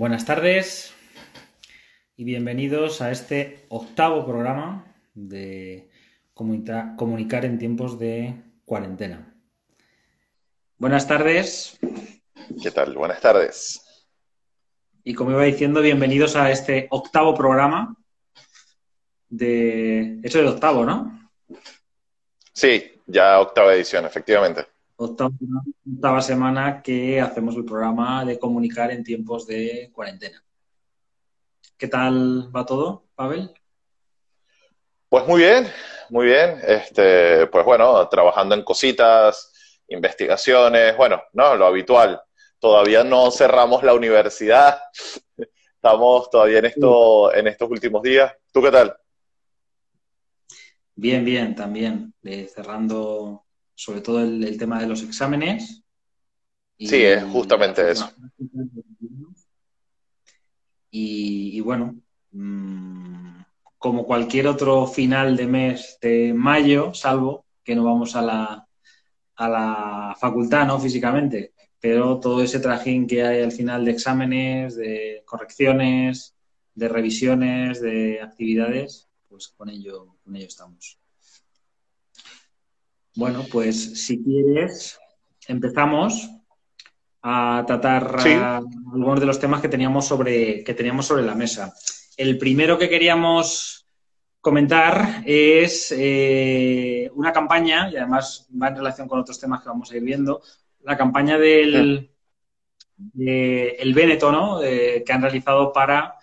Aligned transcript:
Buenas 0.00 0.24
tardes 0.24 0.94
y 2.16 2.24
bienvenidos 2.24 3.02
a 3.02 3.10
este 3.10 3.66
octavo 3.68 4.24
programa 4.24 4.90
de 5.12 5.90
comunicar 6.32 7.44
en 7.44 7.58
tiempos 7.58 7.98
de 7.98 8.34
cuarentena. 8.64 9.36
Buenas 10.78 11.06
tardes. 11.06 11.78
¿Qué 12.62 12.70
tal? 12.70 12.94
Buenas 12.94 13.20
tardes. 13.20 14.08
Y 15.04 15.12
como 15.12 15.32
iba 15.32 15.42
diciendo, 15.42 15.82
bienvenidos 15.82 16.34
a 16.34 16.50
este 16.50 16.86
octavo 16.90 17.34
programa 17.34 17.94
de... 19.28 20.18
Eso 20.22 20.38
es 20.38 20.44
el 20.46 20.46
octavo, 20.46 20.86
¿no? 20.86 21.30
Sí, 22.54 23.02
ya 23.06 23.38
octava 23.38 23.74
edición, 23.74 24.06
efectivamente 24.06 24.69
octava, 25.00 26.20
semana 26.20 26.82
que 26.82 27.20
hacemos 27.20 27.56
el 27.56 27.64
programa 27.64 28.24
de 28.24 28.38
comunicar 28.38 28.90
en 28.90 29.02
tiempos 29.02 29.46
de 29.46 29.90
cuarentena. 29.92 30.44
¿Qué 31.78 31.88
tal 31.88 32.54
va 32.54 32.66
todo, 32.66 33.06
Pavel? 33.14 33.50
Pues 35.08 35.26
muy 35.26 35.40
bien, 35.40 35.66
muy 36.10 36.26
bien. 36.26 36.60
Este, 36.66 37.46
pues 37.46 37.64
bueno, 37.64 38.06
trabajando 38.08 38.54
en 38.54 38.62
cositas, 38.62 39.80
investigaciones, 39.88 40.96
bueno, 40.96 41.22
no, 41.32 41.56
lo 41.56 41.66
habitual. 41.66 42.20
Todavía 42.58 43.02
no 43.02 43.30
cerramos 43.30 43.82
la 43.82 43.94
universidad. 43.94 44.78
Estamos 45.74 46.28
todavía 46.28 46.58
en 46.58 46.66
esto, 46.66 47.34
en 47.34 47.46
estos 47.46 47.70
últimos 47.70 48.02
días. 48.02 48.34
¿Tú 48.52 48.62
qué 48.62 48.70
tal? 48.70 48.94
Bien, 50.94 51.24
bien, 51.24 51.54
también. 51.54 52.12
Eh, 52.22 52.46
cerrando 52.54 53.46
sobre 53.80 54.02
todo 54.02 54.20
el, 54.20 54.58
tema 54.58 54.78
de 54.78 54.86
los 54.86 55.02
exámenes. 55.02 55.82
sí, 56.78 56.96
es 56.96 57.24
justamente 57.24 57.90
eso. 57.90 58.12
Y, 60.90 61.60
bueno, 61.60 61.96
mm, 62.32 63.40
como 63.78 64.04
cualquier 64.04 64.48
otro 64.48 64.86
final 64.86 65.34
de 65.34 65.46
mes 65.46 65.96
de 66.02 66.34
mayo, 66.34 66.92
salvo 66.92 67.46
que 67.64 67.74
no 67.74 67.84
vamos 67.84 68.14
a 68.16 68.20
la, 68.20 68.68
a 69.36 69.48
la 69.48 70.16
facultad, 70.20 70.66
¿no? 70.66 70.78
Físicamente, 70.78 71.54
pero 71.80 72.20
todo 72.20 72.42
ese 72.42 72.60
trajín 72.60 73.06
que 73.06 73.22
hay 73.22 73.42
al 73.42 73.52
final 73.52 73.86
de 73.86 73.92
exámenes, 73.92 74.76
de 74.76 75.22
correcciones, 75.24 76.34
de 76.74 76.86
revisiones, 76.86 77.80
de 77.80 78.20
actividades, 78.20 79.08
pues 79.26 79.48
con 79.48 79.70
ello, 79.70 80.16
con 80.22 80.36
ello 80.36 80.48
estamos. 80.48 81.00
Bueno, 83.16 83.44
pues 83.50 84.04
si 84.04 84.22
quieres, 84.22 84.98
empezamos 85.48 86.30
a 87.22 87.64
tratar 87.66 88.16
algunos 88.20 89.20
de 89.20 89.26
los 89.26 89.38
temas 89.38 89.60
que 89.60 89.68
teníamos 89.68 90.06
sobre, 90.06 90.62
que 90.64 90.74
teníamos 90.74 91.06
sobre 91.06 91.22
la 91.22 91.34
mesa. 91.34 91.74
El 92.16 92.38
primero 92.38 92.78
que 92.78 92.88
queríamos 92.88 93.86
comentar 94.40 95.22
es 95.26 95.92
eh, 95.96 97.10
una 97.14 97.32
campaña, 97.32 97.90
y 97.90 97.96
además 97.96 98.48
va 98.60 98.68
en 98.68 98.76
relación 98.76 99.08
con 99.08 99.20
otros 99.20 99.38
temas 99.38 99.62
que 99.62 99.68
vamos 99.68 99.90
a 99.90 99.96
ir 99.96 100.02
viendo, 100.02 100.40
la 100.82 100.96
campaña 100.96 101.36
del 101.36 102.10
el 103.18 103.94
Véneto, 103.94 104.30
¿no? 104.30 104.60
que 104.60 105.12
han 105.12 105.22
realizado 105.22 105.72
para 105.72 106.19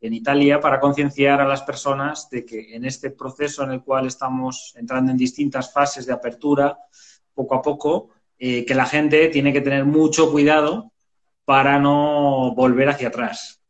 en 0.00 0.12
Italia 0.12 0.60
para 0.60 0.80
concienciar 0.80 1.40
a 1.40 1.48
las 1.48 1.62
personas 1.62 2.30
de 2.30 2.44
que 2.44 2.74
en 2.74 2.84
este 2.84 3.10
proceso 3.10 3.64
en 3.64 3.72
el 3.72 3.82
cual 3.82 4.06
estamos 4.06 4.74
entrando 4.76 5.10
en 5.10 5.16
distintas 5.16 5.72
fases 5.72 6.06
de 6.06 6.12
apertura, 6.12 6.78
poco 7.34 7.54
a 7.56 7.62
poco, 7.62 8.10
eh, 8.38 8.64
que 8.64 8.74
la 8.74 8.86
gente 8.86 9.28
tiene 9.28 9.52
que 9.52 9.60
tener 9.60 9.84
mucho 9.84 10.30
cuidado 10.30 10.92
para 11.44 11.78
no 11.78 12.54
volver 12.54 12.88
hacia 12.88 13.08
atrás. 13.08 13.60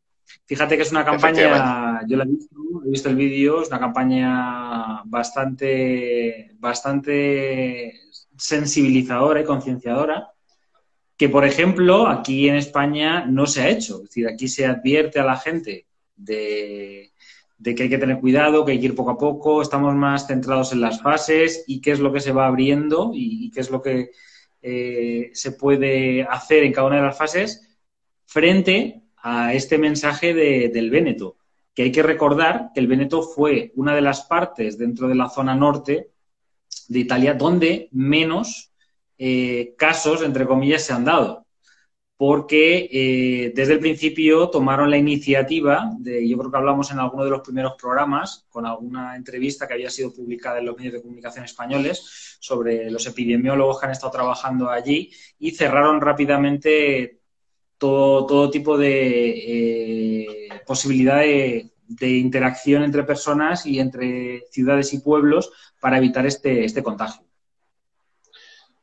Fíjate 0.44 0.76
que 0.76 0.82
es 0.82 0.90
una 0.90 1.04
campaña, 1.04 2.02
yo 2.06 2.16
la 2.16 2.24
he 2.24 2.26
visto, 2.26 2.56
he 2.84 2.90
visto 2.90 3.08
el 3.08 3.16
vídeo, 3.16 3.62
es 3.62 3.68
una 3.68 3.78
campaña 3.78 5.02
bastante, 5.04 6.52
bastante 6.58 8.00
sensibilizadora 8.36 9.40
y 9.40 9.44
concienciadora, 9.44 10.32
que 11.16 11.28
por 11.28 11.44
ejemplo 11.44 12.06
aquí 12.06 12.48
en 12.48 12.56
España 12.56 13.24
no 13.26 13.46
se 13.46 13.62
ha 13.62 13.68
hecho. 13.68 13.96
Es 13.96 14.02
decir, 14.04 14.28
aquí 14.28 14.48
se 14.48 14.66
advierte 14.66 15.18
a 15.18 15.24
la 15.24 15.36
gente 15.36 15.87
de, 16.18 17.12
que 17.62 17.82
hay 17.82 17.88
que 17.88 17.98
tener 17.98 18.20
cuidado, 18.20 18.64
que 18.64 18.72
hay 18.72 18.80
que 18.80 18.86
ir 18.86 18.94
poco 18.94 19.10
a 19.10 19.18
poco, 19.18 19.62
estamos 19.62 19.94
más 19.94 20.26
centrados 20.26 20.72
en 20.72 20.80
las 20.80 21.00
fases 21.00 21.64
y 21.66 21.80
qué 21.80 21.92
es 21.92 22.00
lo 22.00 22.12
que 22.12 22.20
se 22.20 22.32
va 22.32 22.46
abriendo 22.46 23.12
y, 23.14 23.50
qué 23.50 23.60
es 23.60 23.70
lo 23.70 23.80
que 23.80 24.10
eh, 24.60 25.30
se 25.32 25.52
puede 25.52 26.24
hacer 26.24 26.64
en 26.64 26.72
cada 26.72 26.88
una 26.88 26.96
de 26.96 27.02
las 27.02 27.16
fases 27.16 27.78
frente 28.26 29.02
a 29.22 29.54
este 29.54 29.78
mensaje 29.78 30.34
del 30.34 30.90
Véneto, 30.90 31.36
que 31.74 31.84
hay 31.84 31.92
que 31.92 32.02
recordar 32.02 32.70
que 32.74 32.80
el 32.80 32.86
Véneto 32.86 33.22
fue 33.22 33.72
una 33.76 33.94
de 33.94 34.02
las 34.02 34.22
partes 34.22 34.78
dentro 34.78 35.08
de 35.08 35.14
la 35.14 35.28
zona 35.28 35.54
norte 35.54 36.10
de 36.88 36.98
Italia 36.98 37.34
donde 37.34 37.88
menos 37.92 38.72
eh, 39.16 39.74
casos, 39.76 40.22
entre 40.22 40.46
comillas, 40.46 40.82
se 40.82 40.92
han 40.92 41.04
dado 41.04 41.47
porque 42.18 42.88
eh, 42.90 43.52
desde 43.54 43.74
el 43.74 43.78
principio 43.78 44.50
tomaron 44.50 44.90
la 44.90 44.98
iniciativa, 44.98 45.88
de, 46.00 46.28
yo 46.28 46.36
creo 46.36 46.50
que 46.50 46.56
hablamos 46.56 46.90
en 46.90 46.98
alguno 46.98 47.22
de 47.22 47.30
los 47.30 47.42
primeros 47.42 47.74
programas, 47.80 48.44
con 48.48 48.66
alguna 48.66 49.14
entrevista 49.14 49.68
que 49.68 49.74
había 49.74 49.88
sido 49.88 50.12
publicada 50.12 50.58
en 50.58 50.66
los 50.66 50.76
medios 50.76 50.94
de 50.94 51.00
comunicación 51.00 51.44
españoles, 51.44 52.36
sobre 52.40 52.90
los 52.90 53.06
epidemiólogos 53.06 53.78
que 53.78 53.86
han 53.86 53.92
estado 53.92 54.10
trabajando 54.10 54.68
allí, 54.68 55.12
y 55.38 55.52
cerraron 55.52 56.00
rápidamente 56.00 57.20
todo, 57.78 58.26
todo 58.26 58.50
tipo 58.50 58.76
de 58.76 59.28
eh, 59.36 60.48
posibilidad 60.66 61.20
de, 61.20 61.70
interacción 62.00 62.82
entre 62.82 63.04
personas 63.04 63.64
y 63.64 63.78
entre 63.78 64.42
ciudades 64.50 64.92
y 64.92 64.98
pueblos 64.98 65.52
para 65.80 65.98
evitar 65.98 66.26
este, 66.26 66.64
este 66.64 66.82
contagio. 66.82 67.27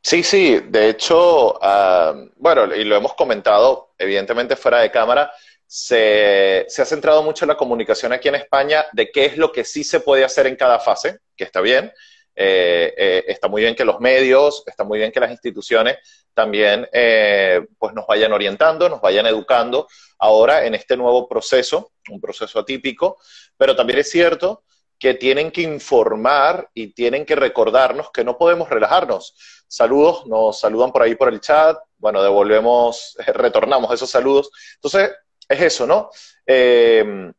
Sí, 0.08 0.22
sí, 0.22 0.60
de 0.68 0.88
hecho, 0.88 1.58
ah, 1.60 2.14
bueno, 2.36 2.72
y 2.72 2.84
lo 2.84 2.94
hemos 2.94 3.14
comentado, 3.14 3.92
evidentemente 3.98 4.54
fuera 4.54 4.78
de 4.78 4.92
cámara, 4.92 5.32
se, 5.66 6.64
ha 6.64 6.84
centrado 6.84 7.24
mucho 7.24 7.44
en 7.44 7.48
la 7.48 7.56
comunicación 7.56 8.12
aquí 8.12 8.28
en 8.28 8.36
España 8.36 8.86
de 8.92 9.10
qué 9.10 9.24
es 9.24 9.36
lo 9.36 9.50
que 9.50 9.64
sí 9.64 9.82
se 9.82 9.98
puede 9.98 10.24
hacer 10.24 10.46
en 10.46 10.54
cada 10.54 10.78
fase, 10.78 11.18
que 11.36 11.42
está 11.42 11.60
bien. 11.60 11.92
Eh, 12.36 12.94
eh, 12.96 13.24
está 13.26 13.48
muy 13.48 13.62
bien 13.62 13.74
que 13.74 13.84
los 13.84 13.98
medios, 13.98 14.62
está 14.68 14.84
muy 14.84 15.00
bien 15.00 15.10
que 15.10 15.18
las 15.18 15.32
instituciones 15.32 15.96
también 16.34 16.88
eh, 16.92 17.66
pues 17.76 17.92
nos 17.92 18.06
vayan 18.06 18.32
orientando, 18.32 18.88
nos 18.88 19.00
vayan 19.00 19.26
educando 19.26 19.88
ahora 20.20 20.66
en 20.66 20.76
este 20.76 20.96
nuevo 20.96 21.28
proceso, 21.28 21.90
un 22.10 22.20
proceso 22.20 22.60
atípico, 22.60 23.18
pero 23.56 23.74
también 23.74 23.98
es 23.98 24.08
cierto 24.08 24.62
que 24.98 25.14
tienen 25.14 25.50
que 25.50 25.62
informar 25.62 26.70
y 26.74 26.88
tienen 26.88 27.24
que 27.24 27.36
recordarnos 27.36 28.10
que 28.10 28.24
no 28.24 28.38
podemos 28.38 28.68
relajarnos. 28.68 29.34
Saludos, 29.68 30.26
nos 30.26 30.60
saludan 30.60 30.92
por 30.92 31.02
ahí 31.02 31.14
por 31.14 31.32
el 31.32 31.40
chat, 31.40 31.76
bueno, 31.98 32.22
devolvemos, 32.22 33.16
retornamos 33.26 33.92
esos 33.92 34.10
saludos. 34.10 34.50
Entonces, 34.76 35.12
es 35.48 35.60
eso, 35.60 35.86
¿no? 35.86 36.10
Eh, 36.46 37.32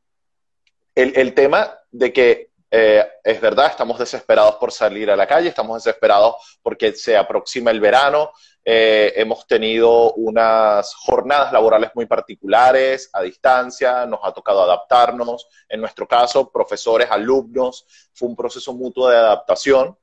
el, 0.95 1.33
tema 1.33 1.77
de 1.91 2.11
que 2.11 2.51
eh, 2.71 3.05
es 3.23 3.39
verdad, 3.39 3.67
estamos 3.67 3.99
desesperados 3.99 4.55
por 4.55 4.71
salir 4.71 5.11
a 5.11 5.15
la 5.15 5.27
calle, 5.27 5.49
estamos 5.49 5.83
desesperados 5.83 6.59
porque 6.61 6.93
se 6.93 7.15
aproxima 7.15 7.71
el 7.71 7.79
verano, 7.79 8.31
eh, 8.69 9.13
hemos 9.15 9.47
tenido 9.47 10.11
unas 10.15 10.93
jornadas 10.93 11.53
laborales 11.53 11.91
muy 11.95 12.05
particulares, 12.05 13.09
a 13.13 13.21
distancia, 13.21 14.05
nos 14.05 14.19
ha 14.23 14.33
tocado 14.33 14.61
adaptarnos. 14.61 15.47
En 15.69 15.79
nuestro 15.79 16.05
caso, 16.05 16.51
profesores, 16.51 17.07
alumnos, 17.09 17.85
fue 18.13 18.27
un 18.27 18.35
proceso 18.35 18.73
mutuo 18.73 19.07
de 19.07 19.15
adaptación 19.15 19.97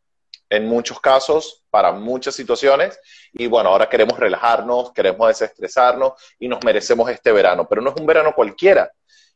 en 0.49 0.67
muchos 0.67 0.99
casos, 0.99 1.63
para 1.69 1.93
muchas 1.93 2.35
situaciones. 2.35 2.99
Y 3.35 3.49
bueno, 3.49 3.69
ahora 3.69 3.91
queremos 3.91 4.19
relajarnos, 4.19 4.93
queremos 4.93 5.29
desestresarnos 5.29 6.15
y 6.39 6.49
nos 6.49 6.65
merecemos 6.65 7.11
este 7.11 7.33
verano. 7.33 7.69
Pero 7.69 7.83
no 7.83 7.91
es 7.91 8.01
un 8.01 8.07
verano 8.07 8.33
cualquiera. 8.35 8.91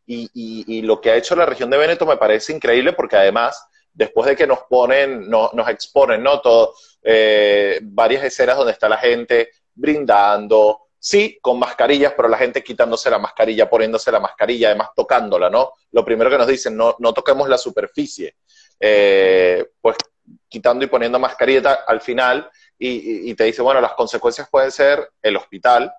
Y, 0.06 0.80
lo 0.80 1.02
que 1.02 1.10
ha 1.10 1.16
hecho 1.16 1.36
la 1.36 1.44
región 1.44 1.68
de 1.68 1.76
Veneto 1.76 2.06
me 2.06 2.16
parece 2.16 2.54
increíble 2.54 2.94
porque 2.94 3.16
además 3.16 3.62
después 3.98 4.28
de 4.28 4.36
que 4.36 4.46
nos 4.46 4.60
ponen, 4.60 5.28
nos 5.28 5.68
exponen, 5.68 6.22
¿no? 6.22 6.40
Todo, 6.40 6.74
eh, 7.02 7.80
varias 7.82 8.22
escenas 8.22 8.56
donde 8.56 8.72
está 8.72 8.88
la 8.88 8.96
gente 8.96 9.50
brindando, 9.74 10.82
sí, 10.96 11.36
con 11.42 11.58
mascarillas, 11.58 12.12
pero 12.16 12.28
la 12.28 12.38
gente 12.38 12.62
quitándose 12.62 13.10
la 13.10 13.18
mascarilla, 13.18 13.68
poniéndose 13.68 14.12
la 14.12 14.20
mascarilla, 14.20 14.68
además 14.68 14.90
tocándola, 14.94 15.50
¿no? 15.50 15.72
Lo 15.90 16.04
primero 16.04 16.30
que 16.30 16.38
nos 16.38 16.46
dicen, 16.46 16.76
no, 16.76 16.94
no 17.00 17.12
toquemos 17.12 17.48
la 17.48 17.58
superficie. 17.58 18.36
Eh, 18.78 19.66
pues 19.80 19.96
quitando 20.48 20.84
y 20.84 20.88
poniendo 20.88 21.18
mascarilla 21.18 21.80
al 21.84 22.00
final 22.00 22.48
y, 22.78 23.34
te 23.34 23.44
dice, 23.44 23.62
bueno, 23.62 23.80
las 23.80 23.94
consecuencias 23.94 24.48
pueden 24.48 24.70
ser 24.70 25.10
el 25.20 25.36
hospital. 25.36 25.92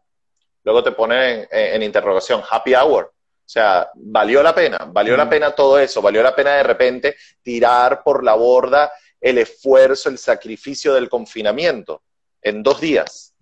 Luego 0.63 0.81
te 0.83 0.93
ponen 0.93 1.45
en, 1.51 1.83
interrogación, 1.83 2.41
happy 2.49 2.75
hour. 2.75 3.11
O 3.49 3.51
sea, 3.51 3.89
valió 3.95 4.43
la 4.43 4.53
pena, 4.53 4.77
valió 4.91 5.17
la 5.17 5.27
pena 5.27 5.49
todo 5.55 5.79
eso, 5.79 6.03
valió 6.03 6.21
la 6.21 6.35
pena 6.35 6.51
de 6.51 6.61
repente 6.61 7.15
tirar 7.41 8.03
por 8.03 8.23
la 8.23 8.35
borda 8.35 8.91
el 9.19 9.39
esfuerzo, 9.39 10.07
el 10.09 10.19
sacrificio 10.19 10.93
del 10.93 11.09
confinamiento 11.09 12.03
en 12.43 12.61
dos 12.61 12.79
días. 12.79 13.33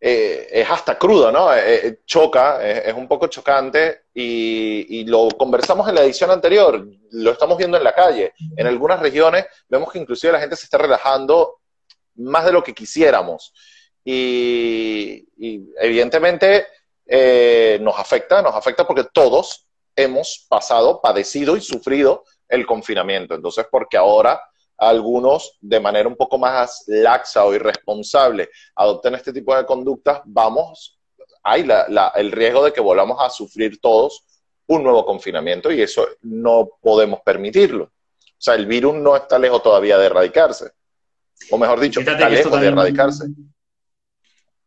eh, 0.00 0.48
es 0.50 0.68
hasta 0.68 0.98
crudo, 0.98 1.30
¿no? 1.30 1.54
Eh, 1.54 2.00
choca, 2.04 2.66
es, 2.66 2.92
un 2.92 3.06
poco 3.06 3.28
chocante 3.28 4.06
y, 4.12 4.98
y, 5.00 5.04
lo 5.04 5.28
conversamos 5.28 5.88
en 5.88 5.94
la 5.94 6.02
edición 6.02 6.32
anterior, 6.32 6.84
lo 7.12 7.30
estamos 7.30 7.56
viendo 7.56 7.76
en 7.76 7.84
la 7.84 7.94
calle. 7.94 8.32
En 8.56 8.66
algunas 8.66 8.98
regiones 8.98 9.46
vemos 9.68 9.92
que 9.92 10.00
inclusive 10.00 10.32
la 10.32 10.40
gente 10.40 10.56
se 10.56 10.64
está 10.64 10.78
relajando 10.78 11.60
más 12.16 12.44
de 12.46 12.52
lo 12.52 12.64
que 12.64 12.74
quisiéramos. 12.74 13.54
Y, 14.04 15.26
evidentemente 15.78 16.66
nos 17.06 17.98
afecta, 17.98 18.42
nos 18.42 18.54
afecta 18.54 18.86
porque 18.86 19.04
todos 19.12 19.66
hemos 19.96 20.46
pasado, 20.48 21.00
padecido 21.00 21.56
y 21.56 21.60
sufrido 21.60 22.24
el 22.48 22.66
confinamiento. 22.66 23.34
Entonces, 23.34 23.66
porque 23.70 23.96
ahora 23.96 24.40
algunos 24.76 25.56
de 25.60 25.78
manera 25.78 26.08
un 26.08 26.16
poco 26.16 26.36
más 26.36 26.82
laxa 26.88 27.44
o 27.44 27.54
irresponsable 27.54 28.50
adopten 28.74 29.14
este 29.14 29.32
tipo 29.32 29.56
de 29.56 29.64
conductas, 29.64 30.20
vamos, 30.24 30.98
hay 31.42 31.66
el 32.16 32.32
riesgo 32.32 32.64
de 32.64 32.72
que 32.72 32.80
volvamos 32.80 33.18
a 33.20 33.30
sufrir 33.30 33.80
todos 33.80 34.24
un 34.66 34.82
nuevo 34.82 35.04
confinamiento 35.06 35.70
y 35.70 35.82
eso 35.82 36.06
no 36.22 36.70
podemos 36.80 37.20
permitirlo. 37.20 37.84
O 37.84 38.42
sea, 38.44 38.54
el 38.54 38.66
virus 38.66 38.94
no 38.94 39.14
está 39.14 39.38
lejos 39.38 39.62
todavía 39.62 39.96
de 39.96 40.06
erradicarse. 40.06 40.72
O 41.50 41.58
mejor 41.58 41.78
dicho, 41.80 42.00
está 42.00 42.28
lejos 42.28 42.60
de 42.60 42.66
erradicarse. 42.66 43.26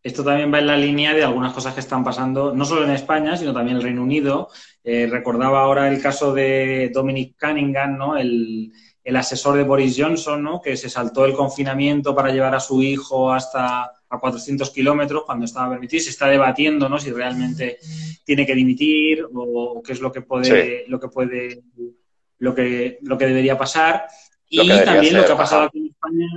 Esto 0.08 0.24
también 0.24 0.54
va 0.54 0.60
en 0.60 0.68
la 0.68 0.78
línea 0.78 1.14
de 1.14 1.24
algunas 1.24 1.54
cosas 1.54 1.74
que 1.74 1.82
están 1.82 2.04
pasando, 2.04 2.54
no 2.54 2.66
solo 2.66 2.84
en 2.86 2.92
España, 2.92 3.36
sino 3.36 3.54
también 3.54 3.76
en 3.76 3.82
el 3.82 3.84
Reino 3.84 4.04
Unido. 4.04 4.50
Eh, 4.84 5.08
recordaba 5.12 5.62
ahora 5.62 5.90
el 5.90 6.02
caso 6.02 6.34
de 6.34 6.92
Dominic 6.94 7.36
Cunningham, 7.40 7.98
¿no? 7.98 8.18
El, 8.18 8.72
el 9.08 9.16
asesor 9.16 9.56
de 9.56 9.64
Boris 9.64 9.96
Johnson, 9.98 10.44
¿no? 10.44 10.62
que 10.62 10.76
se 10.76 10.90
saltó 10.90 11.24
el 11.24 11.32
confinamiento 11.32 12.14
para 12.14 12.30
llevar 12.30 12.54
a 12.56 12.60
su 12.60 12.84
hijo 12.84 13.32
hasta 13.32 13.90
a 14.10 14.20
400 14.20 14.70
kilómetros 14.70 15.24
cuando 15.26 15.46
estaba 15.46 15.70
permitido. 15.70 16.04
Se 16.04 16.10
está 16.10 16.28
debatiendo 16.28 16.90
¿no? 16.90 17.00
si 17.00 17.12
realmente 17.12 17.78
tiene 18.26 18.46
que 18.46 18.54
dimitir 18.54 19.26
o 19.34 19.82
qué 19.82 19.94
es 19.94 20.02
lo 20.02 20.12
que 20.12 20.24
puede, 20.24 20.84
lo 20.90 21.00
que 21.00 21.08
puede, 21.08 21.64
lo 22.40 22.54
que, 22.54 23.00
lo 23.02 23.18
que 23.18 23.28
debería 23.28 23.58
pasar. 23.58 24.08
y 24.50 24.68
también 24.84 25.16
lo 25.16 25.26
que 25.26 25.32
ha 25.32 25.38
pasado 25.38 25.64
aquí 25.64 25.80
en 25.80 25.86
España. 25.88 26.28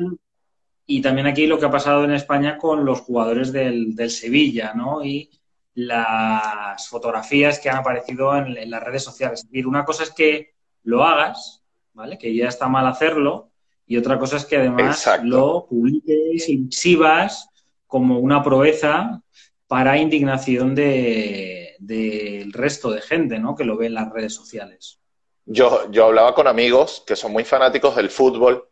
Y 0.91 1.01
también 1.01 1.29
aquí 1.29 1.47
lo 1.47 1.57
que 1.57 1.67
ha 1.67 1.71
pasado 1.71 2.03
en 2.03 2.11
España 2.11 2.59
con 2.59 2.85
los 2.85 3.03
jugadores 3.03 3.53
del, 3.53 4.11
Sevilla, 4.11 4.75
¿no? 4.75 5.05
Y 5.05 5.31
las 5.75 6.89
fotografías 6.89 7.61
que 7.61 7.71
han 7.71 7.77
aparecido 7.77 8.37
en, 8.37 8.57
en 8.57 8.69
las 8.69 8.83
redes 8.83 9.05
sociales. 9.05 9.39
Es 9.39 9.47
decir, 9.47 9.69
una 9.69 9.85
cosa 9.85 10.03
es 10.03 10.11
que 10.11 10.55
lo 10.83 11.05
hagas, 11.05 11.63
que 12.19 12.35
ya 12.35 12.49
está 12.49 12.67
mal 12.67 12.89
hacerlo, 12.89 13.51
y 13.87 13.99
otra 13.99 14.19
cosa 14.19 14.37
es 14.37 14.45
que 14.45 14.57
además 14.57 15.09
lo 15.23 15.67
publiques 15.69 16.49
y 16.49 16.65
exhibas 16.67 17.49
como 17.87 18.19
una 18.19 18.43
proeza 18.43 19.23
para 19.69 19.97
indignación 19.97 20.75
del 20.75 22.53
resto 22.53 22.91
de 22.91 23.01
gente, 23.01 23.39
¿no? 23.39 23.55
Que 23.55 23.65
lo 23.65 23.77
ve 23.77 23.87
en 23.87 23.95
las 23.95 24.11
redes 24.11 24.35
sociales. 24.35 24.99
Yo, 25.47 25.89
yo 25.93 26.07
hablaba 26.07 26.35
con 26.35 26.49
amigos 26.49 27.05
que 27.07 27.15
son 27.15 27.31
muy 27.31 27.45
fanáticos 27.45 27.95
del 27.95 28.11
fútbol 28.11 28.70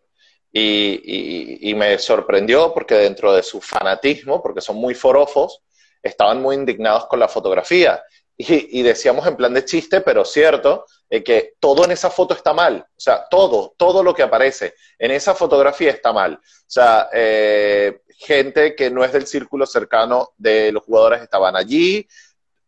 y, 0.53 1.75
me 1.75 1.99
sorprendió 1.99 2.73
porque 2.73 2.95
dentro 2.95 3.33
de 3.33 3.43
su 3.43 3.61
fanatismo, 3.61 4.43
porque 4.43 4.61
son 4.61 4.77
muy 4.77 4.95
forofos, 4.95 5.63
estaban 6.03 6.41
muy 6.41 6.57
indignados 6.57 7.07
con 7.07 7.21
la 7.21 7.29
fotografía. 7.29 8.03
Y, 8.37 8.83
decíamos 8.83 9.27
en 9.27 9.37
plan 9.37 9.53
de 9.53 9.65
chiste, 9.65 10.01
pero 10.01 10.25
cierto, 10.25 10.87
eh, 11.11 11.25
que 11.25 11.55
todo 11.59 11.85
en 11.85 11.91
esa 11.91 12.09
foto 12.09 12.35
está 12.35 12.53
mal. 12.53 12.87
O 12.89 13.01
sea, 13.01 13.27
todo, 13.29 13.75
todo 13.77 14.03
lo 14.03 14.15
que 14.15 14.23
aparece 14.23 14.75
en 14.99 15.11
esa 15.11 15.35
fotografía 15.35 15.91
está 15.91 16.13
mal. 16.13 16.35
O 16.35 16.71
sea, 16.71 17.09
eh, 17.13 18.01
gente 18.19 18.77
que 18.77 18.91
no 18.91 19.05
es 19.05 19.13
del 19.13 19.27
círculo 19.27 19.67
cercano 19.67 20.31
de 20.37 20.71
los 20.73 20.85
jugadores 20.85 21.23
estaban 21.23 21.57
allí, 21.57 22.07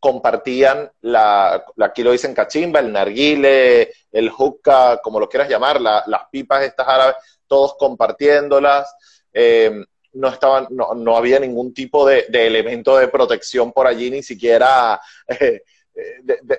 compartían 0.00 0.90
la, 1.02 1.64
aquí 1.80 2.02
lo 2.02 2.12
dicen 2.12 2.34
cachimba, 2.34 2.80
el 2.80 2.92
narguile, 2.92 3.92
el 4.10 4.30
hookah, 4.30 5.00
como 5.02 5.20
lo 5.20 5.28
quieras 5.28 5.48
llamar, 5.48 5.80
las 5.80 6.22
pipas 6.32 6.64
estas 6.64 6.88
árabes, 6.88 7.16
todos 7.46 7.76
compartiéndolas. 7.78 8.92
Eh, 9.32 9.84
no 10.12 10.28
estaban, 10.28 10.66
no, 10.70 10.94
no, 10.94 11.16
había 11.16 11.38
ningún 11.38 11.72
tipo 11.72 12.04
de, 12.04 12.26
de, 12.28 12.46
elemento 12.46 12.96
de 12.96 13.06
protección 13.06 13.72
por 13.72 13.86
allí, 13.86 14.10
ni 14.10 14.24
siquiera 14.24 15.00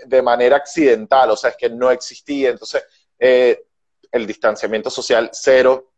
de, 0.06 0.22
manera 0.22 0.58
accidental, 0.58 1.32
o 1.32 1.38
sea, 1.38 1.52
es 1.52 1.58
que 1.58 1.70
no 1.70 1.92
existía. 1.92 2.50
Entonces, 2.50 2.84
eh, 3.20 3.64
el 4.12 4.28
distanciamiento 4.28 4.90
social 4.90 5.30
cero, 5.34 5.91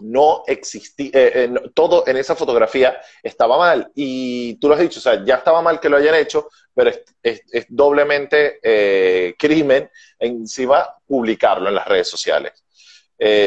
no 0.00 0.42
existía, 0.46 1.10
eh, 1.12 1.32
eh, 1.34 1.54
todo 1.74 2.04
en 2.06 2.16
esa 2.16 2.34
fotografía 2.34 3.00
estaba 3.22 3.58
mal. 3.58 3.90
Y 3.94 4.54
tú 4.54 4.68
lo 4.68 4.74
has 4.74 4.80
dicho, 4.80 4.98
o 4.98 5.02
sea, 5.02 5.24
ya 5.24 5.36
estaba 5.36 5.62
mal 5.62 5.80
que 5.80 5.88
lo 5.88 5.96
hayan 5.96 6.14
hecho, 6.14 6.48
pero 6.74 6.90
es, 7.22 7.42
doblemente 7.68 8.58
crimen 9.38 9.90
encima 10.18 10.96
publicarlo 11.06 11.68
en 11.68 11.74
las 11.74 11.86
redes 11.86 12.08
sociales. 12.08 12.64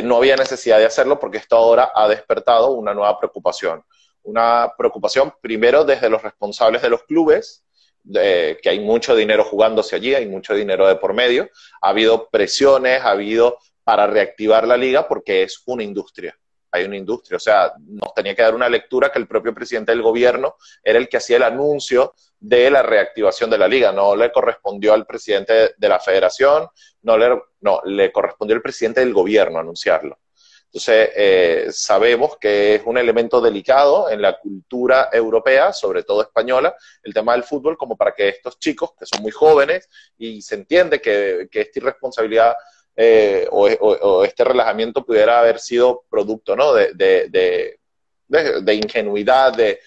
no 0.03 0.17
había 0.17 0.35
necesidad 0.35 0.77
de 0.77 0.85
hacerlo 0.85 1.19
porque 1.19 1.39
esto 1.39 1.55
ahora 1.55 1.91
ha 1.95 2.07
despertado 2.07 2.71
una 2.71 2.93
nueva 2.93 3.17
preocupación. 3.17 3.83
Una 4.23 4.71
preocupación 4.77 5.33
primero 5.41 5.83
desde 5.83 6.09
los 6.09 6.21
responsables 6.21 6.81
de 6.81 6.89
los 6.89 7.03
clubes, 7.03 7.63
que 8.11 8.69
hay 8.69 8.79
mucho 8.79 9.15
dinero 9.15 9.43
jugándose 9.45 9.95
allí, 9.95 10.13
hay 10.13 10.27
mucho 10.27 10.53
dinero 10.53 10.87
de 10.87 10.95
por 10.95 11.13
medio. 11.13 11.49
Ha 11.81 11.89
habido 11.89 12.29
presiones, 12.29 13.01
ha 13.01 13.11
habido 13.11 13.57
para 13.83 14.07
reactivar 14.07 14.67
la 14.67 14.77
liga 14.77 15.07
porque 15.07 15.43
es 15.43 15.61
una 15.65 15.83
industria. 15.83 16.37
Hay 16.73 16.85
una 16.85 16.97
industria, 16.97 17.37
o 17.37 17.39
sea, 17.39 17.71
nos 17.79 18.13
tenía 18.15 18.35
que 18.35 18.41
dar 18.41 18.55
una 18.55 18.67
lectura 18.67 19.11
que 19.11 19.19
el 19.19 19.27
propio 19.27 19.53
presidente 19.53 19.91
del 19.91 20.01
gobierno 20.01 20.55
era 20.83 20.97
el 20.97 21.07
que 21.07 21.17
hacía 21.17 21.37
el 21.37 21.43
anuncio 21.43 22.15
de 22.39 22.69
la 22.71 22.81
reactivación 22.81 23.49
de 23.49 23.57
la 23.57 23.67
liga. 23.67 23.91
No 23.91 24.15
le 24.15 24.31
correspondió 24.31 24.93
al 24.93 25.05
presidente 25.05 25.75
de 25.77 25.89
la 25.89 25.99
federación, 25.99 26.67
no 27.03 27.17
le, 27.17 28.11
correspondió 28.11 28.55
al 28.55 28.61
presidente 28.61 29.01
del 29.01 29.13
gobierno 29.13 29.59
anunciarlo. 29.59 30.17
Entonces, 30.65 31.09
eh, 31.15 31.67
sabemos 31.69 32.37
que 32.37 32.75
es 32.75 32.81
un 32.85 32.97
elemento 32.97 33.39
delicado 33.39 34.09
en 34.09 34.23
la 34.23 34.39
cultura 34.39 35.09
europea, 35.13 35.71
sobre 35.71 36.01
todo 36.01 36.23
española, 36.23 36.75
el 37.03 37.13
tema 37.13 37.33
del 37.33 37.43
fútbol, 37.43 37.77
como 37.77 37.95
para 37.95 38.15
que 38.15 38.29
estos 38.29 38.57
chicos, 38.57 38.93
que 38.99 39.05
son 39.05 39.21
muy 39.21 39.31
jóvenes, 39.31 39.87
y 40.17 40.41
se 40.41 40.55
entiende 40.55 40.99
que, 40.99 41.47
esta 41.51 41.79
irresponsabilidad 41.79 42.55
eh, 42.95 43.47
o, 43.51 44.23
este 44.23 44.43
relajamiento 44.43 45.05
pudiera 45.05 45.39
haber 45.39 45.59
sido 45.59 46.03
producto 46.09 46.55
¿no? 46.55 46.73
de, 46.73 46.93
de, 46.93 47.79
de 48.27 48.75
ingenuidad, 48.75 49.53
de, 49.53 49.79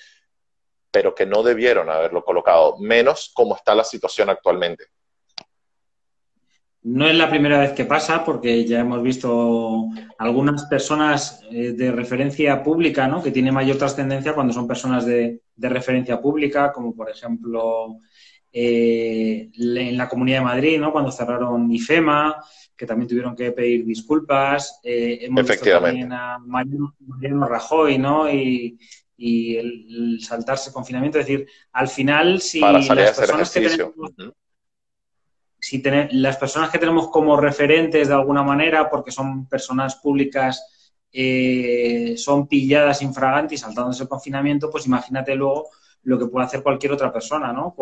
pero 0.91 1.15
que 1.15 1.27
no 1.27 1.43
debieron 1.43 1.91
haberlo 1.91 2.25
colocado, 2.25 2.79
menos 2.79 3.31
como 3.35 3.57
está 3.57 3.75
la 3.75 3.85
situación 3.85 4.31
actualmente. 4.31 4.87
No 6.89 7.09
es 7.09 7.17
la 7.17 7.29
primera 7.29 7.59
vez 7.59 7.73
que 7.73 7.85
pasa, 7.85 8.25
porque 8.25 8.65
ya 8.65 8.79
hemos 8.79 9.03
visto 9.03 9.89
algunas 10.19 10.67
personas 10.67 11.43
eh, 11.51 11.73
de 11.73 11.91
referencia 11.91 12.63
pública, 12.63 13.09
¿no? 13.09 13.21
Que 13.21 13.33
tiene 13.33 13.51
mayor 13.51 13.77
trascendencia 13.77 14.35
cuando 14.35 14.53
son 14.53 14.69
personas 14.69 15.05
de, 15.05 15.41
referencia 15.57 16.21
pública, 16.21 16.73
como 16.73 16.95
por 16.95 17.11
ejemplo 17.11 17.99
eh, 18.59 19.51
en 19.55 19.99
la 19.99 20.09
Comunidad 20.09 20.39
de 20.39 20.45
Madrid, 20.47 20.81
¿no? 20.81 20.91
Cuando 20.91 21.13
cerraron 21.13 21.71
IFEMA, 21.71 22.43
que 22.75 22.87
también 22.87 23.07
tuvieron 23.07 23.37
que 23.37 23.53
pedir 23.53 23.85
disculpas. 23.85 24.81
Eh, 24.83 25.19
hemos 25.21 25.47
visto 25.47 25.71
también 25.79 26.11
a 26.11 26.39
Mariano, 26.39 27.47
Rajoy, 27.47 27.99
¿no? 27.99 28.33
Y, 28.33 28.79
el, 29.19 30.19
saltarse 30.23 30.73
confinamiento. 30.73 31.19
Es 31.19 31.27
decir, 31.27 31.47
al 31.73 31.89
final, 31.89 32.41
si 32.41 32.61
las 32.61 32.89
personas 32.89 33.51
que 33.53 33.61
tenemos 33.61 33.95
si 35.59 35.83
las 36.13 36.37
personas 36.39 36.71
que 36.71 36.79
tenemos 36.79 37.09
como 37.09 37.39
referentes 37.39 38.09
de 38.09 38.15
alguna 38.15 38.43
manera, 38.43 38.89
porque 38.89 39.11
son 39.11 39.47
personas 39.49 39.97
públicas, 39.97 41.03
eh, 41.13 42.15
son 42.17 42.47
pilladas 42.49 43.03
infragantes 43.03 43.61
saltándose 43.61 44.05
el 44.05 44.09
confinamiento, 44.09 44.71
pues 44.71 44.87
imagínate 44.87 45.35
luego 45.35 45.69
lo 46.07 46.19
que 46.19 46.27
puede 46.27 46.47
hacer 46.47 46.63
cualquier 46.63 46.93
otra 46.93 47.13
persona, 47.13 47.53
¿no? 47.53 47.75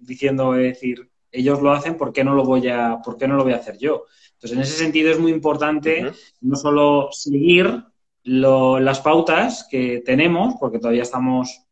diciendo, 0.00 0.56
es 0.56 0.74
decir, 0.74 1.08
ellos 1.30 1.62
lo 1.62 1.70
hacen, 1.72 1.96
¿por 1.96 2.12
qué 2.12 2.24
no 2.24 2.34
lo 2.34 2.44
voy 2.44 2.68
a, 2.68 2.98
por 3.04 3.16
qué 3.16 3.28
no 3.28 3.36
lo 3.36 3.44
voy 3.44 3.52
a 3.52 3.56
hacer 3.56 3.78
yo? 3.78 4.04
Entonces, 4.32 4.56
en 4.56 4.62
ese 4.62 4.76
sentido 4.76 5.12
es 5.12 5.18
muy 5.20 5.30
importante 5.30 6.12
no 6.40 6.56
solo 6.56 7.08
seguir 7.12 7.84
las 8.24 9.00
pautas 9.00 9.66
que 9.70 10.02
tenemos, 10.04 10.54
porque 10.58 10.78
todavía 10.78 11.02
estamos 11.02 11.62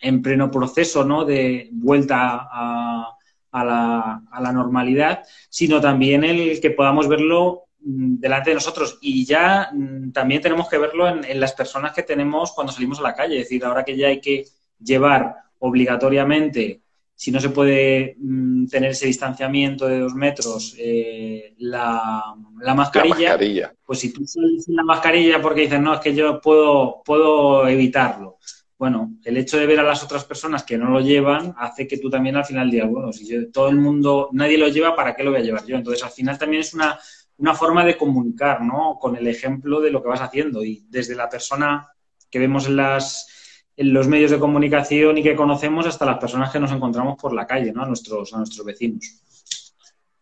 en 0.00 0.22
pleno 0.22 0.50
proceso, 0.50 1.04
¿no? 1.04 1.24
De 1.24 1.68
vuelta 1.72 2.48
a, 2.50 3.16
a 3.50 3.64
la, 3.64 4.22
a 4.30 4.40
la 4.40 4.52
normalidad, 4.52 5.22
sino 5.48 5.80
también 5.80 6.24
el 6.24 6.60
que 6.60 6.70
podamos 6.70 7.08
verlo 7.08 7.64
mm, 7.80 8.16
delante 8.20 8.50
de 8.50 8.54
nosotros. 8.54 8.98
Y 9.00 9.24
ya 9.24 9.70
mm, 9.72 10.12
también 10.12 10.40
tenemos 10.40 10.68
que 10.68 10.78
verlo 10.78 11.08
en, 11.08 11.40
las 11.40 11.52
personas 11.52 11.92
que 11.92 12.02
tenemos 12.02 12.52
cuando 12.52 12.72
salimos 12.72 12.98
a 13.00 13.02
la 13.02 13.14
calle. 13.14 13.36
Es 13.36 13.44
decir, 13.44 13.64
ahora 13.64 13.84
que 13.84 13.96
ya 13.96 14.08
hay 14.08 14.20
que 14.20 14.44
llevar 14.82 15.36
obligatoriamente, 15.58 16.82
si 17.14 17.30
no 17.30 17.40
se 17.40 17.50
puede 17.50 18.16
mm, 18.18 18.66
tener 18.66 18.90
ese 18.90 19.06
distanciamiento 19.06 19.86
de 19.86 20.00
dos 20.00 20.14
metros, 20.14 20.74
eh, 20.78 21.54
la, 21.58 22.34
la, 22.60 22.74
mascarilla, 22.74 23.38
pues 23.84 24.00
si 24.00 24.12
tú 24.12 24.26
sales 24.26 24.64
sin 24.64 24.74
la 24.74 24.82
mascarilla 24.82 25.40
porque 25.40 25.62
dices, 25.62 25.80
no, 25.80 25.94
es 25.94 26.00
que 26.00 26.14
yo 26.14 26.40
puedo, 26.40 27.02
puedo 27.04 27.68
evitarlo, 27.68 28.38
bueno, 28.82 29.14
el 29.22 29.36
hecho 29.36 29.58
de 29.58 29.66
ver 29.66 29.78
a 29.78 29.84
las 29.84 30.02
otras 30.02 30.24
personas 30.24 30.64
que 30.64 30.76
no 30.76 30.90
lo 30.90 31.00
llevan 31.00 31.54
hace 31.56 31.86
que 31.86 31.98
tú 31.98 32.10
también 32.10 32.34
al 32.34 32.44
final 32.44 32.68
digas, 32.68 32.90
bueno, 32.90 33.12
si 33.12 33.52
todo 33.52 33.68
el 33.68 33.76
mundo, 33.76 34.28
nadie 34.32 34.58
lo 34.58 34.66
lleva, 34.66 34.96
¿para 34.96 35.14
qué 35.14 35.22
lo 35.22 35.30
voy 35.30 35.38
a 35.38 35.44
llevar 35.44 35.64
yo? 35.64 35.76
Entonces, 35.76 36.02
al 36.02 36.10
final 36.10 36.36
también 36.36 36.62
es 36.62 36.74
una, 36.74 36.98
una 37.36 37.54
forma 37.54 37.84
de 37.84 37.96
comunicar, 37.96 38.60
¿no? 38.60 38.98
Con 39.00 39.14
el 39.14 39.28
ejemplo 39.28 39.80
de 39.80 39.92
lo 39.92 40.02
que 40.02 40.08
vas 40.08 40.20
haciendo 40.20 40.64
y 40.64 40.84
desde 40.88 41.14
la 41.14 41.28
persona 41.28 41.90
que 42.28 42.40
vemos 42.40 42.66
en 42.66 42.74
las 42.74 43.41
los 43.84 44.08
medios 44.08 44.30
de 44.30 44.38
comunicación 44.38 45.18
y 45.18 45.22
que 45.22 45.36
conocemos 45.36 45.86
hasta 45.86 46.04
las 46.04 46.18
personas 46.18 46.50
que 46.50 46.60
nos 46.60 46.72
encontramos 46.72 47.16
por 47.20 47.32
la 47.32 47.46
calle, 47.46 47.72
¿no? 47.72 47.82
A 47.82 47.86
nuestros, 47.86 48.32
a 48.32 48.38
nuestros 48.38 48.64
vecinos. 48.64 49.22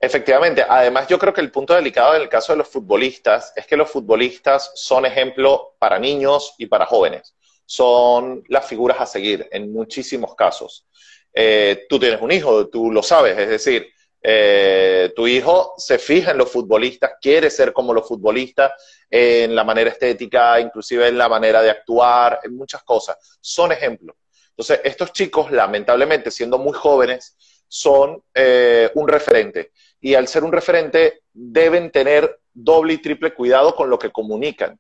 Efectivamente. 0.01 0.65
Además, 0.67 1.07
yo 1.09 1.19
creo 1.19 1.35
que 1.35 1.43
el 1.43 1.51
punto 1.51 1.75
delicado 1.75 2.15
en 2.15 2.23
el 2.23 2.29
caso 2.29 2.53
de 2.53 2.59
los 2.59 2.69
futbolistas 2.69 3.53
es 3.55 3.67
que 3.67 3.77
los 3.77 3.91
futbolistas 3.91 4.73
son 4.75 5.05
ejemplo 5.05 5.77
para 5.79 5.99
niños 5.99 6.55
y 6.57 6.67
para 6.67 6.87
jóvenes. 6.87 7.37
Son 7.67 8.43
las 8.49 8.67
figuras 8.67 9.01
a 9.01 9.07
seguir 9.07 9.47
en 9.53 9.73
muchísimos 9.73 10.35
casos. 10.35 10.87
Eh, 11.33 11.87
tú 11.89 11.99
tienes 11.99 12.21
un 12.23 12.33
hijo, 12.33 12.69
tú 12.69 12.91
lo 12.91 13.03
sabes, 13.03 13.39
es 13.39 13.49
decir, 13.49 13.89
eh, 14.23 15.13
tu 15.17 15.27
hijo 15.27 15.75
se 15.77 15.99
fija 15.99 16.33
en 16.33 16.39
los 16.39 16.51
futbolistas, 16.51 17.13
quiere 17.21 17.51
ser 17.51 17.73
como 17.73 17.95
los 17.95 18.07
futbolistas, 18.07 18.73
en 19.09 19.55
la 19.55 19.65
manera 19.65 19.91
estética, 19.91 20.61
inclusive 20.61 21.09
en 21.09 21.19
la 21.19 21.29
manera 21.29 21.63
de 21.63 21.71
actuar, 21.71 22.41
en 22.43 22.55
muchas 22.55 22.83
cosas. 22.83 23.17
Son 23.41 23.73
ejemplos. 23.73 24.17
Entonces, 24.51 24.81
estos 24.85 25.13
chicos, 25.13 25.51
lamentablemente, 25.51 26.31
siendo 26.31 26.59
muy 26.59 26.75
jóvenes, 26.75 27.37
son 27.67 28.23
eh, 28.35 28.91
un 28.95 29.09
referente 29.09 29.73
y 30.01 30.15
al 30.15 30.27
ser 30.27 30.45
un 30.45 30.53
referente 30.53 31.23
deben 31.33 31.91
tener 31.91 32.41
doble 32.53 32.95
y 32.95 32.99
triple 32.99 33.33
cuidado 33.33 33.75
con 33.77 33.89
lo 33.89 33.99
que 33.99 34.11
comunican, 34.11 34.79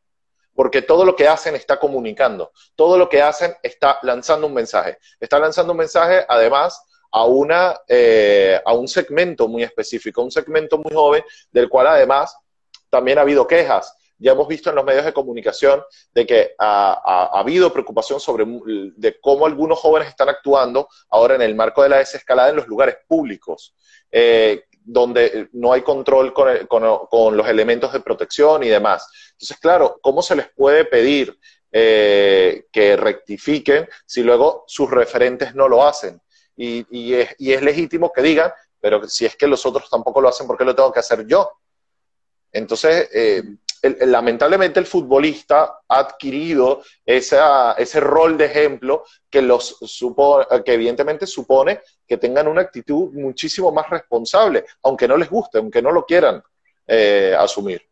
porque 0.54 0.82
todo 0.82 1.04
lo 1.04 1.14
que 1.14 1.28
hacen 1.28 1.54
está 1.54 1.78
comunicando, 1.78 2.52
todo 2.75 2.99
lo 2.99 3.09
que 3.09 3.23
hacen 3.23 3.54
está 3.62 3.99
lanzando 4.02 4.49
un 4.49 4.54
mensaje, 4.54 4.99
está 5.20 5.38
lanzando 5.38 5.73
un 5.73 5.78
mensaje 5.78 6.25
además 6.28 6.82
a, 7.11 7.25
una, 7.25 7.81
eh, 7.88 8.61
a 8.64 8.73
un 8.73 8.88
segmento 8.88 9.49
muy 9.49 9.62
específico, 9.62 10.23
un 10.23 10.31
segmento 10.31 10.79
muy 10.79 10.93
joven 10.93 11.23
del 11.50 11.69
cual 11.69 11.88
además 11.88 12.37
también 12.88 13.19
ha 13.19 13.23
habido 13.23 13.47
quejas. 13.47 13.95
Ya 14.19 14.33
hemos 14.33 14.49
visto 14.49 14.69
en 14.69 14.76
los 14.76 14.85
medios 14.85 15.07
de 15.07 15.14
comunicación 15.14 15.83
de 16.12 16.26
que 16.26 16.55
ha, 16.59 17.31
habido 17.33 17.73
preocupación 17.73 18.21
sobre 18.21 18.45
de 18.47 19.19
cómo 19.19 19.47
algunos 19.47 19.79
jóvenes 19.79 20.09
están 20.09 20.29
actuando 20.29 20.88
ahora 21.09 21.37
en 21.37 21.43
el 21.43 21.55
marco 21.55 21.83
de 21.83 21.88
la 21.88 21.99
desescalada 21.99 22.50
en 22.50 22.57
los 22.57 22.69
lugares 22.69 22.97
públicos. 23.09 23.75
Eh, 24.12 24.64
donde 24.83 25.49
no 25.52 25.73
hay 25.73 25.83
control 25.83 26.33
con, 26.33 27.37
los 27.37 27.49
elementos 27.49 27.93
de 27.93 28.00
protección 28.00 28.64
y 28.64 28.69
demás. 28.69 29.07
Entonces, 29.33 29.59
claro, 29.59 29.99
¿cómo 30.02 30.23
se 30.23 30.35
les 30.35 30.49
puede 30.49 30.85
pedir 30.85 31.38
eh, 31.71 32.67
que 32.73 32.97
rectifiquen 32.97 33.88
si 34.07 34.23
luego 34.23 34.64
sus 34.67 34.90
referentes 34.90 35.55
no 35.55 35.69
lo 35.69 35.87
hacen? 35.87 36.21
Y, 36.57 37.14
es, 37.14 37.62
legítimo 37.62 38.12
que 38.12 38.23
digan, 38.23 38.52
pero 38.80 39.09
si 39.09 39.26
es 39.26 39.37
que 39.37 39.47
los 39.47 39.64
otros 39.64 39.88
tampoco 39.88 40.21
lo 40.21 40.28
hacen, 40.28 40.47
¿por 40.47 40.59
qué 40.59 40.64
lo 40.64 40.75
tengo 40.75 40.92
que 40.92 41.00
hacer 41.00 41.26
yo? 41.26 41.50
Entonces, 42.52 43.09
eh, 43.12 43.42
lamentablemente 43.83 44.80
el 44.80 44.87
futbolista 44.87 45.80
ha 45.88 45.99
adquirido 45.99 46.83
ese 47.04 48.00
rol 48.00 48.37
de 48.37 48.45
ejemplo 48.45 49.04
que, 49.28 49.40
los 49.40 49.78
que 50.64 50.75
evidentemente 50.75 51.26
supone 51.26 51.80
que 52.07 52.19
tengan 52.19 52.49
una 52.49 52.62
actitud 52.62 53.11
muchísimo 53.12 53.73
más 53.73 53.88
responsable, 53.88 54.64
aunque 54.83 55.09
no 55.09 55.16
les 55.16 55.30
guste, 55.30 55.59
aunque 55.59 55.80
no 55.80 55.92
lo 55.92 56.04
quieran 56.04 56.42
eh, 56.87 57.35
asumir. 57.38 57.83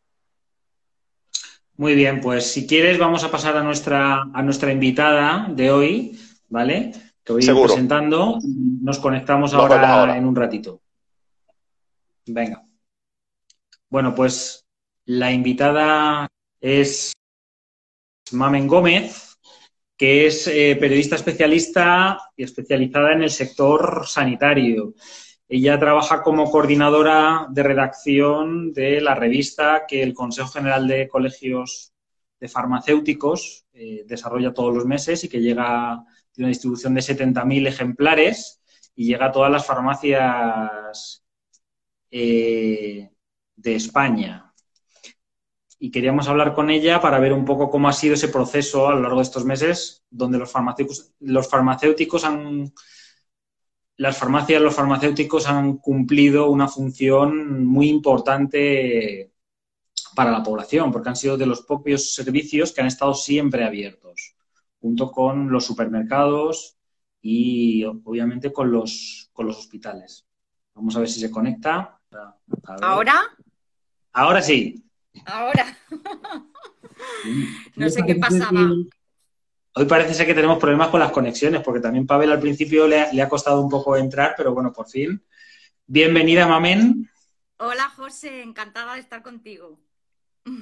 Muy 1.76 1.94
bien, 1.94 2.20
pues 2.20 2.50
si 2.50 2.66
quieres 2.66 2.98
vamos 2.98 3.22
a 3.22 3.30
pasar 3.30 3.56
a 3.56 3.62
nuestra, 3.62 4.22
a 4.34 4.42
nuestra 4.42 4.72
invitada 4.72 5.46
de 5.48 5.70
hoy, 5.70 6.20
¿vale? 6.48 6.92
Te 7.28 7.34
voy 7.34 7.44
ir 7.44 7.62
presentando. 7.62 8.38
Nos 8.80 8.98
conectamos 9.00 9.52
ahora 9.52 10.16
en 10.16 10.24
un 10.24 10.34
ratito. 10.34 10.80
Venga. 12.24 12.64
Bueno, 13.90 14.14
pues 14.14 14.66
la 15.04 15.30
invitada 15.30 16.26
es 16.58 17.12
Mamen 18.32 18.66
Gómez, 18.66 19.36
que 19.94 20.26
es 20.26 20.46
eh, 20.46 20.74
periodista 20.80 21.16
especialista 21.16 22.18
y 22.34 22.44
especializada 22.44 23.12
en 23.12 23.24
el 23.24 23.30
sector 23.30 24.06
sanitario. 24.06 24.94
Ella 25.50 25.78
trabaja 25.78 26.22
como 26.22 26.50
coordinadora 26.50 27.46
de 27.50 27.62
redacción 27.62 28.72
de 28.72 29.02
la 29.02 29.14
revista 29.14 29.82
que 29.86 30.02
el 30.02 30.14
Consejo 30.14 30.48
General 30.48 30.88
de 30.88 31.06
Colegios 31.06 31.92
de 32.40 32.48
Farmacéuticos 32.48 33.66
eh, 33.74 34.04
desarrolla 34.06 34.54
todos 34.54 34.74
los 34.74 34.86
meses 34.86 35.24
y 35.24 35.28
que 35.28 35.42
llega, 35.42 36.02
tiene 36.38 36.46
una 36.46 36.54
distribución 36.54 36.94
de 36.94 37.00
70.000 37.00 37.66
ejemplares 37.66 38.62
y 38.94 39.06
llega 39.06 39.26
a 39.26 39.32
todas 39.32 39.50
las 39.50 39.66
farmacias 39.66 41.24
eh, 42.12 43.10
de 43.56 43.74
España. 43.74 44.54
Y 45.80 45.90
queríamos 45.90 46.28
hablar 46.28 46.54
con 46.54 46.70
ella 46.70 47.00
para 47.00 47.18
ver 47.18 47.32
un 47.32 47.44
poco 47.44 47.68
cómo 47.68 47.88
ha 47.88 47.92
sido 47.92 48.14
ese 48.14 48.28
proceso 48.28 48.86
a 48.86 48.94
lo 48.94 49.00
largo 49.00 49.16
de 49.16 49.24
estos 49.24 49.44
meses, 49.44 50.04
donde 50.10 50.38
los 50.38 50.52
farmacéuticos, 50.52 51.12
los 51.18 51.50
farmacéuticos 51.50 52.22
han, 52.22 52.72
las 53.96 54.16
farmacias, 54.16 54.62
los 54.62 54.76
farmacéuticos 54.76 55.48
han 55.48 55.78
cumplido 55.78 56.50
una 56.50 56.68
función 56.68 57.66
muy 57.66 57.88
importante 57.88 59.32
para 60.14 60.30
la 60.30 60.44
población, 60.44 60.92
porque 60.92 61.08
han 61.08 61.16
sido 61.16 61.36
de 61.36 61.46
los 61.46 61.62
propios 61.62 62.14
servicios 62.14 62.70
que 62.70 62.80
han 62.80 62.86
estado 62.86 63.12
siempre 63.12 63.64
abiertos, 63.64 64.37
junto 64.80 65.10
con 65.10 65.50
los 65.50 65.64
supermercados 65.64 66.76
y 67.20 67.84
obviamente 67.84 68.52
con 68.52 68.70
los, 68.70 69.30
con 69.32 69.46
los 69.46 69.58
hospitales. 69.58 70.26
Vamos 70.74 70.96
a 70.96 71.00
ver 71.00 71.08
si 71.08 71.20
se 71.20 71.30
conecta. 71.30 72.00
¿Ahora? 72.80 73.22
Ahora 74.12 74.42
sí. 74.42 74.84
Ahora. 75.26 75.76
no 77.76 77.90
sé 77.90 78.02
qué 78.06 78.14
pasaba. 78.14 78.60
Hoy 79.74 79.84
parece 79.84 80.14
ser 80.14 80.26
que 80.26 80.34
tenemos 80.34 80.58
problemas 80.58 80.88
con 80.88 81.00
las 81.00 81.12
conexiones, 81.12 81.62
porque 81.62 81.80
también 81.80 82.06
Pavel 82.06 82.32
al 82.32 82.40
principio 82.40 82.88
le 82.88 83.22
ha, 83.22 83.28
costado 83.28 83.60
un 83.60 83.68
poco 83.68 83.96
entrar, 83.96 84.34
pero 84.36 84.52
bueno, 84.52 84.72
por 84.72 84.88
fin. 84.88 85.22
Bienvenida, 85.86 86.48
Mamen. 86.48 87.08
Hola, 87.58 87.88
José, 87.96 88.42
encantada 88.42 88.94
de 88.94 89.00
estar 89.00 89.22
contigo. 89.22 89.78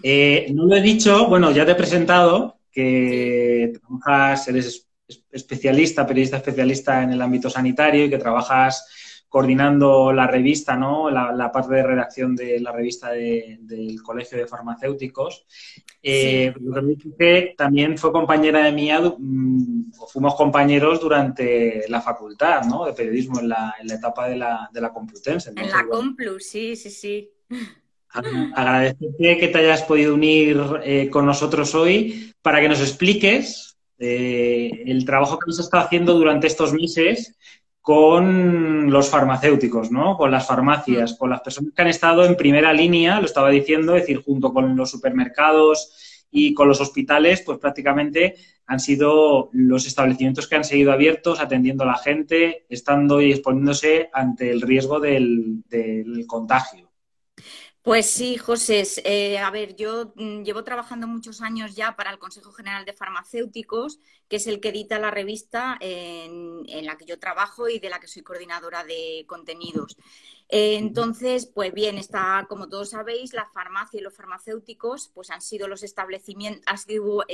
Eh, 0.02 0.50
no 0.52 0.66
lo 0.66 0.76
he 0.76 0.82
dicho, 0.82 1.28
bueno, 1.28 1.50
ya 1.52 1.64
te 1.64 1.72
he 1.72 1.76
presentado 1.76 2.55
que 2.76 3.72
trabajas, 3.80 4.48
eres 4.48 4.86
especialista, 5.30 6.06
periodista 6.06 6.36
especialista 6.36 7.02
en 7.02 7.12
el 7.12 7.22
ámbito 7.22 7.48
sanitario 7.48 8.04
y 8.04 8.10
que 8.10 8.18
trabajas 8.18 9.24
coordinando 9.30 10.12
la 10.12 10.26
revista, 10.26 10.76
¿no? 10.76 11.08
La, 11.10 11.50
parte 11.50 11.74
de 11.74 11.82
redacción 11.82 12.36
de 12.36 12.60
la 12.60 12.72
revista 12.72 13.12
del 13.12 14.02
Colegio 14.02 14.36
de 14.36 14.46
Farmacéuticos. 14.46 15.46
Eh, 16.02 16.52
que 17.18 17.54
también 17.56 17.96
fue 17.96 18.12
compañera 18.12 18.62
de 18.64 18.72
mía, 18.72 19.00
mm, 19.00 19.92
o 19.98 20.06
fuimos 20.06 20.34
compañeros 20.34 21.00
durante 21.00 21.88
la 21.88 22.02
facultad, 22.02 22.64
¿no? 22.64 22.84
De 22.84 22.92
periodismo 22.92 23.40
en 23.40 23.48
la, 23.48 23.74
etapa 23.90 24.28
de 24.28 24.36
la, 24.36 24.68
de 24.70 24.80
la 24.82 24.92
Complutense. 24.92 25.50
en 25.56 25.70
la 25.70 25.86
Complu, 25.88 26.38
sí, 26.38 26.76
sí, 26.76 26.90
sí. 26.90 27.30
Agradecerte 28.54 29.38
que 29.38 29.48
te 29.48 29.58
hayas 29.58 29.82
podido 29.82 30.14
unir 30.14 30.60
eh, 30.82 31.08
con 31.10 31.26
nosotros 31.26 31.74
hoy 31.74 32.32
para 32.42 32.60
que 32.60 32.68
nos 32.68 32.80
expliques 32.80 33.76
eh, 33.98 34.70
el 34.86 35.04
trabajo 35.04 35.38
que 35.38 35.50
has 35.50 35.58
estado 35.58 35.84
haciendo 35.84 36.14
durante 36.14 36.46
estos 36.46 36.72
meses 36.72 37.36
con 37.80 38.90
los 38.90 39.08
farmacéuticos, 39.08 39.92
¿no? 39.92 40.16
Con 40.16 40.32
las 40.32 40.46
farmacias, 40.46 41.14
con 41.14 41.30
las 41.30 41.40
personas 41.40 41.72
que 41.72 41.82
han 41.82 41.88
estado 41.88 42.24
en 42.24 42.36
primera 42.36 42.72
línea, 42.72 43.20
lo 43.20 43.26
estaba 43.26 43.48
diciendo, 43.48 43.94
es 43.94 44.02
decir, 44.02 44.22
junto 44.24 44.52
con 44.52 44.76
los 44.76 44.90
supermercados 44.90 46.26
y 46.30 46.52
con 46.52 46.66
los 46.66 46.80
hospitales, 46.80 47.42
pues 47.46 47.58
prácticamente 47.58 48.34
han 48.66 48.80
sido 48.80 49.50
los 49.52 49.86
establecimientos 49.86 50.48
que 50.48 50.56
han 50.56 50.64
seguido 50.64 50.90
abiertos, 50.90 51.40
atendiendo 51.40 51.84
a 51.84 51.86
la 51.86 51.98
gente, 51.98 52.66
estando 52.68 53.20
y 53.20 53.30
exponiéndose 53.30 54.10
ante 54.12 54.50
el 54.50 54.62
riesgo 54.62 54.98
del, 54.98 55.62
del 55.68 56.26
contagio. 56.26 56.85
Pues 57.86 58.10
sí, 58.10 58.36
José. 58.36 58.82
Eh, 59.04 59.38
a 59.38 59.48
ver, 59.52 59.76
yo 59.76 60.12
mm, 60.16 60.42
llevo 60.42 60.64
trabajando 60.64 61.06
muchos 61.06 61.40
años 61.40 61.76
ya 61.76 61.94
para 61.94 62.10
el 62.10 62.18
Consejo 62.18 62.50
General 62.50 62.84
de 62.84 62.92
Farmacéuticos, 62.92 64.00
que 64.28 64.36
es 64.36 64.48
el 64.48 64.58
que 64.58 64.70
edita 64.70 64.98
la 64.98 65.12
revista 65.12 65.78
en, 65.80 66.66
la 66.84 66.96
que 66.98 67.04
yo 67.04 67.20
trabajo 67.20 67.68
y 67.68 67.78
de 67.78 67.88
la 67.88 68.00
que 68.00 68.08
soy 68.08 68.22
coordinadora 68.22 68.82
de 68.82 69.24
contenidos. 69.28 69.96
Eh, 70.48 70.78
entonces, 70.78 71.46
pues 71.46 71.72
bien, 71.72 71.96
está, 71.96 72.46
como 72.48 72.68
todos 72.68 72.90
sabéis, 72.90 73.32
la 73.32 73.46
farmacia 73.54 74.00
y 74.00 74.02
los 74.02 74.16
farmacéuticos, 74.16 75.12
pues 75.14 75.30
han 75.30 75.40
sido 75.40 75.68
los 75.68 75.84
establecimientos, 75.84 76.64
ha 76.66 76.78
sido, 76.78 77.24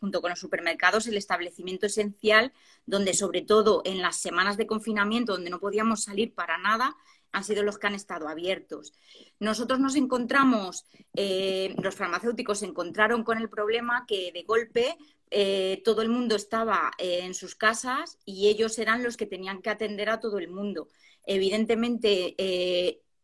junto 0.00 0.20
con 0.20 0.30
los 0.30 0.40
supermercados, 0.40 1.06
el 1.06 1.16
establecimiento 1.16 1.86
esencial 1.86 2.52
donde, 2.86 3.14
sobre 3.14 3.42
todo 3.42 3.82
en 3.84 4.02
las 4.02 4.16
semanas 4.16 4.56
de 4.56 4.66
confinamiento, 4.66 5.34
donde 5.34 5.50
no 5.50 5.60
podíamos 5.60 6.02
salir 6.02 6.34
para 6.34 6.58
nada, 6.58 6.96
han 7.32 7.44
sido 7.44 7.62
los 7.62 7.78
que 7.78 7.86
han 7.86 7.94
estado 7.94 8.28
abiertos. 8.28 8.92
Nosotros 9.40 9.80
nos 9.80 9.96
encontramos, 9.96 10.86
eh, 11.14 11.74
los 11.82 11.94
farmacéuticos 11.94 12.60
se 12.60 12.66
encontraron 12.66 13.24
con 13.24 13.38
el 13.38 13.48
problema 13.48 14.04
que 14.06 14.30
de 14.32 14.42
golpe 14.42 14.96
eh, 15.30 15.80
todo 15.84 16.02
el 16.02 16.10
mundo 16.10 16.36
estaba 16.36 16.92
en 16.98 17.34
sus 17.34 17.54
casas 17.54 18.18
y 18.26 18.48
ellos 18.48 18.78
eran 18.78 19.02
los 19.02 19.16
que 19.16 19.26
tenían 19.26 19.62
que 19.62 19.70
atender 19.70 20.10
a 20.10 20.20
todo 20.20 20.38
el 20.38 20.48
mundo. 20.48 20.88
Evidentemente, 21.24 22.34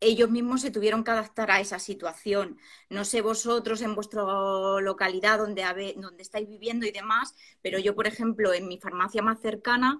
ellos 0.01 0.31
mismos 0.31 0.63
se 0.63 0.71
tuvieron 0.71 1.05
que 1.05 1.11
adaptar 1.11 1.51
a 1.51 1.61
esa 1.61 1.79
situación. 1.79 2.59
No 2.89 3.05
sé 3.05 3.21
vosotros 3.21 3.83
en 3.83 3.95
vuestra 3.95 4.23
localidad 4.81 5.39
donde, 5.39 5.95
donde 5.97 6.23
estáis 6.23 6.49
viviendo 6.49 6.87
y 6.87 6.93
demás, 6.93 7.35
pero 7.61 7.79
yo, 7.79 7.95
por 7.95 8.07
ejemplo, 8.07 8.55
en 8.55 8.69
mi 8.69 8.79
farmacia 8.79 9.23
más 9.23 9.41
cercana, 9.41 9.99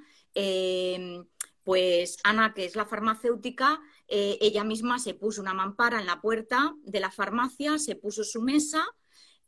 pues 1.69 2.17
Ana, 2.25 2.55
que 2.55 2.65
es 2.65 2.77
la 2.77 2.87
farmacéutica, 2.87 3.83
eh, 4.09 4.39
ella 4.41 4.65
misma 4.65 4.99
se 4.99 5.15
puso 5.15 5.43
una 5.43 5.55
mampara 5.55 6.01
en 6.01 6.07
la 6.07 6.21
puerta 6.21 6.75
de 6.83 7.01
la 7.01 7.11
farmacia, 7.11 7.79
se 7.79 7.95
puso 7.95 8.25
su 8.25 8.41
mesa 8.41 8.87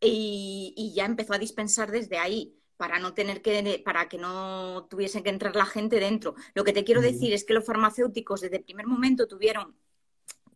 y, 0.00 0.93
ya 0.95 1.07
empezó 1.07 1.35
a 1.35 1.38
dispensar 1.38 1.90
desde 1.90 2.19
ahí 2.19 2.55
para 2.76 2.99
no 2.99 3.14
tener 3.14 3.43
que, 3.43 3.83
para 3.85 4.09
que 4.09 4.19
no 4.19 4.87
tuviesen 4.88 5.23
que 5.23 5.31
entrar 5.31 5.57
la 5.57 5.67
gente 5.67 5.99
dentro. 6.00 6.35
Lo 6.55 6.64
que 6.64 6.73
te 6.73 6.85
quiero 6.85 7.00
decir 7.00 7.33
es 7.33 7.45
que 7.45 7.55
los 7.55 7.64
farmacéuticos 7.64 8.43
desde 8.43 8.57
el 8.59 8.64
primer 8.64 8.87
momento 8.87 9.26
tuvieron 9.26 9.76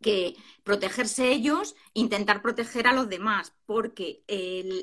que 0.01 0.35
protegerse 0.63 1.33
ellos, 1.33 1.75
intentar 1.95 2.43
proteger 2.43 2.87
a 2.87 2.93
los 2.93 3.09
demás, 3.09 3.55
porque 3.65 4.23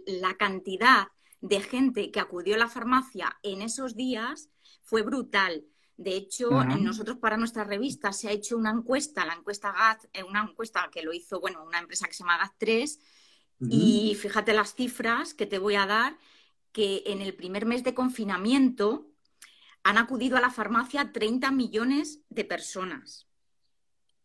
la 0.08 0.36
cantidad 0.36 1.10
de 1.42 1.62
gente 1.62 2.12
que 2.12 2.20
acudió 2.20 2.56
a 2.56 2.60
la 2.60 2.70
farmacia 2.70 3.38
en 3.44 3.62
esos 3.62 3.96
días 3.96 4.50
fue 4.82 5.02
brutal. 5.02 5.66
De 6.02 6.16
hecho, 6.16 6.64
nosotros 6.64 7.18
para 7.18 7.38
nuestra 7.38 7.64
revista 7.64 8.12
se 8.12 8.28
ha 8.28 8.32
hecho 8.32 8.58
una 8.58 8.72
encuesta, 8.72 9.26
la 9.26 9.34
encuesta 9.34 9.72
GAT, 9.72 10.06
eh, 10.14 10.24
una 10.24 10.42
encuesta 10.42 10.90
que 10.92 11.04
lo 11.04 11.14
hizo, 11.14 11.40
bueno, 11.40 11.64
una 11.64 11.80
empresa 11.80 12.08
que 12.08 12.14
se 12.14 12.24
llama 12.24 12.40
GAT3, 12.40 13.00
y 13.70 14.16
fíjate 14.16 14.54
las 14.54 14.74
cifras 14.74 15.36
que 15.36 15.46
te 15.46 15.60
voy 15.60 15.76
a 15.76 15.86
dar, 15.86 16.18
que 16.72 17.04
en 17.06 17.22
el 17.22 17.36
primer 17.36 17.68
mes 17.68 17.84
de 17.84 17.94
confinamiento 17.94 19.12
han 19.84 20.00
acudido 20.00 20.38
a 20.38 20.42
la 20.42 20.50
farmacia 20.50 21.12
30 21.12 21.52
millones 21.52 22.22
de 22.30 22.46
personas. 22.46 23.28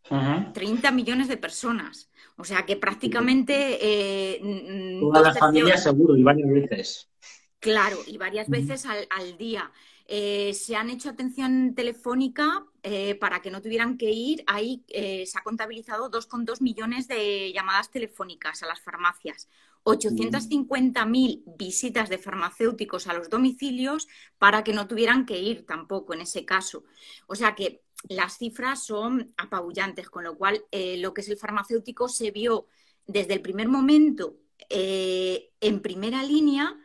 30 0.09 0.91
millones 0.93 1.29
de 1.29 1.37
personas. 1.37 2.11
O 2.37 2.45
sea 2.45 2.65
que 2.65 2.77
prácticamente... 2.77 3.79
Eh, 3.81 4.99
Toda 5.01 5.21
la 5.21 5.35
familia 5.35 5.77
seguro 5.77 6.17
y 6.17 6.23
varias 6.23 6.49
veces. 6.49 7.11
Claro, 7.59 7.99
y 8.07 8.17
varias 8.17 8.49
veces 8.49 8.87
al, 8.87 9.37
día. 9.39 9.73
Eh, 10.09 10.55
se 10.55 10.77
han 10.77 10.91
hecho 10.91 11.11
atención 11.11 11.75
telefónica 11.75 12.65
eh, 12.83 13.17
para 13.17 13.43
que 13.43 13.51
no 13.51 13.61
tuvieran 13.61 13.99
que 13.99 14.11
ir. 14.11 14.45
Ahí 14.47 14.85
se 14.89 15.39
ha 15.39 15.43
contabilizado 15.43 16.11
2,2 16.11 16.61
millones 16.61 17.09
de 17.09 17.53
llamadas 17.53 17.91
telefónicas 17.91 18.63
a 18.63 18.67
las 18.67 18.81
farmacias. 18.81 19.49
850.000 19.87 21.45
visitas 21.57 22.09
de 22.09 22.19
farmacéuticos 22.19 23.07
a 23.07 23.15
los 23.15 23.31
domicilios 23.31 24.09
para 24.37 24.65
que 24.65 24.73
no 24.73 24.89
tuvieran 24.89 25.27
que 25.27 25.39
ir 25.39 25.65
tampoco 25.65 26.13
en 26.13 26.23
ese 26.23 26.45
caso. 26.45 26.83
O 27.29 27.37
sea 27.37 27.55
que 27.55 27.83
las 28.09 28.37
cifras 28.37 28.85
son 28.85 29.33
apabullantes, 29.37 30.11
con 30.11 30.25
lo 30.25 30.37
cual 30.37 30.65
eh, 30.73 30.97
lo 30.99 31.15
que 31.15 31.21
es 31.21 31.29
el 31.29 31.39
farmacéutico 31.39 32.09
se 32.09 32.33
vio 32.33 32.67
desde 33.07 33.35
el 33.35 33.43
primer 33.43 33.69
momento 33.69 34.37
eh, 34.69 35.53
en 35.61 35.81
primera 35.81 36.25
línea 36.25 36.77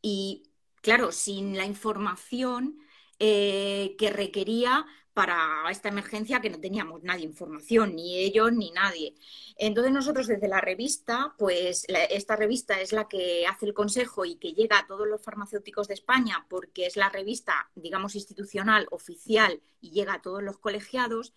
y, 0.00 0.44
claro, 0.84 1.12
sin 1.12 1.56
la 1.56 1.64
información 1.64 2.78
eh, 3.18 3.96
que 3.98 4.10
requería 4.10 4.84
para 5.14 5.62
esta 5.70 5.88
emergencia 5.88 6.40
que 6.40 6.50
no 6.50 6.60
teníamos 6.60 7.02
nadie 7.02 7.24
información, 7.24 7.94
ni 7.96 8.18
ellos 8.18 8.52
ni 8.52 8.70
nadie. 8.70 9.14
Entonces 9.56 9.92
nosotros 9.92 10.26
desde 10.26 10.46
la 10.46 10.60
revista, 10.60 11.34
pues 11.38 11.86
esta 11.88 12.36
revista 12.36 12.80
es 12.80 12.92
la 12.92 13.08
que 13.08 13.46
hace 13.46 13.64
el 13.64 13.72
consejo 13.72 14.26
y 14.26 14.36
que 14.36 14.52
llega 14.52 14.78
a 14.78 14.86
todos 14.86 15.06
los 15.08 15.22
farmacéuticos 15.22 15.88
de 15.88 15.94
España 15.94 16.44
porque 16.50 16.84
es 16.86 16.96
la 16.96 17.08
revista, 17.08 17.70
digamos, 17.74 18.14
institucional, 18.14 18.86
oficial 18.90 19.62
y 19.80 19.92
llega 19.92 20.14
a 20.14 20.22
todos 20.22 20.42
los 20.42 20.58
colegiados. 20.58 21.32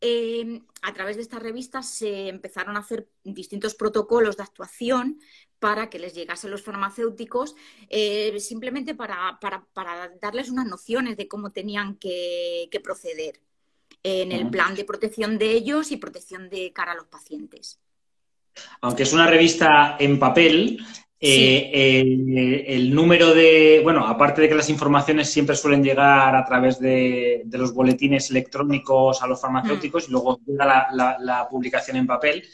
Eh, 0.00 0.62
a 0.82 0.92
través 0.92 1.16
de 1.16 1.22
esta 1.22 1.40
revista 1.40 1.82
se 1.82 2.28
empezaron 2.28 2.76
a 2.76 2.80
hacer 2.80 3.08
distintos 3.24 3.74
protocolos 3.74 4.36
de 4.36 4.44
actuación 4.44 5.18
para 5.58 5.90
que 5.90 5.98
les 5.98 6.14
llegase 6.14 6.46
a 6.46 6.50
los 6.50 6.62
farmacéuticos, 6.62 7.56
eh, 7.88 8.38
simplemente 8.38 8.94
para, 8.94 9.38
darles 10.20 10.50
unas 10.50 10.66
nociones 10.66 11.16
de 11.16 11.26
cómo 11.26 11.50
tenían 11.50 11.96
que, 11.96 12.68
proceder 12.82 13.40
en 14.04 14.30
el 14.30 14.48
plan 14.50 14.76
de 14.76 14.84
protección 14.84 15.36
de 15.38 15.50
ellos 15.50 15.90
y 15.90 15.96
protección 15.96 16.48
de 16.48 16.72
cara 16.72 16.92
a 16.92 16.94
los 16.94 17.08
pacientes. 17.08 17.80
Aunque 18.80 19.02
es 19.02 19.12
una 19.12 19.26
revista 19.26 19.96
en 19.98 20.18
papel, 20.18 20.78
eh, 21.20 22.64
el, 22.68 22.94
número 22.94 23.34
de, 23.34 23.80
bueno, 23.82 24.06
aparte 24.06 24.42
de 24.42 24.48
que 24.48 24.54
las 24.54 24.70
informaciones 24.70 25.28
siempre 25.28 25.56
suelen 25.56 25.82
llegar 25.82 26.36
a 26.36 26.44
través 26.44 26.78
de, 26.78 27.44
los 27.50 27.74
boletines 27.74 28.30
electrónicos 28.30 29.20
a 29.22 29.26
los 29.26 29.40
farmacéuticos 29.40 30.04
mm. 30.04 30.06
y 30.08 30.12
luego 30.12 30.40
llega 30.46 30.88
la, 30.92 31.48
publicación 31.50 31.96
en 31.96 32.06
papel, 32.06 32.46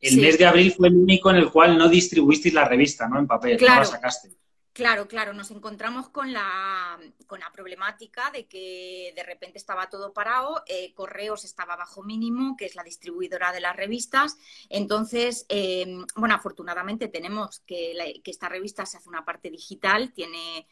el 0.00 0.20
mes 0.20 0.38
de 0.38 0.46
abril 0.46 0.72
fue 0.72 0.88
el 0.88 0.96
único 0.96 1.30
en 1.30 1.36
el 1.36 1.50
cual 1.50 1.76
no 1.78 1.88
distribuisteis 1.88 2.54
la 2.54 2.68
revista, 2.68 3.08
¿no? 3.08 3.18
En 3.18 3.26
papel, 3.26 3.56
claro. 3.56 3.74
no 3.74 3.80
la 3.80 3.86
sacaste. 3.86 4.30
Claro, 4.78 5.08
claro, 5.08 5.32
nos 5.34 5.50
encontramos 5.50 6.08
con 6.08 6.32
la, 6.32 6.96
con 7.26 7.40
la 7.40 7.50
problemática 7.50 8.30
de 8.30 8.46
que 8.46 9.12
de 9.16 9.24
repente 9.24 9.58
estaba 9.58 9.90
todo 9.90 10.12
parado, 10.12 10.62
eh, 10.68 10.94
Correos 10.94 11.44
estaba 11.44 11.74
bajo 11.74 12.04
mínimo, 12.04 12.56
que 12.56 12.66
es 12.66 12.76
la 12.76 12.84
distribuidora 12.84 13.50
de 13.50 13.58
las 13.58 13.74
revistas. 13.74 14.36
Entonces, 14.68 15.46
em, 15.48 16.06
bueno, 16.14 16.36
afortunadamente 16.36 17.08
tenemos 17.08 17.58
que, 17.66 18.20
que 18.22 18.30
esta 18.30 18.48
revista 18.48 18.86
se 18.86 18.98
hace 18.98 19.08
una 19.08 19.24
parte 19.24 19.50
digital, 19.50 20.12
tiene 20.12 20.68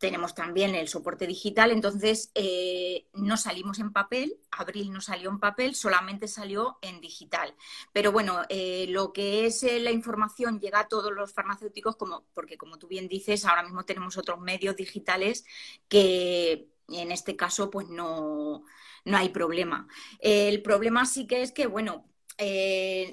tenemos 0.00 0.34
también 0.34 0.74
el 0.74 0.88
soporte 0.88 1.26
digital, 1.26 1.70
entonces 1.70 2.32
eh, 2.34 3.06
no 3.12 3.36
salimos 3.36 3.78
en 3.80 3.92
papel, 3.92 4.38
abril 4.50 4.90
no 4.90 5.02
salió 5.02 5.28
en 5.28 5.38
papel, 5.38 5.74
solamente 5.74 6.26
salió 6.26 6.78
en 6.80 7.02
digital. 7.02 7.54
Pero 7.92 8.10
bueno, 8.10 8.40
eh, 8.48 8.86
lo 8.88 9.12
que 9.12 9.44
es 9.44 9.62
eh, 9.62 9.78
la 9.78 9.90
información 9.90 10.58
llega 10.58 10.80
a 10.80 10.88
todos 10.88 11.12
los 11.12 11.34
farmacéuticos, 11.34 11.96
como, 11.96 12.24
porque 12.32 12.56
como 12.56 12.78
tú 12.78 12.88
bien 12.88 13.08
dices, 13.08 13.44
ahora 13.44 13.62
mismo 13.62 13.84
tenemos 13.84 14.16
otros 14.16 14.40
medios 14.40 14.74
digitales 14.74 15.44
que 15.86 16.70
en 16.88 17.12
este 17.12 17.36
caso 17.36 17.70
pues 17.70 17.88
no, 17.88 18.64
no 19.04 19.16
hay 19.18 19.28
problema. 19.28 19.86
el 20.20 20.62
problema 20.62 21.04
sí 21.04 21.26
que 21.26 21.42
es 21.42 21.52
que, 21.52 21.66
bueno, 21.66 22.06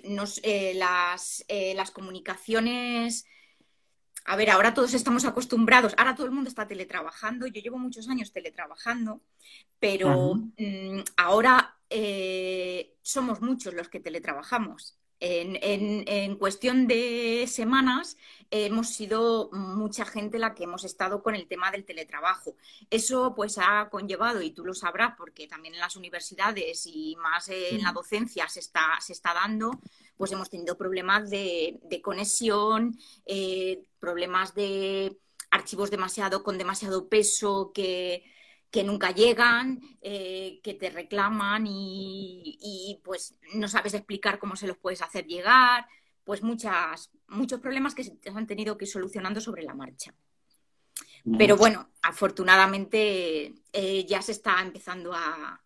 nos, 0.05 0.41
las, 0.73 1.45
las 1.49 1.91
comunicaciones 1.91 3.25
a 4.29 4.35
ver, 4.35 4.49
ahora 4.49 4.73
todos 4.73 4.93
estamos 4.93 5.23
acostumbrados, 5.23 5.93
ahora 5.97 6.13
todo 6.13 6.25
el 6.25 6.33
mundo 6.33 6.49
está 6.49 6.67
teletrabajando, 6.67 7.47
yo 7.47 7.61
llevo 7.61 7.77
muchos 7.77 8.09
años 8.09 8.33
teletrabajando, 8.33 9.21
pero 9.79 10.35
mm, 10.35 10.99
ahora 11.15 11.77
eh, 11.89 12.97
somos 13.01 13.41
muchos 13.41 13.73
los 13.73 13.87
que 13.87 14.01
teletrabajamos. 14.01 14.97
En, 15.19 16.35
cuestión 16.37 16.87
de 16.87 17.45
semanas 17.47 18.17
hemos 18.51 18.89
sido 18.89 19.49
mucha 19.51 20.05
gente 20.05 20.37
la 20.37 20.53
que 20.53 20.65
hemos 20.65 20.83
estado 20.83 21.23
con 21.23 21.35
el 21.35 21.47
tema 21.47 21.71
del 21.71 21.85
teletrabajo. 21.85 22.55
Eso 22.89 23.33
pues 23.35 23.57
ha 23.57 23.89
conllevado, 23.89 24.41
y 24.41 24.51
tú 24.51 24.63
lo 24.63 24.73
sabrás 24.73 25.15
porque 25.17 25.47
también 25.47 25.73
en 25.73 25.79
las 25.79 25.95
universidades 25.95 26.85
y 26.85 27.15
más 27.17 27.49
en 27.49 27.83
la 27.83 27.91
docencia 27.91 28.47
se 28.47 28.59
está, 28.59 28.99
se 28.99 29.13
está 29.13 29.33
dando, 29.33 29.71
pues 30.17 30.31
hemos 30.31 30.49
tenido 30.49 30.77
problemas 30.77 31.29
de, 31.29 31.79
conexión, 32.03 32.97
eh, 33.25 33.83
problemas 33.99 34.53
de 34.53 35.17
archivos 35.49 35.89
demasiado 35.89 36.43
con 36.43 36.57
demasiado 36.57 37.07
peso 37.09 37.71
que, 37.73 38.23
nunca 38.83 39.11
llegan, 39.11 39.81
eh, 40.01 40.59
que 40.63 40.73
te 40.73 40.89
reclaman 40.89 41.65
y, 41.67 42.99
pues 43.03 43.35
no 43.53 43.67
sabes 43.67 43.93
explicar 43.93 44.39
cómo 44.39 44.55
se 44.55 44.67
los 44.67 44.77
puedes 44.77 45.01
hacer 45.01 45.25
llegar, 45.25 45.87
pues 46.23 46.43
muchas, 46.43 47.11
muchos 47.27 47.59
problemas 47.59 47.95
que 47.95 48.03
se 48.03 48.17
han 48.33 48.47
tenido 48.47 48.77
que 48.77 48.85
ir 48.85 48.91
solucionando 48.91 49.41
sobre 49.41 49.63
la 49.63 49.73
marcha. 49.73 50.13
Pero 51.37 51.57
bueno, 51.57 51.89
afortunadamente 52.01 53.53
eh, 53.73 54.05
ya 54.05 54.21
se 54.21 54.31
está 54.31 54.61
empezando 54.61 55.13
a 55.13 55.61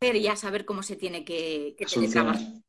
ver 0.00 0.16
y 0.16 0.26
a 0.28 0.36
saber 0.36 0.64
cómo 0.64 0.82
se 0.82 0.96
tiene 0.96 1.24
que, 1.24 1.74
que 1.76 1.84
teletrabajar. 1.84 2.62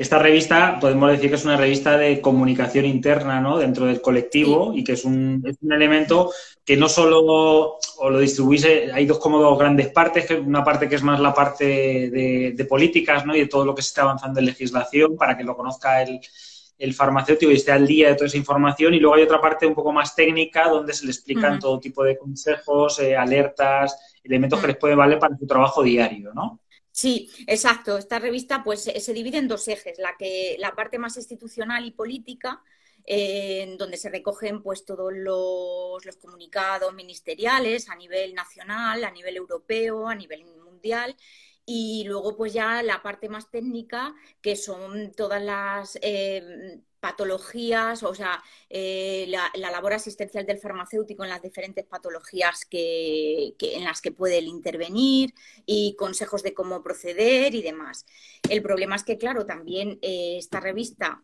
Esta 0.00 0.18
revista 0.18 0.78
podemos 0.80 1.10
decir 1.10 1.28
que 1.28 1.36
es 1.36 1.44
una 1.44 1.58
revista 1.58 1.98
de 1.98 2.22
comunicación 2.22 2.86
interna 2.86 3.38
¿no? 3.38 3.58
dentro 3.58 3.84
del 3.84 4.00
colectivo 4.00 4.72
y 4.74 4.82
que 4.82 4.92
es 4.92 5.04
un, 5.04 5.44
elemento 5.70 6.32
que 6.64 6.74
no 6.74 6.88
solo 6.88 7.76
o 7.98 8.08
lo 8.08 8.18
distribuís, 8.18 8.64
eh, 8.64 8.90
hay 8.94 9.04
dos 9.04 9.18
como 9.18 9.38
dos 9.42 9.58
grandes 9.58 9.88
partes, 9.88 10.24
que 10.24 10.36
una 10.36 10.64
parte 10.64 10.88
que 10.88 10.94
es 10.94 11.02
más 11.02 11.20
la 11.20 11.34
parte 11.34 12.08
de, 12.08 12.66
políticas 12.66 13.26
¿no? 13.26 13.36
y 13.36 13.40
de 13.40 13.46
todo 13.46 13.66
lo 13.66 13.74
que 13.74 13.82
se 13.82 13.88
está 13.88 14.00
avanzando 14.00 14.40
en 14.40 14.46
legislación 14.46 15.18
para 15.18 15.36
que 15.36 15.44
lo 15.44 15.54
conozca 15.54 16.02
el, 16.02 16.94
farmacéutico 16.94 17.52
y 17.52 17.56
esté 17.56 17.72
al 17.72 17.86
día 17.86 18.08
de 18.08 18.14
toda 18.14 18.28
esa 18.28 18.38
información. 18.38 18.94
Y 18.94 19.00
luego 19.00 19.16
hay 19.16 19.24
otra 19.24 19.38
parte 19.38 19.66
un 19.66 19.74
poco 19.74 19.92
más 19.92 20.14
técnica 20.16 20.66
donde 20.66 20.94
se 20.94 21.04
le 21.04 21.12
explican 21.12 21.58
todo 21.58 21.78
tipo 21.78 22.02
de 22.04 22.16
consejos, 22.16 23.00
eh, 23.00 23.14
alertas, 23.14 23.98
elementos 24.24 24.60
que 24.60 24.68
les 24.68 24.76
pueden 24.78 24.96
valer 24.96 25.18
para 25.18 25.36
su 25.36 25.46
trabajo 25.46 25.82
diario, 25.82 26.32
¿no? 26.32 26.59
Sí, 27.00 27.30
exacto. 27.46 27.96
Esta 27.96 28.18
revista 28.18 28.62
pues 28.62 28.82
se, 28.82 29.14
divide 29.14 29.38
en 29.38 29.48
dos 29.48 29.66
ejes, 29.68 29.98
la 29.98 30.16
que 30.18 30.56
la 30.58 30.74
parte 30.74 30.98
más 30.98 31.16
institucional 31.16 31.86
y 31.86 31.92
política, 31.92 32.62
en 33.06 33.78
donde 33.78 33.96
se 33.96 34.10
recogen 34.10 34.62
pues 34.62 34.84
todos 34.84 35.10
los, 35.10 36.04
los, 36.04 36.16
comunicados 36.18 36.92
ministeriales 36.92 37.88
a 37.88 37.96
nivel 37.96 38.34
nacional, 38.34 39.02
a 39.04 39.10
nivel 39.10 39.36
europeo, 39.36 40.08
a 40.08 40.14
nivel 40.14 40.44
mundial 40.44 41.16
y 41.64 42.04
luego 42.06 42.36
pues 42.36 42.52
ya 42.52 42.82
la 42.82 43.02
parte 43.02 43.30
más 43.30 43.50
técnica 43.50 44.14
que 44.42 44.54
son 44.54 45.12
todas 45.12 45.42
las 45.42 45.98
eh, 46.02 46.82
patologías, 47.00 48.02
o 48.02 48.14
sea, 48.14 48.42
eh, 48.68 49.26
la, 49.28 49.50
labor 49.70 49.94
asistencial 49.94 50.46
del 50.46 50.58
farmacéutico 50.58 51.24
en 51.24 51.30
las 51.30 51.42
diferentes 51.42 51.84
patologías 51.86 52.64
que, 52.66 53.54
en 53.58 53.84
las 53.84 54.00
que 54.00 54.12
puede 54.12 54.40
intervenir 54.40 55.34
y 55.66 55.96
consejos 55.96 56.42
de 56.42 56.54
cómo 56.54 56.82
proceder 56.82 57.54
y 57.54 57.62
demás. 57.62 58.06
El 58.48 58.62
problema 58.62 58.96
es 58.96 59.04
que, 59.04 59.18
claro, 59.18 59.46
también 59.46 59.98
eh, 60.02 60.36
esta 60.38 60.60
revista 60.60 61.22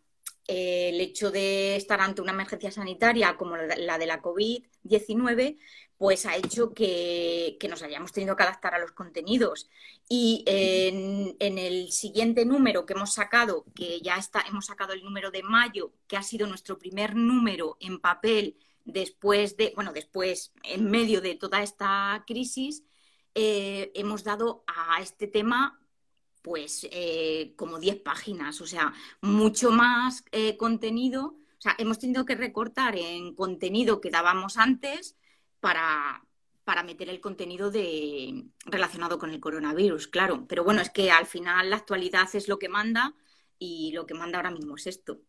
el 0.48 1.00
hecho 1.00 1.30
de 1.30 1.76
estar 1.76 2.00
ante 2.00 2.22
una 2.22 2.32
emergencia 2.32 2.70
sanitaria 2.70 3.36
como 3.36 3.56
la 3.56 3.98
de 3.98 4.06
la 4.06 4.22
COVID-19, 4.22 5.58
pues 5.98 6.26
ha 6.26 6.36
hecho 6.36 6.72
que, 6.74 7.58
nos 7.68 7.82
hayamos 7.82 8.12
tenido 8.12 8.36
que 8.36 8.42
adaptar 8.42 8.74
a 8.74 8.78
los 8.78 8.92
contenidos. 8.92 9.68
Y 10.08 10.44
en, 10.46 11.58
el 11.58 11.90
siguiente 11.90 12.44
número 12.44 12.86
que 12.86 12.92
hemos 12.92 13.14
sacado, 13.14 13.64
que 13.74 14.00
ya 14.00 14.16
está, 14.16 14.42
hemos 14.42 14.66
sacado 14.66 14.92
el 14.92 15.02
número 15.02 15.30
de 15.30 15.42
mayo, 15.42 15.92
que 16.06 16.16
ha 16.16 16.22
sido 16.22 16.46
nuestro 16.46 16.78
primer 16.78 17.16
número 17.16 17.76
en 17.80 17.98
papel 18.00 18.56
después 18.84 19.56
de, 19.56 19.72
bueno, 19.74 19.92
después, 19.92 20.52
en 20.62 20.88
medio 20.90 21.20
de 21.20 21.34
toda 21.34 21.62
esta 21.62 22.22
crisis, 22.26 22.84
eh, 23.34 23.90
hemos 23.94 24.22
dado 24.24 24.64
a 24.66 25.00
este 25.02 25.26
tema 25.26 25.80
pues 26.42 26.86
eh, 26.92 27.54
como 27.56 27.80
10 27.80 27.96
páginas, 28.02 28.60
o 28.60 28.66
sea, 28.68 28.94
mucho 29.20 29.72
más 29.72 30.24
eh, 30.30 30.56
contenido. 30.56 31.36
O 31.58 31.60
sea, 31.60 31.74
hemos 31.78 31.98
tenido 31.98 32.24
que 32.24 32.36
recortar 32.36 32.96
en 32.96 33.34
contenido 33.34 34.00
que 34.00 34.10
dábamos 34.10 34.56
antes 34.56 35.16
para, 35.58 36.25
para 36.66 36.82
meter 36.82 37.08
el 37.08 37.20
contenido 37.20 37.70
de, 37.70 38.42
relacionado 38.64 39.20
con 39.20 39.30
el 39.30 39.38
coronavirus, 39.38 40.08
claro. 40.08 40.46
Pero 40.48 40.64
bueno, 40.64 40.80
es 40.82 40.90
que 40.90 41.12
al 41.12 41.24
final 41.24 41.70
la 41.70 41.76
actualidad 41.76 42.28
es 42.34 42.48
lo 42.48 42.58
que 42.58 42.68
manda 42.68 43.14
y 43.56 43.92
lo 43.92 44.04
que 44.04 44.14
manda 44.14 44.38
ahora 44.38 44.50
mismo 44.50 44.74
es 44.74 44.88
esto. 44.88 45.20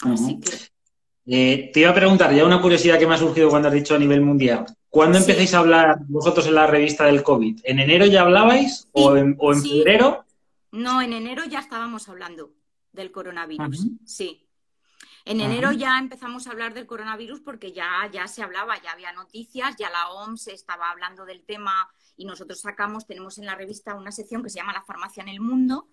Así 0.00 0.40
que... 0.40 0.50
Eh, 1.30 1.70
te 1.72 1.80
iba 1.80 1.90
a 1.90 1.94
preguntar, 1.94 2.34
ya 2.34 2.44
una 2.44 2.60
curiosidad 2.60 2.98
que 2.98 3.06
me 3.06 3.14
ha 3.14 3.18
surgido 3.18 3.50
cuando 3.50 3.68
has 3.68 3.74
dicho 3.74 3.94
a 3.94 3.98
nivel 3.98 4.20
mundial. 4.20 4.66
¿Cuándo 4.88 5.18
empecéis 5.18 5.54
a 5.54 5.60
hablar 5.60 5.98
vosotros 6.08 6.48
en 6.48 6.56
la 6.56 6.66
revista 6.66 7.04
del 7.04 7.22
COVID? 7.22 7.60
¿En 7.62 7.78
enero 7.78 8.06
ya 8.06 8.22
hablabais? 8.22 8.88
¿O 8.90 9.16
en, 9.16 9.36
febrero? 9.62 10.24
No, 10.72 11.00
en 11.00 11.12
enero 11.12 11.44
ya 11.44 11.60
estábamos 11.60 12.08
hablando 12.08 12.50
del 12.92 13.12
coronavirus, 13.12 13.86
sí. 14.04 14.47
En 15.28 15.42
enero 15.42 15.72
ya 15.72 15.98
empezamos 15.98 16.46
a 16.46 16.52
hablar 16.52 16.72
del 16.72 16.86
coronavirus 16.86 17.40
porque 17.40 17.72
ya, 17.72 18.08
ya 18.10 18.26
se 18.26 18.42
hablaba, 18.42 18.80
ya 18.80 18.92
había 18.92 19.12
noticias, 19.12 19.76
ya 19.76 19.90
la 19.90 20.08
OMS 20.08 20.48
estaba 20.48 20.88
hablando 20.90 21.26
del 21.26 21.42
tema 21.42 21.86
y 22.16 22.24
nosotros 22.24 22.62
sacamos, 22.62 23.06
tenemos 23.06 23.36
en 23.36 23.44
la 23.44 23.54
revista 23.54 23.94
una 23.94 24.10
sección 24.10 24.42
que 24.42 24.48
se 24.48 24.56
llama 24.56 24.72
La 24.72 24.86
farmacia 24.86 25.22
en 25.22 25.28
el 25.28 25.40
mundo, 25.40 25.86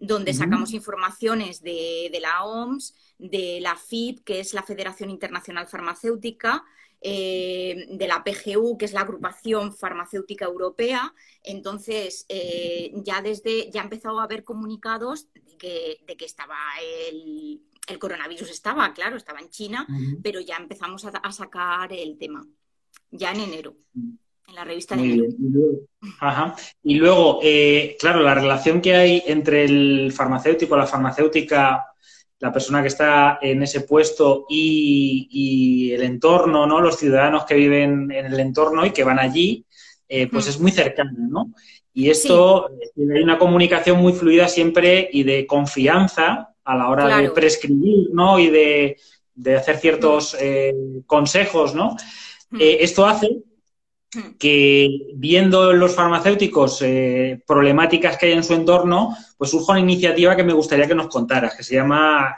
donde 0.00 0.34
sacamos 0.34 0.72
informaciones 0.72 1.62
de, 1.62 2.10
la 2.20 2.42
OMS, 2.42 2.96
de 3.20 3.60
la 3.60 3.76
FIP, 3.76 4.24
que 4.24 4.40
es 4.40 4.52
la 4.52 4.64
Federación 4.64 5.10
Internacional 5.10 5.68
Farmacéutica, 5.68 6.64
eh, 7.00 7.86
de 7.88 8.08
la 8.08 8.24
PGU, 8.24 8.78
que 8.78 8.86
es 8.86 8.92
la 8.92 9.02
Agrupación 9.02 9.76
Farmacéutica 9.76 10.46
Europea. 10.46 11.14
Entonces, 11.44 12.26
eh, 12.28 12.90
ya 12.96 13.22
desde, 13.22 13.70
ya 13.70 13.82
ha 13.82 13.84
empezado 13.84 14.18
a 14.18 14.24
haber 14.24 14.42
comunicados 14.42 15.28
de 15.32 16.16
que 16.16 16.24
estaba 16.24 16.58
el, 17.08 17.60
el 17.88 17.98
coronavirus 17.98 18.50
estaba, 18.50 18.92
claro, 18.92 19.16
estaba 19.16 19.40
en 19.40 19.50
China, 19.50 19.86
pero 20.22 20.40
ya 20.40 20.56
empezamos 20.56 21.04
a, 21.04 21.32
sacar 21.32 21.92
el 21.92 22.16
tema, 22.16 22.44
ya 23.10 23.32
en 23.32 23.40
enero, 23.40 23.74
en 23.94 24.54
la 24.54 24.64
revista 24.64 24.96
de 24.96 25.02
enero. 25.02 25.24
Ajá. 26.20 26.54
Y 26.82 26.94
luego, 26.94 27.40
eh, 27.42 27.96
claro, 27.98 28.22
la 28.22 28.34
relación 28.34 28.80
que 28.80 28.94
hay 28.94 29.22
entre 29.26 29.64
el 29.64 30.12
farmacéutico, 30.12 30.76
la 30.76 30.86
farmacéutica, 30.86 31.86
la 32.38 32.52
persona 32.52 32.82
que 32.82 32.88
está 32.88 33.38
en 33.40 33.62
ese 33.62 33.82
puesto 33.82 34.46
y, 34.48 35.92
el 35.92 36.02
entorno, 36.02 36.66
¿no? 36.66 36.80
Los 36.80 36.98
ciudadanos 36.98 37.44
que 37.44 37.54
viven 37.54 38.10
en 38.10 38.26
el 38.26 38.40
entorno 38.40 38.86
y 38.86 38.90
que 38.90 39.04
van 39.04 39.18
allí, 39.18 39.64
eh, 40.08 40.28
pues 40.28 40.48
es 40.48 40.58
muy 40.58 40.70
cercano, 40.70 41.12
¿no? 41.16 41.52
Y 41.94 42.10
esto, 42.10 42.70
eh, 42.70 42.90
hay 43.14 43.22
una 43.22 43.38
comunicación 43.38 43.98
muy 44.00 44.12
fluida 44.12 44.48
siempre 44.48 45.08
y 45.12 45.24
de 45.24 45.46
confianza 45.46 46.51
a 46.64 46.76
la 46.76 46.88
hora 46.88 47.18
de 47.18 47.30
prescribir, 47.30 48.10
¿no? 48.12 48.38
Y 48.38 48.50
de, 48.50 48.96
hacer 49.56 49.78
ciertos 49.78 50.36
eh, 50.38 50.74
consejos, 51.06 51.74
¿no? 51.74 51.96
Hmm. 52.50 52.60
Eh, 52.60 52.78
esto 52.80 53.06
hace 53.06 53.42
hmm. 54.14 54.36
que 54.38 54.88
viendo 55.14 55.72
los 55.72 55.94
farmacéuticos 55.94 56.82
eh, 56.82 57.42
problemáticas 57.46 58.16
que 58.16 58.26
hay 58.26 58.32
en 58.32 58.44
su 58.44 58.54
entorno, 58.54 59.16
pues 59.36 59.50
surja 59.50 59.72
una 59.72 59.80
iniciativa 59.80 60.36
que 60.36 60.44
me 60.44 60.52
gustaría 60.52 60.86
que 60.86 60.94
nos 60.94 61.08
contaras, 61.08 61.56
que 61.56 61.64
se 61.64 61.74
llama 61.74 62.36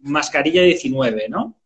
Mascarilla 0.00 0.62
19, 0.62 1.28
¿no? 1.28 1.61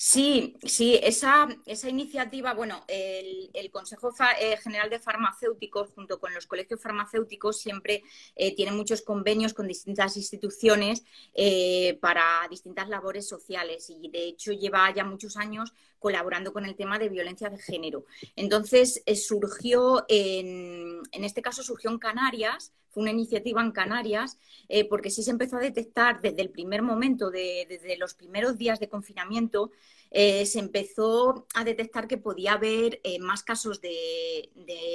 Sí, 0.00 0.54
sí, 0.62 1.00
esa, 1.02 1.48
esa 1.66 1.88
iniciativa, 1.88 2.54
bueno, 2.54 2.84
el, 2.86 3.68
Consejo 3.72 4.12
eh, 4.40 4.56
General 4.58 4.88
de 4.88 5.00
Farmacéuticos 5.00 5.90
junto 5.92 6.20
con 6.20 6.32
los 6.32 6.46
colegios 6.46 6.80
farmacéuticos 6.80 7.58
siempre 7.58 8.04
eh, 8.36 8.54
tiene 8.54 8.70
muchos 8.70 9.02
convenios 9.02 9.54
con 9.54 9.66
distintas 9.66 10.16
instituciones 10.16 11.02
eh, 11.34 11.98
para 12.00 12.22
distintas 12.48 12.88
labores 12.88 13.26
sociales 13.26 13.90
y 13.90 14.08
de 14.08 14.28
hecho 14.28 14.52
lleva 14.52 14.88
ya 14.94 15.02
muchos 15.02 15.36
años 15.36 15.72
colaborando 15.98 16.52
con 16.52 16.64
el 16.64 16.76
tema 16.76 17.00
de 17.00 17.08
violencia 17.08 17.50
de 17.50 17.58
género. 17.58 18.06
Entonces 18.36 19.02
surgió, 19.16 20.04
en, 20.08 21.02
en 21.10 21.24
este 21.24 21.42
caso 21.42 21.64
surgió 21.64 21.90
en 21.90 21.98
Canarias, 21.98 22.72
fue 22.90 23.02
una 23.02 23.12
iniciativa 23.12 23.62
en 23.62 23.72
Canarias, 23.72 24.38
eh, 24.68 24.88
porque 24.88 25.10
sí 25.10 25.22
se 25.22 25.30
empezó 25.30 25.56
a 25.56 25.60
detectar 25.60 26.20
desde 26.20 26.42
el 26.42 26.50
primer 26.50 26.82
momento, 26.82 27.30
desde 27.30 27.96
los 27.98 28.14
primeros 28.14 28.58
días 28.58 28.80
de 28.80 28.88
confinamiento, 28.88 29.70
eh, 30.10 30.46
se 30.46 30.58
empezó 30.58 31.46
a 31.54 31.64
detectar 31.64 32.08
que 32.08 32.16
podía 32.16 32.54
haber 32.54 33.00
eh, 33.04 33.18
más 33.18 33.42
casos 33.42 33.80
de, 33.80 34.50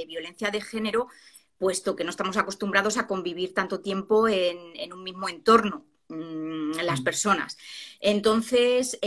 violencia 0.08 0.49
de 0.49 0.62
género, 0.62 1.08
puesto 1.58 1.95
que 1.95 2.03
no 2.03 2.10
estamos 2.10 2.38
acostumbrados 2.38 2.97
a 2.97 3.08
convivir 3.08 3.53
tanto 3.53 3.79
tiempo 3.79 4.27
en, 4.27 4.91
un 4.91 5.03
mismo 5.03 5.29
entorno 5.29 5.86
mm, 6.10 6.73
las 6.84 7.01
mm. 7.01 7.03
personas. 7.03 7.58
Entonces, 7.99 8.99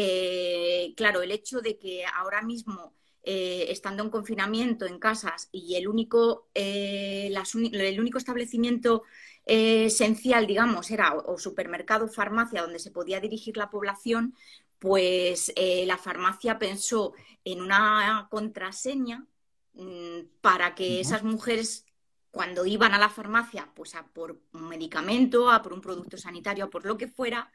claro, 0.96 1.22
el 1.22 1.32
hecho 1.32 1.60
de 1.60 1.78
que 1.78 2.04
ahora 2.04 2.42
mismo 2.42 2.94
eh, 3.28 3.72
estando 3.72 4.04
en 4.04 4.10
confinamiento 4.10 4.86
en 4.86 5.00
casas 5.00 5.48
y 5.50 5.74
el 5.74 5.88
único, 5.88 6.46
eh, 6.54 7.28
el 7.72 8.00
único 8.00 8.18
establecimiento 8.18 9.02
eh, 9.44 9.86
esencial, 9.86 10.46
digamos, 10.46 10.92
era 10.92 11.12
o, 11.12 11.36
supermercado, 11.36 12.06
farmacia, 12.06 12.62
donde 12.62 12.78
se 12.78 12.92
podía 12.92 13.18
dirigir 13.18 13.56
la 13.56 13.68
población, 13.68 14.36
pues 14.78 15.52
la 15.56 15.98
farmacia 15.98 16.56
pensó 16.60 17.14
en 17.44 17.62
una 17.62 18.28
contraseña 18.30 19.26
mm, 19.74 20.20
para 20.40 20.76
que 20.76 21.00
esas 21.00 21.24
mujeres 21.24 21.84
cuando 22.30 22.64
iban 22.64 22.94
a 22.94 22.98
la 22.98 23.08
farmacia, 23.08 23.72
pues 23.74 23.96
a 23.96 24.06
por 24.06 24.40
un 24.52 24.68
medicamento, 24.68 25.50
a 25.50 25.62
por 25.62 25.72
un 25.72 25.80
producto 25.80 26.16
sanitario, 26.16 26.66
a 26.66 26.70
por 26.70 26.86
lo 26.86 26.96
que 26.96 27.08
fuera, 27.08 27.50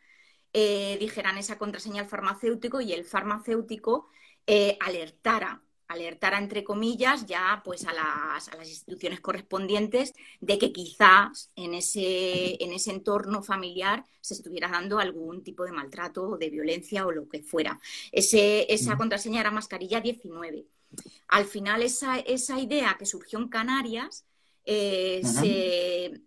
dijeran 0.54 1.38
esa 1.38 1.58
contraseña 1.58 2.02
al 2.02 2.10
farmacéutico 2.10 2.82
y 2.82 2.92
el 2.92 3.06
farmacéutico 3.06 4.10
eh, 4.48 4.78
alertara, 4.80 5.62
alertara 5.88 6.38
entre 6.38 6.64
comillas 6.64 7.26
ya 7.26 7.62
pues 7.64 7.86
a 7.86 7.94
las, 7.94 8.48
a 8.50 8.56
las, 8.56 8.68
instituciones 8.68 9.20
correspondientes 9.20 10.14
de 10.40 10.58
que 10.58 10.72
quizás 10.72 11.52
en 11.56 11.74
ese, 11.74 12.64
en 12.64 12.72
ese 12.72 12.92
entorno 12.92 13.44
familiar 13.44 14.06
se 14.22 14.34
estuviera 14.34 14.70
dando 14.70 15.00
algún 15.00 15.44
tipo 15.44 15.66
de 15.66 15.72
maltrato 15.72 16.24
o 16.24 16.38
de 16.38 16.50
violencia 16.50 17.06
o 17.06 17.12
lo 17.12 17.28
que 17.28 17.42
fuera. 17.42 17.80
esa 18.12 18.98
contraseña 18.98 19.42
era 19.42 19.52
mascarilla 19.52 20.02
19. 20.02 20.66
Al 21.30 21.46
final 21.46 21.84
esa, 21.84 22.20
esa 22.20 22.60
idea 22.60 22.96
que 22.98 23.06
surgió 23.06 23.40
en 23.40 23.48
Canarias 23.48 24.26
eh, 24.66 25.22
se 25.24 26.22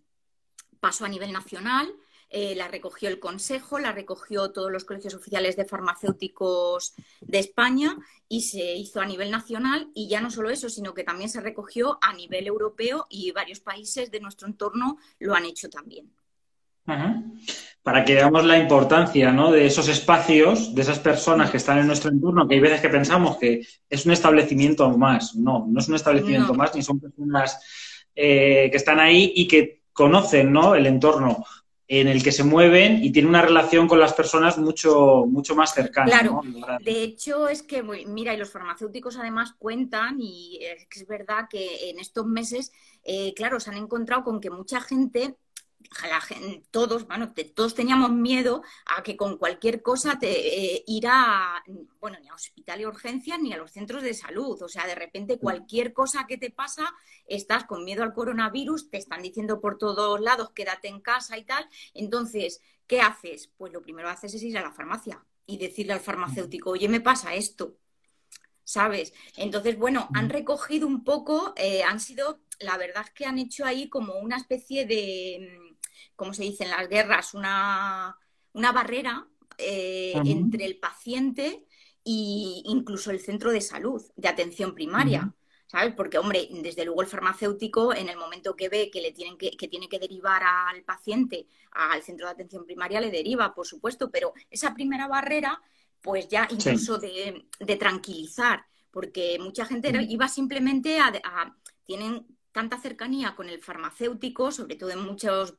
pasó 0.81 1.05
a 1.05 1.09
nivel 1.09 1.33
nacional 1.33 1.95
eh, 2.37 2.57
la 2.57 2.67
recogió 2.67 3.09
el 3.09 3.21
Consejo, 3.21 3.79
la 3.79 3.93
recogió 3.93 4.51
todos 4.51 4.69
los 4.73 4.85
colegios 4.85 5.15
oficiales 5.15 5.55
de 5.55 5.67
farmacéuticos 5.67 6.93
de 7.21 7.39
España 7.39 7.97
y 8.29 8.41
se 8.41 8.75
hizo 8.75 9.01
a 9.01 9.07
nivel 9.07 9.31
nacional 9.31 9.89
y 9.95 10.09
ya 10.09 10.21
no 10.21 10.31
solo 10.31 10.51
eso, 10.51 10.69
sino 10.69 10.95
que 10.95 11.05
también 11.05 11.31
se 11.31 11.41
recogió 11.41 11.97
a 12.03 12.13
nivel 12.13 12.49
europeo 12.49 13.07
y 13.09 13.31
varios 13.31 13.61
países 13.61 14.11
de 14.11 14.19
nuestro 14.19 14.49
entorno 14.49 14.99
lo 15.21 15.37
han 15.37 15.45
hecho 15.45 15.71
también. 15.71 16.11
Para 17.85 18.05
que 18.05 18.15
veamos 18.15 18.45
la 18.45 18.59
importancia 18.59 19.31
de 19.31 19.67
esos 19.67 19.87
espacios, 19.87 20.75
de 20.75 20.83
esas 20.83 20.99
personas 20.99 21.53
que 21.53 21.59
están 21.59 21.79
en 21.79 21.87
nuestro 21.87 22.11
entorno, 22.11 22.49
que 22.49 22.57
hay 22.57 22.61
veces 22.61 22.81
que 22.81 22.89
pensamos 22.89 23.37
que 23.37 23.65
es 23.89 24.07
un 24.07 24.11
establecimiento 24.11 24.91
más. 24.99 25.37
No, 25.37 25.67
no 25.69 25.79
es 25.79 25.87
un 25.87 25.95
establecimiento 25.95 26.53
más, 26.53 26.75
ni 26.75 26.83
son 26.83 26.99
personas 26.99 27.61
eh, 28.13 28.69
que 28.73 28.77
están 28.77 28.99
ahí 28.99 29.33
y 29.37 29.47
que 29.47 29.85
conocen 29.93 30.53
¿no? 30.53 30.75
el 30.75 30.87
entorno 30.87 31.45
en 31.87 32.09
el 32.09 32.23
que 32.23 32.33
se 32.33 32.45
mueven 32.45 33.05
y 33.05 33.13
tiene 33.13 33.29
una 33.29 33.43
relación 33.43 33.87
con 33.87 34.01
las 34.01 34.15
personas 34.15 34.57
mucho, 34.57 35.25
mucho 35.27 35.55
más 35.55 35.75
cercana. 35.75 36.07
Claro, 36.07 36.41
de 36.81 37.03
hecho 37.03 37.49
es 37.49 37.63
que, 37.63 37.83
mira, 38.07 38.33
y 38.33 38.39
los 38.39 38.51
farmacéuticos 38.51 39.19
además 39.19 39.55
cuentan, 39.59 40.17
y 40.19 40.61
es, 40.63 41.07
verdad 41.07 41.47
que 41.49 41.91
en 41.91 42.01
estos 42.01 42.27
meses, 42.27 42.73
eh, 43.05 43.35
claro, 43.35 43.61
se 43.61 43.71
han 43.71 43.77
encontrado 43.77 44.25
con 44.25 44.41
que 44.41 44.51
mucha 44.51 44.81
gente 44.81 45.37
todos, 46.71 47.07
bueno, 47.07 47.33
todos 47.55 47.75
teníamos 47.75 48.11
miedo 48.11 48.63
a 48.87 49.03
que 49.03 49.17
con 49.17 49.39
cualquier 49.39 49.83
cosa 49.83 50.19
te 50.19 50.75
eh, 50.75 50.85
ir 50.87 51.07
a, 51.07 51.63
bueno, 52.01 52.19
ni 52.21 52.29
a 52.29 52.35
hospital 52.35 52.81
y 52.81 52.87
urgencias 52.87 53.39
ni 53.41 53.53
a 53.53 53.57
los 53.57 53.73
centros 53.73 54.03
de 54.03 54.15
salud. 54.15 54.61
O 54.63 54.69
sea, 54.69 54.87
de 54.87 54.95
repente 54.95 55.39
cualquier 55.39 55.93
cosa 55.93 56.27
que 56.27 56.39
te 56.39 56.51
pasa, 56.51 56.95
estás 57.27 57.65
con 57.65 57.85
miedo 57.85 58.03
al 58.03 58.15
coronavirus, 58.15 58.91
te 58.91 58.99
están 58.99 59.23
diciendo 59.23 59.61
por 59.61 59.79
todos 59.79 60.21
lados, 60.21 60.51
quédate 60.51 60.89
en 60.89 61.01
casa 61.01 61.39
y 61.39 61.45
tal. 61.45 61.69
Entonces, 61.95 62.61
¿qué 62.87 63.01
haces? 63.01 63.51
Pues 63.57 63.73
lo 63.73 63.83
primero 63.83 64.09
que 64.09 64.15
haces 64.15 64.35
es 64.35 64.43
ir 64.43 64.59
a 64.59 64.63
la 64.63 64.73
farmacia 64.73 65.25
y 65.47 65.59
decirle 65.59 65.93
al 65.93 66.01
farmacéutico, 66.01 66.71
oye, 66.71 66.89
me 66.89 67.01
pasa 67.01 67.35
esto. 67.35 67.77
¿Sabes? 68.67 69.13
Entonces, 69.37 69.79
bueno, 69.79 70.09
han 70.15 70.31
recogido 70.31 70.87
un 70.87 71.05
poco, 71.05 71.53
eh, 71.55 71.83
han 71.83 72.01
sido, 72.01 72.41
la 72.61 72.79
verdad 72.79 73.05
es 73.05 73.11
que 73.11 73.27
han 73.27 73.39
hecho 73.39 73.67
ahí 73.67 73.91
como 73.91 74.15
una 74.15 74.39
especie 74.39 74.87
de 74.87 75.64
como 76.17 76.35
se 76.35 76.45
dice 76.45 76.65
en 76.65 76.71
las 76.71 76.89
guerras, 76.89 77.35
una, 77.35 78.17
barrera 78.53 79.27
eh, 79.59 80.15
entre 80.25 80.65
el 80.65 80.79
paciente 80.79 81.67
e 82.05 82.63
incluso 82.67 83.11
el 83.11 83.21
centro 83.21 83.51
de 83.51 83.61
salud, 83.61 84.03
de 84.17 84.29
atención 84.29 84.75
primaria. 84.75 85.35
¿Sabes? 85.67 85.95
Porque, 85.97 86.19
hombre, 86.19 86.47
desde 86.63 86.85
luego 86.85 87.03
el 87.03 87.09
farmacéutico, 87.09 87.95
en 87.95 88.09
el 88.09 88.17
momento 88.17 88.55
que 88.55 88.69
ve 88.69 88.91
que, 88.93 89.01
le 89.01 89.13
tienen 89.13 89.37
que, 89.37 89.51
tiene 89.51 89.89
que 89.89 89.99
derivar 89.99 90.43
al 90.45 90.85
paciente 90.85 91.49
al 91.73 92.03
centro 92.03 92.27
de 92.27 92.33
atención 92.33 92.65
primaria, 92.65 93.01
le 93.01 93.11
deriva, 93.11 93.55
por 93.55 93.67
supuesto, 93.67 94.11
pero 94.11 94.35
esa 94.51 94.73
primera 94.73 95.09
barrera, 95.09 95.61
pues 96.01 96.29
ya 96.29 96.47
incluso 96.51 96.99
de, 96.99 97.47
tranquilizar, 97.77 98.65
porque 98.93 99.39
mucha 99.41 99.65
gente 99.65 99.91
iba 100.09 100.29
simplemente 100.29 101.01
a, 101.01 101.13
a, 101.25 101.57
tienen 101.85 102.25
tanta 102.55 102.79
cercanía 102.79 103.35
con 103.35 103.49
el 103.49 103.61
farmacéutico, 103.61 104.53
sobre 104.53 104.77
todo 104.77 104.91
en 104.91 105.01
muchos 105.01 105.55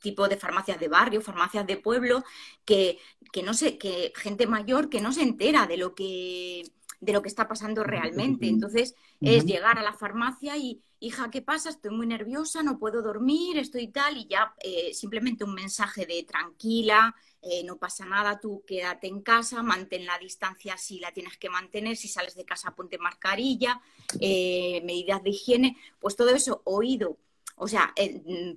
tipos 0.00 0.26
de 0.30 0.38
farmacias 0.38 0.80
de 0.80 0.88
barrio, 0.88 1.20
farmacias 1.20 1.66
de 1.66 1.76
pueblo, 1.76 2.24
que, 2.64 2.98
que 3.30 3.42
no 3.42 3.52
sé, 3.52 3.76
que 3.76 4.10
gente 4.16 4.46
mayor 4.46 4.88
que 4.88 5.02
no 5.02 5.12
se 5.12 5.22
entera 5.22 5.66
de 5.66 5.76
lo 5.76 5.94
que 5.94 6.64
de 6.98 7.12
lo 7.14 7.22
que 7.22 7.28
está 7.28 7.48
pasando 7.48 7.82
realmente. 7.82 8.46
Entonces, 8.46 8.94
es 9.22 9.46
llegar 9.46 9.78
a 9.78 9.82
la 9.82 9.94
farmacia 9.94 10.56
y, 10.58 10.82
hija, 10.98 11.30
¿qué 11.30 11.40
pasa? 11.40 11.70
Estoy 11.70 11.92
muy 11.92 12.06
nerviosa, 12.06 12.62
no 12.62 12.78
puedo 12.78 13.00
dormir, 13.02 13.56
estoy 13.56 13.88
tal, 13.88 14.18
y 14.18 14.26
ya 14.26 14.54
eh, 14.62 14.92
simplemente 14.92 15.44
un 15.44 15.54
mensaje 15.54 16.04
de 16.04 16.24
tranquila, 16.24 17.14
eh, 17.42 17.64
no 17.64 17.78
pasa 17.78 18.04
nada, 18.04 18.38
tú 18.38 18.62
quédate 18.66 19.06
en 19.06 19.22
casa, 19.22 19.62
mantén 19.62 20.04
la 20.04 20.18
distancia 20.18 20.76
si 20.76 21.00
la 21.00 21.12
tienes 21.12 21.38
que 21.38 21.48
mantener, 21.48 21.96
si 21.96 22.08
sales 22.08 22.34
de 22.34 22.44
casa 22.44 22.74
ponte 22.74 22.98
mascarilla, 22.98 23.80
eh, 24.20 24.82
medidas 24.84 25.22
de 25.22 25.30
higiene, 25.30 25.76
pues 25.98 26.16
todo 26.16 26.30
eso 26.30 26.60
oído. 26.64 27.18
O 27.62 27.68
sea, 27.68 27.94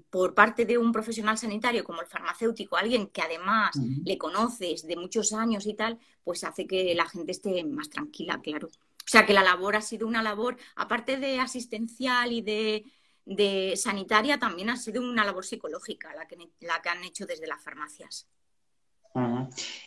por 0.09 0.33
parte 0.33 0.65
de 0.65 0.77
un 0.77 0.93
profesional 0.93 1.37
sanitario 1.37 1.83
como 1.83 2.01
el 2.01 2.07
farmacéutico, 2.07 2.77
alguien 2.77 3.07
que 3.07 3.21
además 3.21 3.75
le 4.05 4.17
conoces 4.17 4.87
de 4.87 4.95
muchos 4.95 5.33
años 5.33 5.65
y 5.65 5.73
tal, 5.73 5.99
pues 6.23 6.45
hace 6.45 6.65
que 6.65 6.95
la 6.95 7.09
gente 7.09 7.33
esté 7.33 7.65
más 7.65 7.89
tranquila, 7.89 8.39
claro. 8.41 8.69
O 8.69 9.07
sea, 9.07 9.25
que 9.25 9.33
la 9.33 9.43
labor 9.43 9.75
ha 9.75 9.81
sido 9.81 10.07
una 10.07 10.23
labor, 10.23 10.55
aparte 10.75 11.17
de 11.17 11.39
asistencial 11.39 12.31
y 12.31 12.41
de, 13.25 13.73
sanitaria, 13.75 14.39
también 14.39 14.69
ha 14.69 14.77
sido 14.77 15.01
una 15.01 15.25
labor 15.25 15.45
psicológica 15.45 16.15
la 16.15 16.25
que, 16.25 16.37
la 16.61 16.81
que 16.81 16.89
han 16.89 17.03
hecho 17.03 17.25
desde 17.25 17.45
las 17.45 17.61
farmacias. 17.61 18.27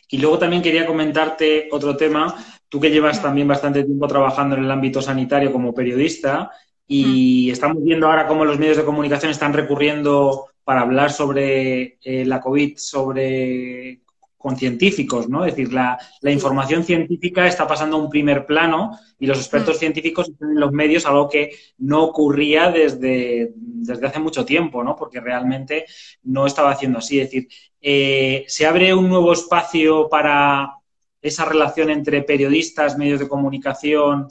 Y 0.09 0.17
luego 0.19 0.39
también 0.39 0.61
quería 0.61 0.85
comentarte 0.85 1.67
otro 1.71 1.97
tema, 1.97 2.35
tú 2.69 2.79
que 2.79 2.91
llevas 2.91 3.21
también 3.21 3.47
bastante 3.47 3.83
tiempo 3.83 4.07
trabajando 4.07 4.55
en 4.55 4.63
el 4.63 4.71
ámbito 4.71 5.01
sanitario 5.01 5.51
como 5.51 5.73
periodista 5.73 6.51
y 6.87 7.51
estamos 7.51 7.83
viendo 7.83 8.07
ahora 8.07 8.27
cómo 8.27 8.45
los 8.45 8.57
medios 8.57 8.77
de 8.77 8.85
comunicación 8.85 9.31
están 9.31 9.53
recurriendo 9.53 10.45
para 10.63 10.81
hablar 10.81 11.11
sobre 11.11 11.97
eh, 12.01 12.25
la 12.25 12.39
COVID, 12.39 12.77
sobre 12.77 14.01
con 14.47 14.55
científicos, 14.55 15.27
¿no? 15.27 15.43
Es 15.43 15.57
decir, 15.57 15.73
la, 15.73 15.99
información 16.31 16.85
científica 16.85 17.45
está 17.45 17.67
pasando 17.67 17.97
a 17.97 17.99
un 17.99 18.09
primer 18.09 18.45
plano 18.45 18.97
y 19.19 19.25
los 19.25 19.39
expertos 19.39 19.75
mm. 19.75 19.79
científicos 19.79 20.29
están 20.29 20.51
en 20.51 20.59
los 20.61 20.71
medios, 20.71 21.05
algo 21.05 21.27
que 21.27 21.51
no 21.79 22.01
ocurría 22.01 22.71
desde, 22.71 23.51
desde 23.57 24.07
hace 24.07 24.19
mucho 24.19 24.45
tiempo, 24.45 24.85
¿no? 24.85 24.95
Porque 24.95 25.19
realmente 25.19 25.85
no 26.23 26.47
estaba 26.47 26.71
haciendo 26.71 26.99
así. 26.99 27.19
Es 27.19 27.29
decir, 27.29 27.49
eh, 27.81 28.45
se 28.47 28.65
abre 28.65 28.93
un 28.93 29.09
nuevo 29.09 29.33
espacio 29.33 30.07
para 30.07 30.75
esa 31.21 31.43
relación 31.43 31.89
entre 31.89 32.21
periodistas, 32.21 32.97
medios 32.97 33.19
de 33.19 33.27
comunicación, 33.27 34.29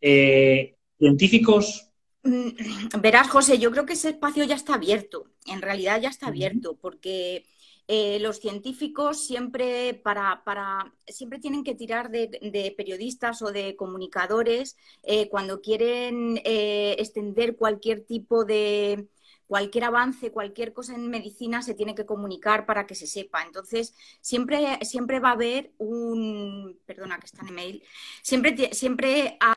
eh, 0.00 0.74
científicos. 0.98 1.90
Mm, 2.22 2.48
verás, 3.02 3.28
José, 3.28 3.58
yo 3.58 3.70
creo 3.70 3.84
que 3.84 3.92
ese 3.92 4.08
espacio 4.08 4.42
ya 4.44 4.54
está 4.54 4.72
abierto. 4.72 5.26
En 5.44 5.60
realidad 5.60 6.00
ya 6.00 6.08
está 6.08 6.28
abierto, 6.28 6.78
porque 6.80 7.44
eh, 7.92 8.20
los 8.20 8.38
científicos 8.38 9.20
siempre, 9.26 9.94
para, 9.94 10.44
para, 10.44 10.94
siempre 11.08 11.40
tienen 11.40 11.64
que 11.64 11.74
tirar 11.74 12.08
de, 12.08 12.74
periodistas 12.76 13.42
o 13.42 13.50
de 13.50 13.74
comunicadores 13.74 14.76
eh, 15.02 15.28
cuando 15.28 15.60
quieren 15.60 16.40
eh, 16.44 16.94
extender 17.00 17.56
cualquier 17.56 18.02
tipo 18.02 18.44
de 18.44 19.08
cualquier 19.48 19.82
avance, 19.86 20.30
cualquier 20.30 20.72
cosa 20.72 20.94
en 20.94 21.10
medicina 21.10 21.62
se 21.62 21.74
tiene 21.74 21.96
que 21.96 22.06
comunicar 22.06 22.64
para 22.64 22.86
que 22.86 22.94
se 22.94 23.08
sepa. 23.08 23.42
Entonces, 23.42 23.92
siempre, 24.20 24.78
siempre 24.82 25.18
va 25.18 25.30
a 25.30 25.32
haber 25.32 25.72
un, 25.78 26.78
perdona 26.86 27.18
que 27.18 27.26
está 27.26 27.42
en 27.42 27.48
email, 27.48 27.82
siempre, 28.22 28.72
siempre 28.72 29.36
ha 29.40 29.56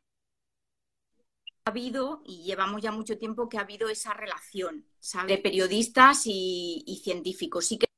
habido, 1.65 2.23
y 2.25 2.43
llevamos 2.43 2.81
ya 2.81 2.91
mucho 2.91 3.15
tiempo 3.19 3.47
que 3.47 3.59
ha 3.59 3.61
habido 3.61 3.89
esa 3.89 4.15
relación 4.15 4.87
de 5.27 5.37
periodistas 5.37 6.23
y, 6.25 6.83
y 6.87 6.97
científicos. 6.97 7.67
Sí 7.67 7.77
que 7.77 7.92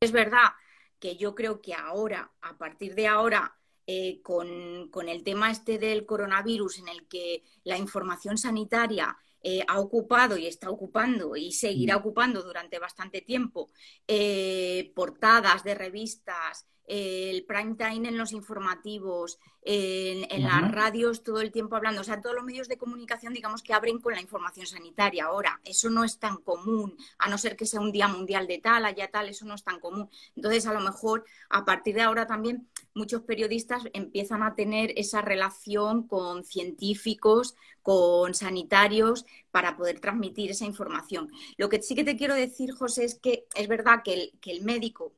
es 0.00 0.12
verdad 0.12 0.50
que 0.98 1.16
yo 1.16 1.34
creo 1.34 1.60
que 1.60 1.74
ahora, 1.74 2.32
a 2.40 2.56
partir 2.58 2.94
de 2.94 3.06
ahora, 3.06 3.56
eh, 3.86 4.20
con, 4.22 5.08
el 5.08 5.24
tema 5.24 5.50
este 5.50 5.78
del 5.78 6.04
coronavirus, 6.04 6.80
en 6.80 6.88
el 6.88 7.08
que 7.08 7.42
la 7.64 7.78
información 7.78 8.36
sanitaria 8.36 9.16
eh, 9.42 9.62
ha 9.66 9.80
ocupado 9.80 10.36
y 10.36 10.46
está 10.46 10.70
ocupando 10.70 11.36
y 11.36 11.52
seguirá 11.52 11.96
mm. 11.96 12.00
ocupando 12.00 12.42
durante 12.42 12.78
bastante 12.78 13.22
tiempo 13.22 13.70
eh, 14.06 14.92
portadas 14.94 15.64
de 15.64 15.74
revistas, 15.74 16.66
el 16.88 17.44
prime 17.44 17.74
time 17.74 18.08
en 18.08 18.16
los 18.16 18.32
informativos, 18.32 19.38
en, 19.62 20.42
las 20.42 20.72
radios 20.72 21.22
todo 21.22 21.42
el 21.42 21.52
tiempo 21.52 21.76
hablando, 21.76 22.00
o 22.00 22.04
sea, 22.04 22.22
todos 22.22 22.34
los 22.34 22.44
medios 22.44 22.68
de 22.68 22.78
comunicación, 22.78 23.34
digamos 23.34 23.62
que 23.62 23.74
abren 23.74 23.98
con 23.98 24.14
la 24.14 24.20
información 24.20 24.66
sanitaria. 24.66 25.26
Ahora, 25.26 25.60
eso 25.64 25.90
no 25.90 26.04
es 26.04 26.18
tan 26.18 26.38
común, 26.38 26.96
a 27.18 27.28
no 27.28 27.36
ser 27.36 27.56
que 27.56 27.66
sea 27.66 27.80
un 27.80 27.92
día 27.92 28.08
mundial 28.08 28.46
de 28.46 28.58
tal, 28.58 28.86
allá 28.86 29.10
tal, 29.10 29.28
eso 29.28 29.44
no 29.44 29.54
es 29.54 29.62
tan 29.62 29.80
común. 29.80 30.08
Entonces, 30.34 30.66
a 30.66 30.72
lo 30.72 30.80
mejor, 30.80 31.26
a 31.50 31.66
partir 31.66 31.96
de 31.96 32.02
ahora 32.02 32.26
también, 32.26 32.66
muchos 32.94 33.22
periodistas 33.22 33.82
empiezan 33.92 34.42
a 34.42 34.54
tener 34.54 34.92
esa 34.96 35.20
relación 35.20 36.08
con 36.08 36.44
científicos, 36.44 37.54
con 37.82 38.32
sanitarios, 38.34 39.26
para 39.50 39.76
poder 39.76 40.00
transmitir 40.00 40.50
esa 40.50 40.64
información. 40.64 41.30
Lo 41.58 41.68
que 41.68 41.82
sí 41.82 41.94
que 41.94 42.04
te 42.04 42.16
quiero 42.16 42.34
decir, 42.34 42.72
José, 42.72 43.04
es 43.04 43.18
que 43.18 43.46
es 43.54 43.68
verdad 43.68 44.02
que 44.02 44.32
el 44.42 44.62
médico 44.62 45.12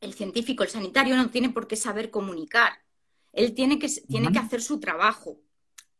el 0.00 0.14
científico, 0.14 0.62
el 0.62 0.70
sanitario 0.70 1.16
no 1.16 1.30
tiene 1.30 1.50
por 1.50 1.66
qué 1.66 1.76
saber 1.76 2.10
comunicar. 2.10 2.72
Él 3.32 3.54
tiene 3.54 3.78
que, 3.78 3.88
tiene 3.88 4.32
que 4.32 4.38
hacer 4.38 4.62
su 4.62 4.80
trabajo. 4.80 5.40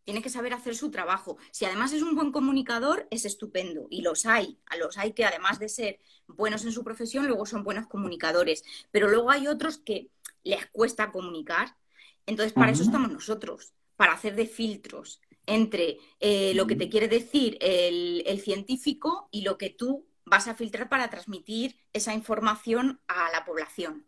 Tiene 0.05 0.23
que 0.23 0.31
saber 0.31 0.55
hacer 0.55 0.75
su 0.75 0.91
trabajo. 0.91 1.37
Si 1.53 1.65
además 1.65 1.93
es 1.93 2.03
un 2.03 2.15
buen 2.15 2.33
comunicador, 2.33 3.07
es 3.11 3.25
estupendo. 3.25 3.87
Y 3.91 4.01
los 4.01 4.27
hay. 4.27 4.59
A 4.67 4.77
los 4.77 4.99
hay 4.99 5.13
que 5.13 5.25
además 5.25 5.59
de 5.59 5.69
ser 5.69 6.01
buenos 6.27 6.65
en 6.65 6.73
su 6.73 6.83
profesión, 6.83 7.27
luego 7.27 7.47
son 7.47 7.63
buenos 7.63 7.87
comunicadores. 7.87 8.65
Pero 8.91 9.09
luego 9.09 9.31
hay 9.31 9.47
otros 9.47 9.79
que 9.79 10.11
les 10.43 10.67
cuesta 10.67 11.13
comunicar. 11.13 11.77
Entonces, 12.27 12.53
para 12.53 12.73
eso 12.73 12.83
estamos 12.83 13.13
nosotros, 13.13 13.75
para 13.97 14.15
hacer 14.15 14.35
de 14.35 14.47
filtros 14.47 15.21
entre 15.47 15.99
eh, 16.21 16.55
lo 16.55 16.67
que 16.67 16.77
te 16.77 16.89
quiere 16.89 17.09
decir 17.09 17.59
el 17.61 18.41
científico 18.41 19.29
y 19.33 19.43
lo 19.43 19.59
que 19.59 19.71
tú 19.71 20.07
vas 20.31 20.49
a 20.49 20.55
filtrar 20.55 20.89
para 20.89 21.11
transmitir 21.11 21.77
esa 21.93 22.15
información 22.15 23.01
a 23.09 23.31
la 23.33 23.45
población. 23.45 24.07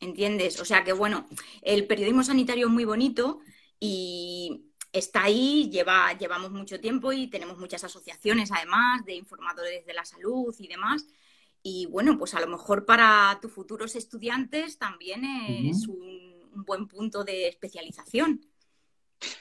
¿Entiendes? 0.00 0.60
O 0.60 0.64
sea 0.64 0.84
que, 0.84 0.92
bueno, 0.92 1.26
el 1.62 1.86
periodismo 1.86 2.22
sanitario 2.22 2.66
es 2.66 2.72
muy 2.72 2.84
bonito 2.84 3.40
y 3.80 4.70
está 4.92 5.24
ahí, 5.24 5.70
lleva, 5.70 6.12
llevamos 6.12 6.50
mucho 6.50 6.78
tiempo 6.78 7.12
y 7.12 7.28
tenemos 7.28 7.58
muchas 7.58 7.82
asociaciones 7.82 8.52
además 8.52 9.04
de 9.06 9.14
informadores 9.14 9.86
de 9.86 9.94
la 9.94 10.04
salud 10.04 10.54
y 10.58 10.68
demás. 10.68 11.06
Y 11.62 11.86
bueno, 11.86 12.18
pues 12.18 12.34
a 12.34 12.40
lo 12.40 12.46
mejor 12.46 12.84
para 12.84 13.38
tus 13.40 13.50
futuros 13.50 13.96
estudiantes 13.96 14.78
también 14.78 15.24
es 15.24 15.88
un, 15.88 16.34
buen 16.56 16.86
punto 16.86 17.24
de 17.24 17.48
especialización. 17.48 18.46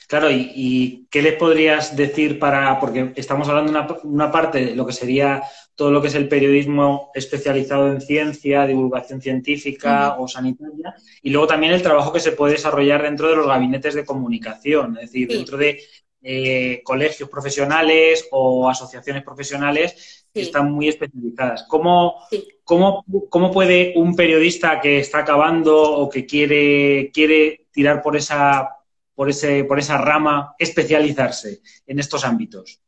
Claro, 0.07 0.29
¿y, 0.29 1.07
qué 1.09 1.21
les 1.21 1.35
podrías 1.35 1.95
decir 1.95 2.37
para, 2.37 2.79
porque 2.79 3.13
estamos 3.15 3.47
hablando 3.49 3.71
de 3.71 3.79
una, 3.79 3.97
una, 4.03 4.31
parte 4.31 4.65
de 4.65 4.75
lo 4.75 4.85
que 4.85 4.93
sería 4.93 5.41
todo 5.75 5.89
lo 5.91 6.01
que 6.01 6.07
es 6.07 6.15
el 6.15 6.27
periodismo 6.27 7.09
especializado 7.15 7.91
en 7.91 7.99
ciencia, 7.99 8.67
divulgación 8.67 9.21
científica 9.21 10.17
o 10.19 10.27
sanitaria, 10.27 10.93
y 11.21 11.31
luego 11.31 11.47
también 11.47 11.73
el 11.73 11.81
trabajo 11.81 12.13
que 12.13 12.19
se 12.19 12.33
puede 12.33 12.53
desarrollar 12.53 13.01
dentro 13.01 13.29
de 13.29 13.35
los 13.35 13.47
gabinetes 13.47 13.95
de 13.95 14.05
comunicación, 14.05 14.97
es 14.97 15.11
decir, 15.11 15.27
dentro 15.27 15.57
de 15.57 15.79
eh, 16.25 16.81
colegios 16.85 17.27
profesionales 17.27 18.29
o 18.31 18.69
asociaciones 18.69 19.23
profesionales 19.23 20.25
que 20.33 20.41
están 20.41 20.71
muy 20.71 20.87
especializadas. 20.87 21.65
¿Cómo, 21.67 22.15
cómo, 22.63 23.03
cómo, 23.29 23.51
puede 23.51 23.93
un 23.97 24.15
periodista 24.15 24.79
que 24.79 24.99
está 24.99 25.19
acabando 25.19 25.81
o 25.81 26.09
que 26.09 26.25
quiere, 26.25 27.11
quiere 27.13 27.67
tirar 27.73 28.01
por 28.01 28.15
esa, 28.15 28.69
por, 29.15 29.29
ese, 29.29 29.63
por 29.63 29.79
esa 29.79 29.97
rama 29.97 30.55
especializarse 30.57 31.61
en 31.85 31.99
estos 31.99 32.25
ámbitos? 32.25 32.81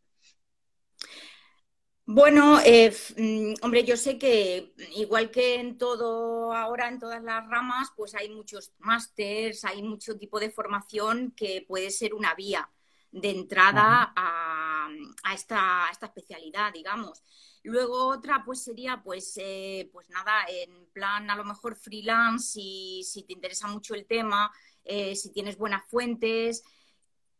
Bueno, 2.07 2.59
eh, 2.63 2.95
mm, 3.17 3.55
hombre, 3.63 3.83
yo 3.83 3.97
sé 3.97 4.19
que 4.19 4.75
igual 4.95 5.31
que 5.31 5.55
en 5.55 5.77
todo 5.79 6.53
ahora, 6.53 6.87
en 6.87 6.99
todas 6.99 7.23
las 7.23 7.47
ramas, 7.49 7.89
pues 7.95 8.13
hay 8.13 8.29
muchos 8.29 8.73
másters, 8.77 9.65
hay 9.65 9.81
mucho 9.81 10.15
tipo 10.15 10.39
de 10.39 10.51
formación 10.51 11.33
que 11.35 11.65
puede 11.67 11.89
ser 11.89 12.13
una 12.13 12.35
vía 12.35 12.69
de 13.11 13.31
entrada 13.31 14.13
a, 14.15 14.87
esta, 15.33 15.89
especialidad, 15.89 16.71
digamos. 16.73 17.23
Luego 17.63 18.07
otra 18.07 18.43
pues 18.45 18.63
sería 18.63 19.01
pues, 19.03 19.33
eh, 19.37 19.89
pues 19.91 20.07
nada, 20.09 20.45
en 20.47 20.85
plan 20.93 21.29
a 21.31 21.35
lo 21.35 21.43
mejor 21.43 21.75
freelance, 21.75 22.59
y 22.61 23.03
si 23.03 23.23
te 23.23 23.33
interesa 23.33 23.67
mucho 23.67 23.95
el 23.95 24.05
tema, 24.05 24.51
eh, 24.85 25.15
si 25.15 25.31
tienes 25.31 25.57
buenas 25.57 25.83
fuentes, 25.87 26.63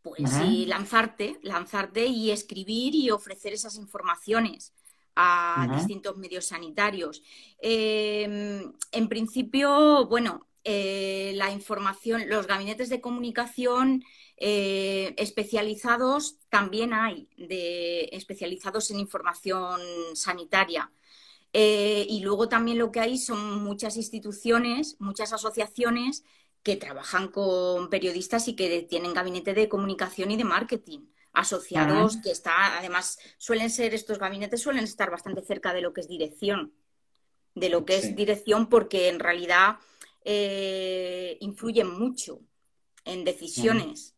pues 0.02 0.22
lanzarte, 0.68 1.40
lanzarte 1.42 2.06
y 2.06 2.30
escribir 2.30 2.94
y 2.94 3.10
ofrecer 3.10 3.54
esas 3.54 3.76
informaciones 3.76 4.74
a 5.16 5.68
distintos 5.76 6.18
medios 6.18 6.46
sanitarios. 6.46 7.24
Em, 7.58 8.72
en 8.92 9.08
principio, 9.08 10.06
bueno, 10.08 10.46
eh, 10.64 11.34
la 11.36 11.52
información, 11.52 12.28
los 12.28 12.48
gabinetes 12.48 12.90
de 12.90 13.00
comunicación 13.00 14.04
eh, 14.38 15.14
especializados 15.18 16.38
también 16.50 16.94
hay, 16.94 17.30
de, 17.38 18.10
especializados 18.12 18.92
en 18.92 19.00
información 19.00 19.80
sanitaria. 20.14 20.92
Eh, 21.54 22.06
y 22.10 22.20
luego 22.20 22.50
también 22.50 22.80
lo 22.80 22.92
que 22.92 23.00
hay 23.00 23.18
son 23.18 23.64
muchas 23.64 23.96
instituciones, 23.96 24.98
muchas 25.00 25.32
asociaciones 25.32 26.26
que 26.66 26.76
trabajan 26.76 27.28
con 27.28 27.92
periodistas 27.92 28.48
y 28.48 28.56
que 28.56 28.82
tienen 28.82 29.14
gabinete 29.14 29.54
de 29.54 29.70
comunicación 29.70 30.32
y 30.32 30.36
de 30.36 30.46
marketing 30.46 31.02
asociados, 31.32 32.18
que 32.18 32.32
está, 32.32 32.80
además, 32.80 33.20
suelen 33.38 33.70
ser, 33.70 33.94
estos 33.94 34.18
gabinetes 34.18 34.64
suelen 34.64 34.84
estar 34.84 35.12
bastante 35.12 35.44
cerca 35.44 35.74
de 35.74 35.82
lo 35.82 35.94
que 35.94 36.02
es 36.02 36.08
dirección, 36.08 36.74
de 37.54 37.70
lo 37.70 37.86
que 37.86 37.98
es 37.98 38.16
dirección, 38.16 38.68
porque 38.68 39.10
en 39.10 39.20
realidad 39.20 39.78
eh, 40.24 41.38
influyen 41.40 41.88
mucho 41.88 42.42
en 43.04 43.26
decisiones. 43.26 44.16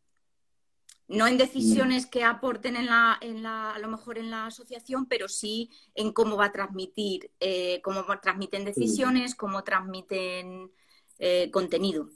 No 1.09 1.27
en 1.27 1.37
decisiones 1.37 2.05
que 2.05 2.23
aporten 2.23 2.77
en 2.77 2.85
la, 2.85 3.17
en 3.19 3.43
la, 3.43 3.71
a 3.71 3.79
lo 3.79 3.89
mejor 3.89 4.17
en 4.17 4.29
la 4.31 4.45
asociación, 4.45 5.05
pero 5.05 5.27
sí 5.27 5.69
en 5.95 6.13
cómo 6.13 6.37
va 6.37 6.45
a 6.45 6.51
transmitir, 6.53 7.29
eh, 7.41 7.81
cómo 7.83 8.05
transmiten 8.21 8.63
decisiones, 8.63 9.35
cómo 9.35 9.65
transmiten 9.65 10.71
eh, 11.19 11.51
contenido 11.51 12.09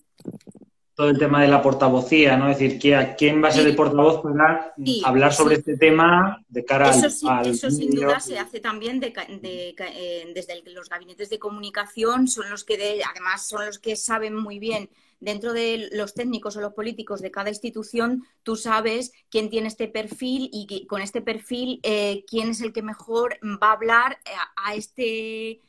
todo 1.02 1.10
el 1.10 1.18
tema 1.18 1.42
de 1.42 1.48
la 1.48 1.64
portavocía, 1.64 2.38
¿no? 2.38 2.50
Es 2.52 2.60
decir, 2.60 2.80
¿quién 3.18 3.44
va 3.44 3.48
a 3.48 3.52
ser 3.52 3.66
el 3.66 3.76
portavoz 3.76 4.22
para 4.22 4.76
hablar 5.04 5.34
sobre 5.34 5.56
este 5.56 5.76
tema 5.76 6.44
de 6.48 6.64
cara 6.64 6.92
eso 6.92 7.10
sí, 7.10 7.26
Eso 7.46 7.72
sin 7.72 7.90
duda 7.92 8.20
se 8.20 8.38
hace 8.38 8.60
también 8.60 9.02
eh, 9.04 10.32
desde 10.36 10.62
los 10.72 10.90
gabinetes 10.90 11.30
de 11.32 11.40
comunicación, 11.40 12.28
son 12.28 12.50
los 12.50 12.64
que 12.64 13.02
además 13.10 13.48
son 13.48 13.66
los 13.66 13.80
que 13.80 13.96
saben 13.96 14.36
muy 14.36 14.60
bien 14.60 14.90
dentro 15.20 15.54
de 15.54 15.90
los 15.94 16.14
técnicos 16.14 16.58
o 16.58 16.62
los 16.62 16.74
políticos 16.74 17.22
de 17.22 17.32
cada 17.32 17.50
institución, 17.50 18.24
tú 18.44 18.56
sabes 18.56 19.12
quién 19.30 19.50
tiene 19.50 19.70
este 19.70 19.88
perfil 19.88 20.50
y 20.52 20.86
con 20.88 21.02
este 21.02 21.22
perfil 21.22 21.80
eh, 21.84 22.26
quién 22.28 22.50
es 22.50 22.62
el 22.62 22.74
que 22.74 22.82
mejor 22.82 23.40
va 23.44 23.70
a 23.70 23.74
hablar 23.74 24.20
eh, 24.26 24.32
a 24.56 24.76
este 24.76 25.62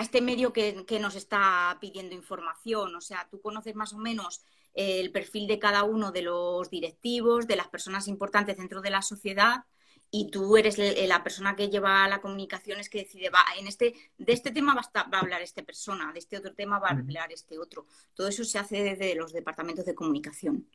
a 0.00 0.02
este 0.02 0.22
medio 0.22 0.50
que, 0.54 0.98
nos 0.98 1.14
está 1.14 1.76
pidiendo 1.78 2.14
información. 2.14 2.96
O 2.96 3.02
sea, 3.02 3.28
tú 3.30 3.38
conoces 3.42 3.74
más 3.74 3.92
o 3.92 3.98
menos 3.98 4.42
eh, 4.72 4.98
el 4.98 5.12
perfil 5.12 5.46
de 5.46 5.58
cada 5.58 5.84
uno 5.84 6.10
de 6.10 6.22
los 6.22 6.70
directivos, 6.70 7.46
de 7.46 7.56
las 7.56 7.68
personas 7.68 8.08
importantes 8.08 8.56
dentro 8.56 8.80
de 8.80 8.88
la 8.88 9.02
sociedad 9.02 9.64
y 10.10 10.30
tú 10.30 10.56
eres 10.56 10.78
la 10.78 11.22
persona 11.22 11.54
que 11.54 11.68
lleva 11.68 12.08
la 12.08 12.20
comunicación, 12.20 12.80
es 12.80 12.88
que 12.88 13.00
decide, 13.00 13.28
va, 13.28 13.44
en 13.58 13.66
este, 13.68 13.94
de 14.16 14.32
este 14.32 14.50
tema 14.50 14.74
va 14.74 14.80
a, 14.80 15.08
va 15.08 15.18
a 15.18 15.20
hablar 15.20 15.42
esta 15.42 15.62
persona, 15.62 16.12
de 16.12 16.18
este 16.18 16.38
otro 16.38 16.54
tema 16.54 16.78
va 16.78 16.88
a 16.88 16.92
hablar 16.92 17.30
este 17.30 17.58
otro. 17.58 17.86
Todo 18.14 18.26
eso 18.26 18.42
se 18.42 18.58
hace 18.58 18.82
desde 18.82 19.14
los 19.14 19.34
departamentos 19.34 19.84
de 19.84 19.94
comunicación. 19.94 20.66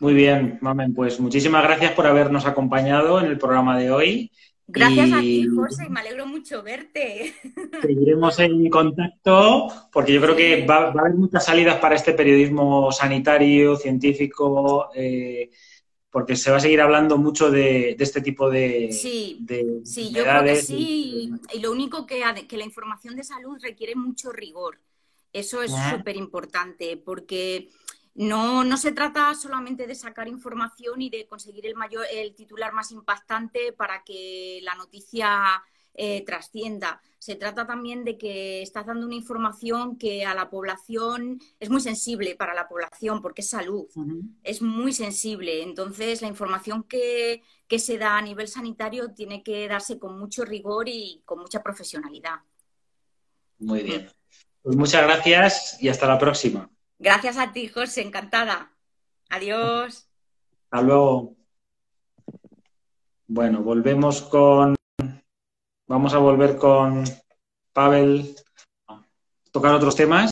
Muy 0.00 0.14
bien, 0.14 0.58
Mamen, 0.62 0.94
pues 0.94 1.20
muchísimas 1.20 1.62
gracias 1.62 1.92
por 1.92 2.06
habernos 2.06 2.46
acompañado 2.46 3.20
en 3.20 3.26
el 3.26 3.36
programa 3.36 3.78
de 3.78 3.90
hoy. 3.90 4.32
Gracias 4.72 5.12
a 5.12 5.20
ti, 5.20 5.46
José, 5.48 5.88
me 5.88 6.00
alegro 6.00 6.26
mucho 6.26 6.62
verte. 6.62 7.34
Seguiremos 7.82 8.38
en 8.38 8.68
contacto 8.70 9.68
porque 9.92 10.12
yo 10.12 10.20
creo 10.20 10.36
que 10.36 10.64
va, 10.64 10.86
a 10.86 10.90
haber 10.90 11.14
muchas 11.14 11.44
salidas 11.44 11.78
para 11.78 11.96
este 11.96 12.12
periodismo 12.12 12.92
sanitario, 12.92 13.76
científico, 13.76 14.90
eh, 14.94 15.50
porque 16.10 16.36
se 16.36 16.50
va 16.50 16.58
a 16.58 16.60
seguir 16.60 16.80
hablando 16.80 17.18
mucho 17.18 17.50
de, 17.50 17.96
este 17.98 18.20
tipo 18.20 18.50
de. 18.50 18.92
Sí, 18.92 19.44
sí 19.84 20.12
yo 20.12 20.22
creo 20.22 20.44
que 20.44 20.56
sí. 20.56 21.32
Y, 21.52 21.60
lo 21.60 21.72
único 21.72 22.06
que, 22.06 22.22
que 22.48 22.56
la 22.56 22.64
información 22.64 23.16
de 23.16 23.24
salud 23.24 23.58
requiere 23.60 23.94
mucho 23.94 24.32
rigor. 24.32 24.78
Eso 25.32 25.62
es 25.62 25.72
súper 25.90 26.16
importante 26.16 26.96
porque 26.96 27.70
no, 28.14 28.64
no 28.64 28.76
se 28.76 28.92
trata 28.92 29.34
solamente 29.34 29.86
de 29.86 29.94
sacar 29.94 30.28
información 30.28 31.00
y 31.00 31.10
de 31.10 31.26
conseguir 31.26 31.66
el, 31.66 31.74
mayor, 31.74 32.04
el 32.12 32.34
titular 32.34 32.72
más 32.72 32.90
impactante 32.90 33.72
para 33.72 34.02
que 34.04 34.60
la 34.62 34.74
noticia 34.74 35.62
eh, 35.94 36.24
trascienda. 36.24 37.02
Se 37.18 37.36
trata 37.36 37.66
también 37.66 38.04
de 38.04 38.16
que 38.16 38.62
estás 38.62 38.86
dando 38.86 39.06
una 39.06 39.14
información 39.14 39.96
que 39.98 40.24
a 40.24 40.34
la 40.34 40.48
población 40.48 41.40
es 41.58 41.68
muy 41.68 41.80
sensible 41.80 42.36
para 42.36 42.54
la 42.54 42.68
población 42.68 43.20
porque 43.20 43.42
es 43.42 43.50
salud, 43.50 43.86
es 44.42 44.62
muy 44.62 44.92
sensible. 44.92 45.62
Entonces, 45.62 46.22
la 46.22 46.28
información 46.28 46.84
que, 46.84 47.42
que 47.68 47.78
se 47.78 47.98
da 47.98 48.16
a 48.16 48.22
nivel 48.22 48.48
sanitario 48.48 49.12
tiene 49.12 49.42
que 49.42 49.68
darse 49.68 49.98
con 49.98 50.18
mucho 50.18 50.44
rigor 50.44 50.88
y 50.88 51.22
con 51.24 51.40
mucha 51.40 51.62
profesionalidad. 51.62 52.36
Muy 53.58 53.82
bien. 53.82 54.10
Pues 54.62 54.76
muchas 54.76 55.02
gracias 55.02 55.76
y 55.80 55.88
hasta 55.88 56.06
la 56.06 56.18
próxima. 56.18 56.70
Gracias 57.00 57.38
a 57.38 57.50
ti, 57.50 57.66
José, 57.66 58.02
encantada. 58.02 58.72
Adiós. 59.30 60.06
Hasta 60.70 60.86
luego. 60.86 61.34
Bueno, 63.26 63.62
volvemos 63.62 64.20
con. 64.20 64.76
Vamos 65.88 66.12
a 66.12 66.18
volver 66.18 66.58
con 66.58 67.04
Pavel 67.72 68.36
tocar 69.50 69.74
otros 69.74 69.96
temas, 69.96 70.30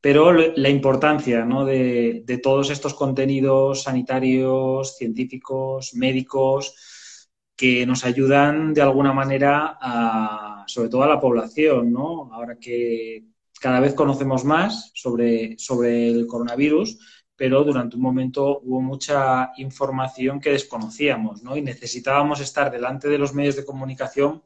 pero 0.00 0.32
la 0.32 0.68
importancia 0.68 1.44
¿no? 1.44 1.64
de, 1.64 2.22
de 2.24 2.38
todos 2.38 2.70
estos 2.70 2.94
contenidos 2.94 3.82
sanitarios, 3.82 4.96
científicos, 4.96 5.94
médicos, 5.94 7.18
que 7.56 7.84
nos 7.84 8.04
ayudan 8.04 8.72
de 8.72 8.82
alguna 8.82 9.12
manera 9.12 9.78
a, 9.80 10.64
sobre 10.68 10.88
todo 10.88 11.02
a 11.02 11.08
la 11.08 11.20
población, 11.20 11.92
¿no? 11.92 12.32
Ahora 12.32 12.56
que 12.56 13.24
cada 13.60 13.80
vez 13.80 13.94
conocemos 13.94 14.44
más 14.44 14.90
sobre, 14.94 15.58
sobre 15.58 16.08
el 16.08 16.26
coronavirus, 16.26 16.98
pero 17.36 17.62
durante 17.62 17.96
un 17.96 18.02
momento 18.02 18.60
hubo 18.60 18.80
mucha 18.80 19.52
información 19.58 20.40
que 20.40 20.50
desconocíamos, 20.50 21.42
¿no? 21.42 21.56
Y 21.56 21.62
necesitábamos 21.62 22.40
estar 22.40 22.70
delante 22.70 23.08
de 23.08 23.18
los 23.18 23.32
medios 23.32 23.56
de 23.56 23.64
comunicación 23.64 24.42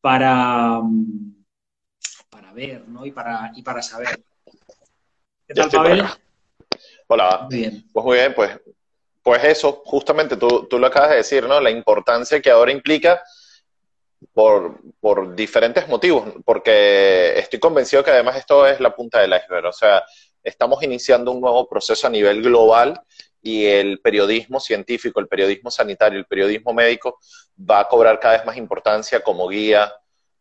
para, 0.00 0.80
para 2.28 2.52
ver, 2.52 2.88
¿no? 2.88 3.06
Y 3.06 3.12
para, 3.12 3.52
y 3.54 3.62
para 3.62 3.80
saber. 3.82 4.22
¿Qué 5.46 5.54
tal, 5.54 5.70
Pavel? 5.70 6.04
Hola. 7.06 7.46
bien. 7.48 7.84
Pues 7.92 8.04
muy 8.04 8.16
bien, 8.16 8.34
pues, 8.34 8.60
pues 9.22 9.44
eso, 9.44 9.82
justamente 9.84 10.36
tú, 10.36 10.66
tú 10.68 10.78
lo 10.78 10.88
acabas 10.88 11.10
de 11.10 11.16
decir, 11.16 11.46
¿no? 11.46 11.60
La 11.60 11.70
importancia 11.70 12.40
que 12.40 12.50
ahora 12.50 12.72
implica 12.72 13.22
por, 14.36 14.80
por, 15.00 15.34
diferentes 15.34 15.88
motivos, 15.88 16.30
porque 16.44 17.38
estoy 17.38 17.58
convencido 17.58 18.04
que 18.04 18.10
además 18.10 18.36
esto 18.36 18.66
es 18.66 18.78
la 18.80 18.94
punta 18.94 19.18
del 19.18 19.32
iceberg, 19.32 19.64
o 19.64 19.72
sea, 19.72 20.04
estamos 20.44 20.82
iniciando 20.82 21.32
un 21.32 21.40
nuevo 21.40 21.66
proceso 21.66 22.06
a 22.06 22.10
nivel 22.10 22.42
global 22.42 23.00
y 23.40 23.64
el 23.64 23.98
periodismo 24.00 24.60
científico, 24.60 25.20
el 25.20 25.26
periodismo 25.26 25.70
sanitario, 25.70 26.18
el 26.18 26.26
periodismo 26.26 26.74
médico 26.74 27.18
va 27.58 27.80
a 27.80 27.88
cobrar 27.88 28.20
cada 28.20 28.36
vez 28.36 28.44
más 28.44 28.58
importancia 28.58 29.20
como 29.20 29.48
guía, 29.48 29.90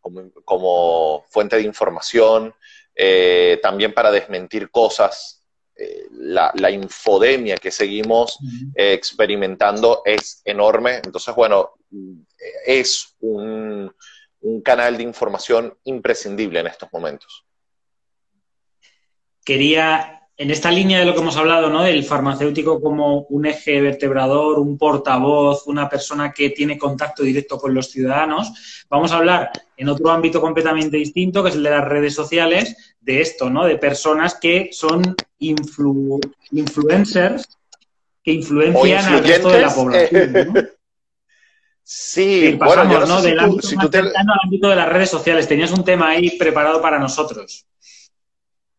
como, 0.02 0.30
como 0.44 1.24
fuente 1.30 1.56
de 1.56 1.62
información, 1.62 2.54
eh, 2.94 3.62
también 3.64 3.94
para 3.94 4.12
desmentir 4.12 4.72
cosas 4.72 5.42
eh, 5.78 6.08
la, 6.12 6.70
infodemia 6.70 7.56
que 7.56 7.72
seguimos 7.72 8.40
experimentando 8.76 10.02
es 10.04 10.42
enorme. 10.44 10.96
Entonces, 10.96 11.34
bueno, 11.34 11.75
es 12.66 13.16
un, 13.20 13.94
un 14.42 14.62
canal 14.62 14.98
de 14.98 15.04
información 15.04 15.78
imprescindible 15.84 16.60
en 16.60 16.68
estos 16.68 16.90
momentos. 16.92 17.46
Quería 19.44 20.16
en 20.38 20.52
esta 20.52 20.70
línea 20.70 21.00
de 21.00 21.06
lo 21.06 21.14
que 21.14 21.22
hemos 21.22 21.38
hablado, 21.38 21.70
¿no? 21.70 21.84
Del 21.84 22.04
farmacéutico 22.04 22.82
como 22.82 23.22
un 23.30 23.46
eje 23.46 23.80
vertebrador, 23.80 24.60
un 24.60 24.78
portavoz, 24.78 25.66
una 25.68 25.88
persona 25.88 26.34
que 26.34 26.50
tiene 26.50 26.78
contacto 26.78 27.24
directo 27.24 27.58
con 27.58 27.74
los 27.74 27.90
ciudadanos, 27.90 28.86
vamos 28.90 29.14
a 29.14 29.18
hablar 29.18 29.50
en 29.78 29.88
otro 29.88 30.12
ámbito 30.12 30.42
completamente 30.42 30.98
distinto, 30.98 31.42
que 31.42 31.50
es 31.50 31.56
el 31.56 31.64
de 31.64 31.70
las 31.70 31.86
redes 31.86 32.14
sociales, 32.14 32.96
de 33.00 33.22
esto, 33.22 33.50
¿no? 33.50 33.66
De 33.66 33.78
personas 33.78 34.36
que 34.36 34.70
son 34.74 35.16
influencers 35.40 37.48
que 38.22 38.32
influencian 38.32 39.06
al 39.06 39.24
resto 39.24 39.50
de 39.50 39.62
la 39.62 39.74
población. 39.74 40.70
Sí, 41.88 42.58
pasamos, 42.60 43.08
¿no? 43.08 43.22
Del 43.22 43.40
ámbito 43.40 44.00
al 44.00 44.14
ámbito 44.44 44.70
de 44.70 44.76
las 44.76 44.90
redes 44.90 45.12
sociales. 45.12 45.48
Tenías 45.48 45.70
un 45.70 45.84
tema 45.84 46.10
ahí 46.10 46.32
preparado 46.32 46.82
para 46.82 46.98
nosotros. 46.98 47.68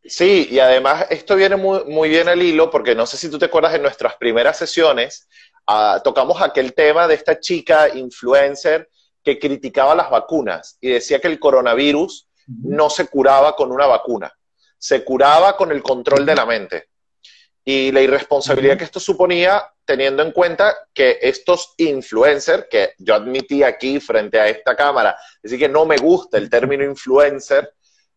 Sí, 0.02 0.48
y 0.50 0.59
además 0.59 1.07
esto 1.11 1.36
viene 1.36 1.54
muy, 1.54 2.09
bien 2.09 2.28
al 2.28 2.42
hilo 2.42 2.68
porque 2.68 2.96
no 2.96 3.07
sé 3.07 3.16
si 3.16 3.30
tú 3.30 3.38
te 3.38 3.44
acuerdas 3.44 3.74
en 3.74 3.82
nuestras 3.82 4.16
primeras 4.16 4.59
sesiones, 4.59 5.28
ah, 5.68 6.00
tocamos 6.02 6.42
aquel 6.42 6.74
tema 6.74 7.07
de 7.07 7.14
esta 7.14 7.38
chica 7.38 7.88
influencer 7.94 8.88
que 9.22 9.38
criticaba 9.38 9.94
las 9.94 10.11
vacunas 10.11 10.76
y 10.80 10.90
decía 10.90 11.20
que 11.20 11.28
el 11.28 11.38
coronavirus 11.38 12.28
no 12.48 12.90
se 12.90 13.07
curaba 13.07 13.54
con 13.54 13.70
una 13.70 13.86
vacuna, 13.86 14.32
se 14.78 15.04
curaba 15.04 15.57
con 15.57 15.70
el 15.70 15.80
control 15.80 16.26
de 16.26 16.34
la 16.34 16.44
mente. 16.44 16.88
Y 17.68 17.90
la 17.90 18.00
irresponsabilidad 18.00 18.78
que 18.78 18.84
esto 18.84 19.00
suponía, 19.00 19.60
teniendo 19.84 20.22
en 20.22 20.30
cuenta 20.30 20.72
que 20.94 21.18
estos 21.20 21.74
influencers, 21.78 22.66
que 22.70 22.92
yo 22.98 23.16
admití 23.16 23.64
aquí 23.64 23.98
frente 23.98 24.38
a 24.38 24.48
esta 24.48 24.76
cámara, 24.76 25.16
decir 25.42 25.58
que 25.58 25.68
no 25.68 25.84
me 25.84 25.96
gusta 25.96 26.38
el 26.38 26.48
término 26.48 26.84
influencer, 26.84 27.72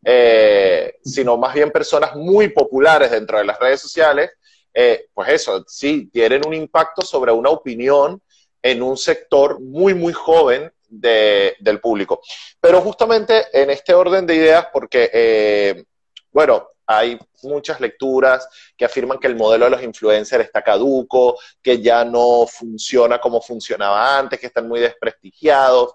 eh, 0.05 0.97
sino 1.03 1.35
más 1.35 1.55
bien 1.55 1.71
personas 1.71 2.15
muy 2.15 2.49
populares 2.49 3.09
dentro 3.09 3.39
de 3.39 3.45
las 3.45 3.57
redes 3.57 3.81
sociales, 3.81 4.29
eh, 4.71 5.07
pues 5.15 5.29
eso, 5.29 5.65
sí, 5.67 6.11
tienen 6.13 6.45
un 6.45 6.53
impacto 6.53 7.01
sobre 7.01 7.31
una 7.31 7.49
opinión 7.49 8.21
en 8.61 8.83
un 8.83 8.97
sector 8.97 9.59
muy, 9.59 9.95
muy 9.95 10.13
joven 10.13 10.71
del 10.87 11.79
público. 11.81 12.21
Pero 12.61 12.81
justamente 12.81 13.47
en 13.51 13.71
este 13.71 13.95
orden 13.95 14.27
de 14.27 14.35
ideas, 14.35 14.67
porque, 14.71 15.09
eh, 15.11 15.83
bueno, 16.31 16.67
hay 16.91 17.19
muchas 17.43 17.79
lecturas 17.79 18.49
que 18.75 18.83
afirman 18.83 19.19
que 19.19 19.27
el 19.27 19.35
modelo 19.35 19.65
de 19.65 19.71
los 19.71 19.83
influencers 19.83 20.45
está 20.45 20.63
caduco, 20.63 21.37
que 21.61 21.79
ya 21.79 22.03
no 22.03 22.47
funciona 22.47 23.19
como 23.19 23.39
funcionaba 23.41 24.17
antes, 24.17 24.39
que 24.39 24.47
están 24.47 24.67
muy 24.67 24.79
desprestigiados. 24.79 25.93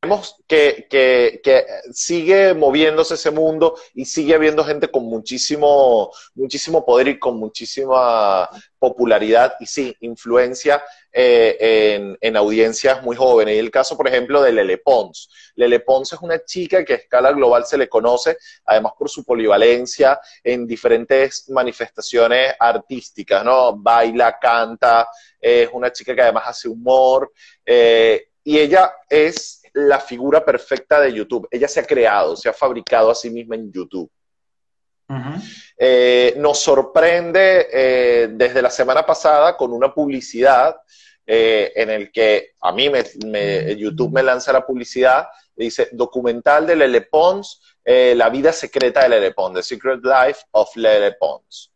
Vemos 0.00 0.36
que, 0.46 0.86
que, 0.88 1.66
sigue 1.92 2.54
moviéndose 2.54 3.14
ese 3.14 3.32
mundo 3.32 3.76
y 3.94 4.04
sigue 4.04 4.36
habiendo 4.36 4.62
gente 4.62 4.88
con 4.88 5.02
muchísimo, 5.06 6.12
muchísimo 6.36 6.86
poder 6.86 7.08
y 7.08 7.18
con 7.18 7.36
muchísima 7.36 8.48
popularidad 8.78 9.56
y 9.58 9.66
sí, 9.66 9.96
influencia 9.98 10.84
eh, 11.12 11.96
en, 11.96 12.16
en, 12.20 12.36
audiencias 12.36 13.02
muy 13.02 13.16
jóvenes. 13.16 13.56
Y 13.56 13.58
el 13.58 13.72
caso, 13.72 13.96
por 13.96 14.06
ejemplo, 14.06 14.40
de 14.40 14.52
Lele 14.52 14.78
Pons. 14.78 15.30
Lele 15.56 15.80
Pons 15.80 16.12
es 16.12 16.20
una 16.20 16.44
chica 16.44 16.84
que 16.84 16.92
a 16.92 16.96
escala 16.96 17.32
global 17.32 17.66
se 17.66 17.76
le 17.76 17.88
conoce, 17.88 18.38
además 18.66 18.92
por 18.96 19.10
su 19.10 19.24
polivalencia 19.24 20.20
en 20.44 20.64
diferentes 20.64 21.50
manifestaciones 21.50 22.54
artísticas, 22.60 23.44
¿no? 23.44 23.76
Baila, 23.76 24.38
canta, 24.38 25.08
es 25.40 25.68
una 25.72 25.90
chica 25.90 26.14
que 26.14 26.22
además 26.22 26.44
hace 26.46 26.68
humor. 26.68 27.32
Eh, 27.66 28.28
y 28.48 28.58
ella 28.58 28.94
es 29.10 29.57
la 29.86 30.00
figura 30.00 30.44
perfecta 30.44 31.00
de 31.00 31.12
YouTube. 31.12 31.48
Ella 31.50 31.68
se 31.68 31.80
ha 31.80 31.86
creado, 31.86 32.36
se 32.36 32.48
ha 32.48 32.52
fabricado 32.52 33.10
a 33.10 33.14
sí 33.14 33.30
misma 33.30 33.54
en 33.54 33.72
YouTube. 33.72 34.10
Eh, 35.78 36.34
nos 36.36 36.58
sorprende 36.58 37.66
eh, 37.72 38.28
desde 38.30 38.60
la 38.60 38.68
semana 38.68 39.06
pasada 39.06 39.56
con 39.56 39.72
una 39.72 39.94
publicidad 39.94 40.76
eh, 41.26 41.72
en 41.76 41.88
el 41.88 42.12
que 42.12 42.52
a 42.60 42.72
mí 42.72 42.90
me, 42.90 43.76
YouTube 43.76 44.12
me 44.12 44.22
lanza 44.22 44.52
la 44.52 44.66
publicidad, 44.66 45.28
dice 45.56 45.88
documental 45.92 46.66
de 46.66 46.76
Lele 46.76 47.02
Pons, 47.02 47.62
la 47.84 48.28
vida 48.28 48.52
secreta 48.52 49.02
de 49.02 49.08
Lele 49.08 49.32
Pons, 49.32 49.54
The 49.54 49.62
Secret 49.62 50.00
Life 50.02 50.42
of 50.50 50.76
Lele 50.76 51.12
Pons. 51.12 51.72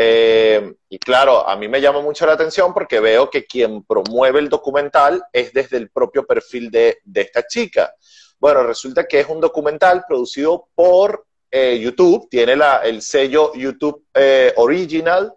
Eh, 0.00 0.74
y 0.88 0.98
claro, 1.00 1.48
a 1.48 1.56
mí 1.56 1.66
me 1.66 1.80
llama 1.80 2.00
mucho 2.00 2.24
la 2.24 2.34
atención 2.34 2.72
porque 2.72 3.00
veo 3.00 3.28
que 3.28 3.46
quien 3.46 3.82
promueve 3.82 4.38
el 4.38 4.48
documental 4.48 5.24
es 5.32 5.52
desde 5.52 5.76
el 5.76 5.90
propio 5.90 6.24
perfil 6.24 6.70
de, 6.70 7.00
esta 7.12 7.44
chica. 7.44 7.92
Bueno, 8.38 8.62
resulta 8.62 9.08
que 9.08 9.18
es 9.18 9.28
un 9.28 9.40
documental 9.40 10.04
producido 10.06 10.68
por 10.72 11.26
eh, 11.50 11.80
YouTube, 11.80 12.28
tiene 12.30 12.54
el 12.84 13.02
sello 13.02 13.52
YouTube 13.54 14.04
eh, 14.14 14.52
Original 14.54 15.34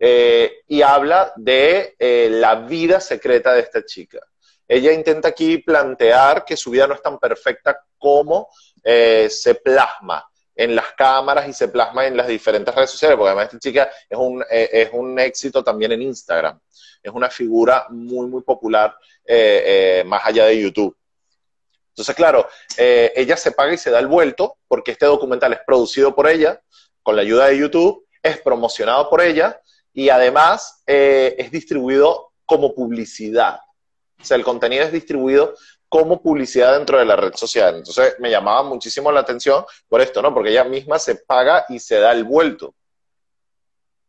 y 0.00 0.80
habla 0.80 1.32
de 1.36 1.94
la 2.30 2.54
vida 2.54 3.00
secreta 3.00 3.52
de 3.52 3.60
esta 3.60 3.84
chica. 3.84 4.20
Ella 4.66 4.90
intenta 4.92 5.28
aquí 5.28 5.58
plantear 5.58 6.46
que 6.46 6.56
su 6.56 6.70
vida 6.70 6.86
no 6.86 6.94
es 6.94 7.02
tan 7.02 7.18
perfecta 7.18 7.78
como 7.98 8.48
se 8.82 9.54
plasma 9.56 10.24
en 10.58 10.74
las 10.74 10.92
cámaras 10.94 11.48
y 11.48 11.52
se 11.52 11.68
plasma 11.68 12.04
en 12.04 12.16
las 12.16 12.26
diferentes 12.26 12.74
redes 12.74 12.90
sociales, 12.90 13.16
porque 13.16 13.28
además 13.28 13.44
esta 13.46 13.60
chica 13.60 13.88
es 14.10 14.18
un, 14.18 14.42
eh, 14.50 14.68
es 14.72 14.90
un 14.92 15.16
éxito 15.20 15.62
también 15.62 15.92
en 15.92 16.02
Instagram. 16.02 16.58
Es 17.00 17.12
una 17.12 17.30
figura 17.30 17.86
muy, 17.90 18.26
muy 18.26 18.42
popular 18.42 18.96
eh, 19.24 20.00
eh, 20.00 20.04
más 20.04 20.20
allá 20.24 20.46
de 20.46 20.60
YouTube. 20.60 20.96
Entonces, 21.90 22.14
claro, 22.16 22.48
ella 22.76 23.36
se 23.36 23.52
paga 23.52 23.72
y 23.72 23.78
se 23.78 23.90
da 23.90 24.00
el 24.00 24.08
vuelto 24.08 24.56
porque 24.66 24.92
este 24.92 25.06
documental 25.06 25.52
es 25.52 25.60
producido 25.64 26.14
por 26.14 26.28
ella, 26.28 26.60
con 27.04 27.14
la 27.14 27.22
ayuda 27.22 27.46
de 27.46 27.58
YouTube, 27.58 28.06
es 28.22 28.40
promocionado 28.40 29.08
por 29.08 29.20
ella 29.20 29.60
y 29.92 30.08
además 30.08 30.82
es 30.86 31.50
distribuido 31.50 32.32
como 32.46 32.72
publicidad. 32.72 33.58
O 34.20 34.24
sea, 34.24 34.36
el 34.36 34.44
contenido 34.44 34.84
es 34.84 34.92
distribuido 34.92 35.54
como 35.88 36.22
publicidad 36.22 36.76
dentro 36.76 36.98
de 36.98 37.04
la 37.04 37.16
red 37.16 37.34
social. 37.34 37.76
Entonces 37.76 38.16
me 38.18 38.30
llamaba 38.30 38.62
muchísimo 38.62 39.10
la 39.10 39.20
atención 39.20 39.64
por 39.88 40.00
esto, 40.00 40.20
¿no? 40.22 40.32
Porque 40.34 40.50
ella 40.50 40.64
misma 40.64 40.98
se 40.98 41.16
paga 41.16 41.64
y 41.68 41.78
se 41.78 41.96
da 41.96 42.12
el 42.12 42.24
vuelto. 42.24 42.74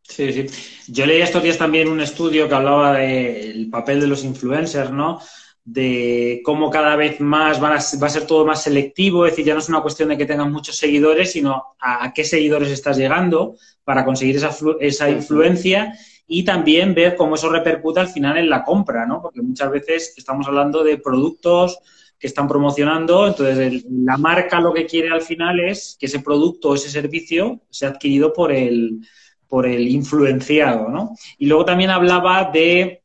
Sí, 0.04 0.34
sí. 0.34 0.48
Yo 0.88 1.06
leí 1.06 1.22
estos 1.22 1.44
días 1.44 1.58
también 1.58 1.88
un 1.88 2.02
estudio 2.02 2.50
que 2.50 2.56
hablaba 2.56 2.98
del 2.98 3.70
papel 3.70 4.02
de 4.02 4.08
los 4.08 4.24
influencers, 4.24 4.92
¿no? 4.92 5.22
De 5.64 6.42
cómo 6.44 6.72
cada 6.72 6.96
vez 6.96 7.20
más 7.20 7.62
va 7.62 7.76
a 7.76 8.10
ser 8.10 8.26
todo 8.26 8.44
más 8.44 8.64
selectivo, 8.64 9.26
es 9.26 9.34
decir, 9.34 9.46
ya 9.46 9.54
no 9.54 9.60
es 9.60 9.70
una 9.70 9.82
cuestión 9.82 10.10
de 10.10 10.18
que 10.18 10.26
tengan 10.26 10.52
muchos 10.52 10.78
seguidores, 10.78 11.32
sino 11.32 11.76
a, 11.80 12.12
qué 12.12 12.24
seguidores 12.24 12.70
estás 12.70 12.98
llegando 12.98 13.56
para 13.84 14.04
conseguir 14.04 14.38
esa, 14.38 14.50
esa 14.80 15.10
influencia 15.10 15.94
y 16.32 16.44
también 16.44 16.94
ver 16.94 17.16
cómo 17.16 17.36
eso 17.36 17.50
repercute 17.50 18.00
al 18.00 18.08
final 18.08 18.38
en 18.38 18.50
la 18.50 18.64
compra, 18.64 19.06
¿no? 19.06 19.20
Porque 19.20 19.42
muchas 19.42 19.72
veces 19.72 20.14
estamos 20.16 20.48
hablando 20.48 20.84
de 20.84 21.00
productos 21.00 21.80
que 22.20 22.28
están 22.28 22.48
promocionando, 22.48 23.28
entonces 23.28 23.84
la 23.90 24.16
marca 24.16 24.60
lo 24.60 24.72
que 24.72 24.86
quiere 24.86 25.10
al 25.10 25.24
final 25.24 25.60
es 25.60 25.98
que 26.00 26.06
ese 26.06 26.20
producto 26.20 26.70
o 26.70 26.76
ese 26.76 26.90
servicio 26.92 27.62
sea 27.72 27.90
adquirido 27.90 28.32
por 28.32 28.52
el, 28.52 29.00
por 29.48 29.66
el 29.66 29.88
influenciado, 29.88 30.90
¿no? 30.90 31.16
Y 31.40 31.48
luego 31.48 31.66
también 31.66 31.90
hablaba 31.90 32.52
de 32.54 33.02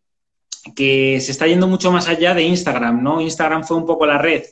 que 0.76 1.18
se 1.20 1.32
está 1.32 1.46
yendo 1.46 1.66
mucho 1.66 1.90
más 1.90 2.08
allá 2.08 2.34
de 2.34 2.42
Instagram, 2.42 3.02
¿no? 3.02 3.22
Instagram 3.22 3.64
fue 3.64 3.78
un 3.78 3.86
poco 3.86 4.04
la 4.04 4.18
red 4.18 4.42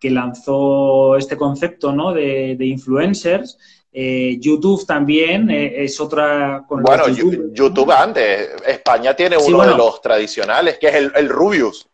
que 0.00 0.10
lanzó 0.10 1.16
este 1.16 1.36
concepto, 1.36 1.92
¿no? 1.92 2.12
De, 2.12 2.56
de 2.58 2.66
influencers 2.66 3.56
eh, 3.98 4.36
YouTube 4.38 4.84
también 4.84 5.48
eh, 5.48 5.84
es 5.84 5.98
otra... 5.98 6.66
bueno, 6.68 7.08
YouTube, 7.08 7.90
antes. 7.90 8.50
España 8.66 9.16
tiene 9.16 9.38
uno 9.38 9.62
de 9.62 9.74
los 9.74 10.02
tradicionales, 10.02 10.76
que 10.76 10.88
es 10.88 10.94
el, 11.14 11.28
Rubius. 11.30 11.88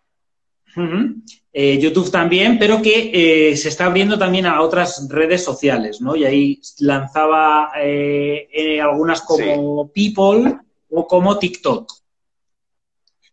Eh, 1.53 1.79
YouTube 1.79 2.11
también, 2.11 2.59
pero 2.59 2.83
que 2.83 3.55
se 3.57 3.69
está 3.69 3.85
abriendo 3.85 4.19
también 4.19 4.47
a 4.47 4.63
otras 4.63 5.07
redes 5.09 5.45
sociales, 5.45 6.01
¿no? 6.01 6.17
Y 6.17 6.25
ahí 6.25 6.61
lanzaba 6.81 7.71
algunas 8.83 9.21
como 9.23 9.89
People 9.93 10.57
o 10.91 11.07
como 11.07 11.39
TikTok. 11.39 11.89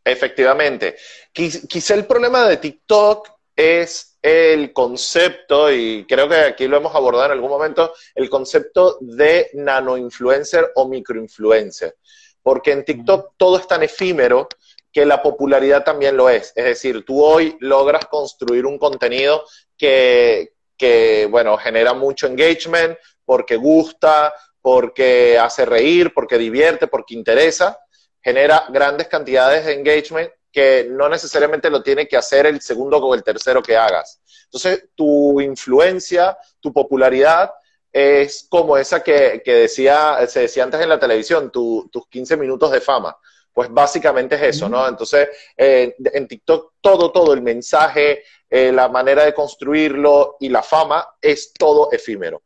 Efectivamente. 0.05 0.95
Quizá 1.33 1.95
el 1.95 2.05
problema 2.05 2.47
de 2.47 2.57
TikTok 2.57 3.29
es 3.55 4.08
el 4.21 4.73
concepto, 4.73 5.71
y 5.71 6.05
creo 6.07 6.27
que 6.27 6.35
aquí 6.35 6.67
lo 6.67 6.77
hemos 6.77 6.93
abordado 6.93 7.27
en 7.27 7.31
algún 7.31 7.49
momento, 7.49 7.93
el 8.15 8.29
concepto 8.29 8.97
de 9.01 9.49
nano-influencer 9.53 10.71
o 10.75 10.87
microinfluencer. 10.87 11.95
Porque 12.41 12.71
en 12.71 12.83
TikTok 12.83 13.33
todo 13.37 13.57
es 13.57 13.67
tan 13.67 13.83
efímero 13.83 14.47
que 14.91 15.05
la 15.05 15.21
popularidad 15.21 15.83
también 15.83 16.17
lo 16.17 16.29
es. 16.29 16.51
Es 16.55 16.65
decir, 16.65 17.05
tú 17.05 17.23
hoy 17.23 17.55
logras 17.59 18.05
construir 18.05 18.65
un 18.65 18.77
contenido 18.77 19.45
que, 19.77 20.53
que 20.77 21.27
bueno, 21.29 21.57
genera 21.57 21.93
mucho 21.93 22.27
engagement 22.27 22.97
porque 23.23 23.55
gusta, 23.55 24.33
porque 24.61 25.37
hace 25.37 25.65
reír, 25.65 26.13
porque 26.13 26.37
divierte, 26.37 26.87
porque 26.87 27.13
interesa, 27.13 27.79
genera 28.21 28.65
grandes 28.69 29.07
cantidades 29.07 29.65
de 29.65 29.73
engagement 29.73 30.31
que 30.51 30.87
no 30.89 31.09
necesariamente 31.09 31.69
lo 31.69 31.83
tiene 31.83 32.07
que 32.07 32.17
hacer 32.17 32.45
el 32.45 32.61
segundo 32.61 32.97
o 32.97 33.13
el 33.13 33.23
tercero 33.23 33.61
que 33.61 33.77
hagas. 33.77 34.21
Entonces, 34.45 34.89
tu 34.95 35.39
influencia, 35.41 36.37
tu 36.59 36.73
popularidad 36.73 37.51
es 37.91 38.47
como 38.49 38.77
esa 38.77 39.03
que, 39.03 39.41
decía, 39.45 40.17
se 40.27 40.41
decía 40.41 40.63
antes 40.63 40.81
en 40.81 40.89
la 40.89 40.99
televisión, 40.99 41.51
tus 41.51 42.07
15 42.09 42.37
minutos 42.37 42.71
de 42.71 42.81
fama. 42.81 43.17
Pues 43.51 43.69
básicamente 43.71 44.35
es 44.35 44.55
eso, 44.55 44.69
¿no? 44.69 44.87
Entonces, 44.87 45.27
eh, 45.57 45.95
en 46.13 46.27
TikTok 46.27 46.73
todo, 46.79 47.11
todo, 47.11 47.33
el 47.33 47.41
mensaje, 47.41 48.23
eh, 48.49 48.71
la 48.71 48.87
manera 48.87 49.25
de 49.25 49.33
construirlo 49.33 50.37
y 50.39 50.49
la 50.49 50.63
fama 50.63 51.05
es 51.21 51.51
todo 51.53 51.91
efímero. 51.91 52.41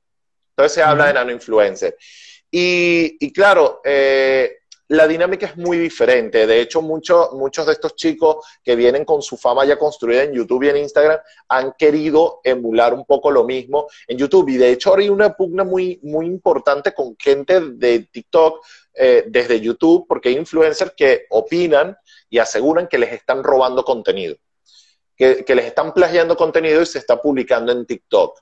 Entonces 0.49 0.75
se 0.75 0.83
habla 0.83 1.07
de 1.07 1.13
nano 1.13 1.31
influencer. 1.31 1.97
Y, 2.55 3.31
claro, 3.33 3.81
eh, 3.83 4.59
la 4.93 5.07
dinámica 5.07 5.47
es 5.47 5.57
muy 5.57 5.77
diferente. 5.79 6.45
De 6.45 6.61
hecho, 6.61 6.81
muchos 6.81 7.33
muchos 7.33 7.65
de 7.65 7.73
estos 7.73 7.95
chicos 7.95 8.45
que 8.63 8.75
vienen 8.75 9.05
con 9.05 9.23
su 9.23 9.37
fama 9.37 9.65
ya 9.65 9.77
construida 9.77 10.23
en 10.23 10.33
YouTube 10.33 10.63
y 10.63 10.69
en 10.69 10.77
Instagram 10.77 11.19
han 11.47 11.73
querido 11.77 12.41
emular 12.43 12.93
un 12.93 13.03
poco 13.05 13.31
lo 13.31 13.43
mismo 13.43 13.87
en 14.07 14.19
YouTube. 14.19 14.49
Y 14.49 14.57
de 14.57 14.71
hecho, 14.71 14.91
ahora 14.91 15.01
hay 15.01 15.09
una 15.09 15.35
pugna 15.35 15.63
muy, 15.63 15.99
muy 16.03 16.27
importante 16.27 16.93
con 16.93 17.15
gente 17.17 17.59
de 17.59 18.07
TikTok 18.11 18.63
eh, 18.93 19.23
desde 19.27 19.59
YouTube, 19.59 20.05
porque 20.07 20.29
hay 20.29 20.37
influencers 20.37 20.93
que 20.95 21.25
opinan 21.31 21.97
y 22.29 22.37
aseguran 22.37 22.87
que 22.87 22.99
les 22.99 23.13
están 23.13 23.43
robando 23.43 23.83
contenido, 23.83 24.35
que, 25.15 25.43
que 25.43 25.55
les 25.55 25.65
están 25.65 25.91
plagiando 25.93 26.37
contenido 26.37 26.81
y 26.83 26.85
se 26.85 26.99
está 26.99 27.19
publicando 27.19 27.71
en 27.71 27.87
TikTok 27.87 28.39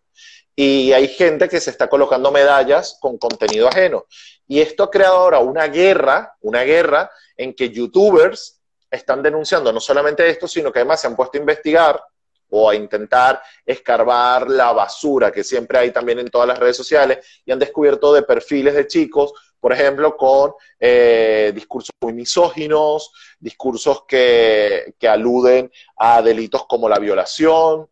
y 0.56 0.91
hay 0.91 1.08
gente 1.08 1.47
que 1.47 1.60
se 1.60 1.70
está 1.72 1.88
colocando 1.88 2.32
medallas 2.32 2.97
con 2.99 3.18
contenido 3.18 3.68
ajeno. 3.68 4.06
Y 4.47 4.60
esto 4.60 4.84
ha 4.84 4.91
creado 4.91 5.18
ahora 5.18 5.39
una 5.39 5.68
guerra, 5.68 6.36
una 6.41 6.64
guerra 6.64 7.10
en 7.38 7.54
que 7.54 7.70
youtubers 7.70 8.62
están 8.89 9.24
denunciando 9.24 9.72
no 9.72 9.80
solamente 9.80 10.28
esto, 10.30 10.47
sino 10.47 10.72
que 10.72 10.80
además 10.80 11.02
se 11.02 11.08
han 11.08 11.16
puesto 11.16 11.38
a 11.38 11.41
investigar 11.41 12.04
o 12.49 12.70
a 12.70 12.76
intentar 12.76 13.41
escarbar 13.66 14.49
la 14.49 14.74
basura 14.74 15.32
que 15.32 15.43
siempre 15.43 15.78
hay 15.80 15.91
también 15.91 16.20
en 16.20 16.28
todas 16.28 16.49
las 16.49 16.60
redes 16.60 16.76
sociales 16.76 17.26
y 17.45 17.52
han 17.52 17.60
descubierto 17.60 18.14
de 18.14 18.24
perfiles 18.24 18.76
de 18.76 18.88
chicos, 18.88 19.32
por 19.58 19.72
ejemplo, 19.72 20.18
con 20.18 20.54
eh, 20.80 21.52
discursos 21.56 21.91
muy 22.02 22.14
misóginos, 22.14 23.14
discursos 23.39 24.04
que, 24.06 24.95
que 24.99 25.08
aluden 25.08 25.72
a 25.95 26.22
delitos 26.22 26.66
como 26.66 26.89
la 26.89 26.99
violación, 26.99 27.88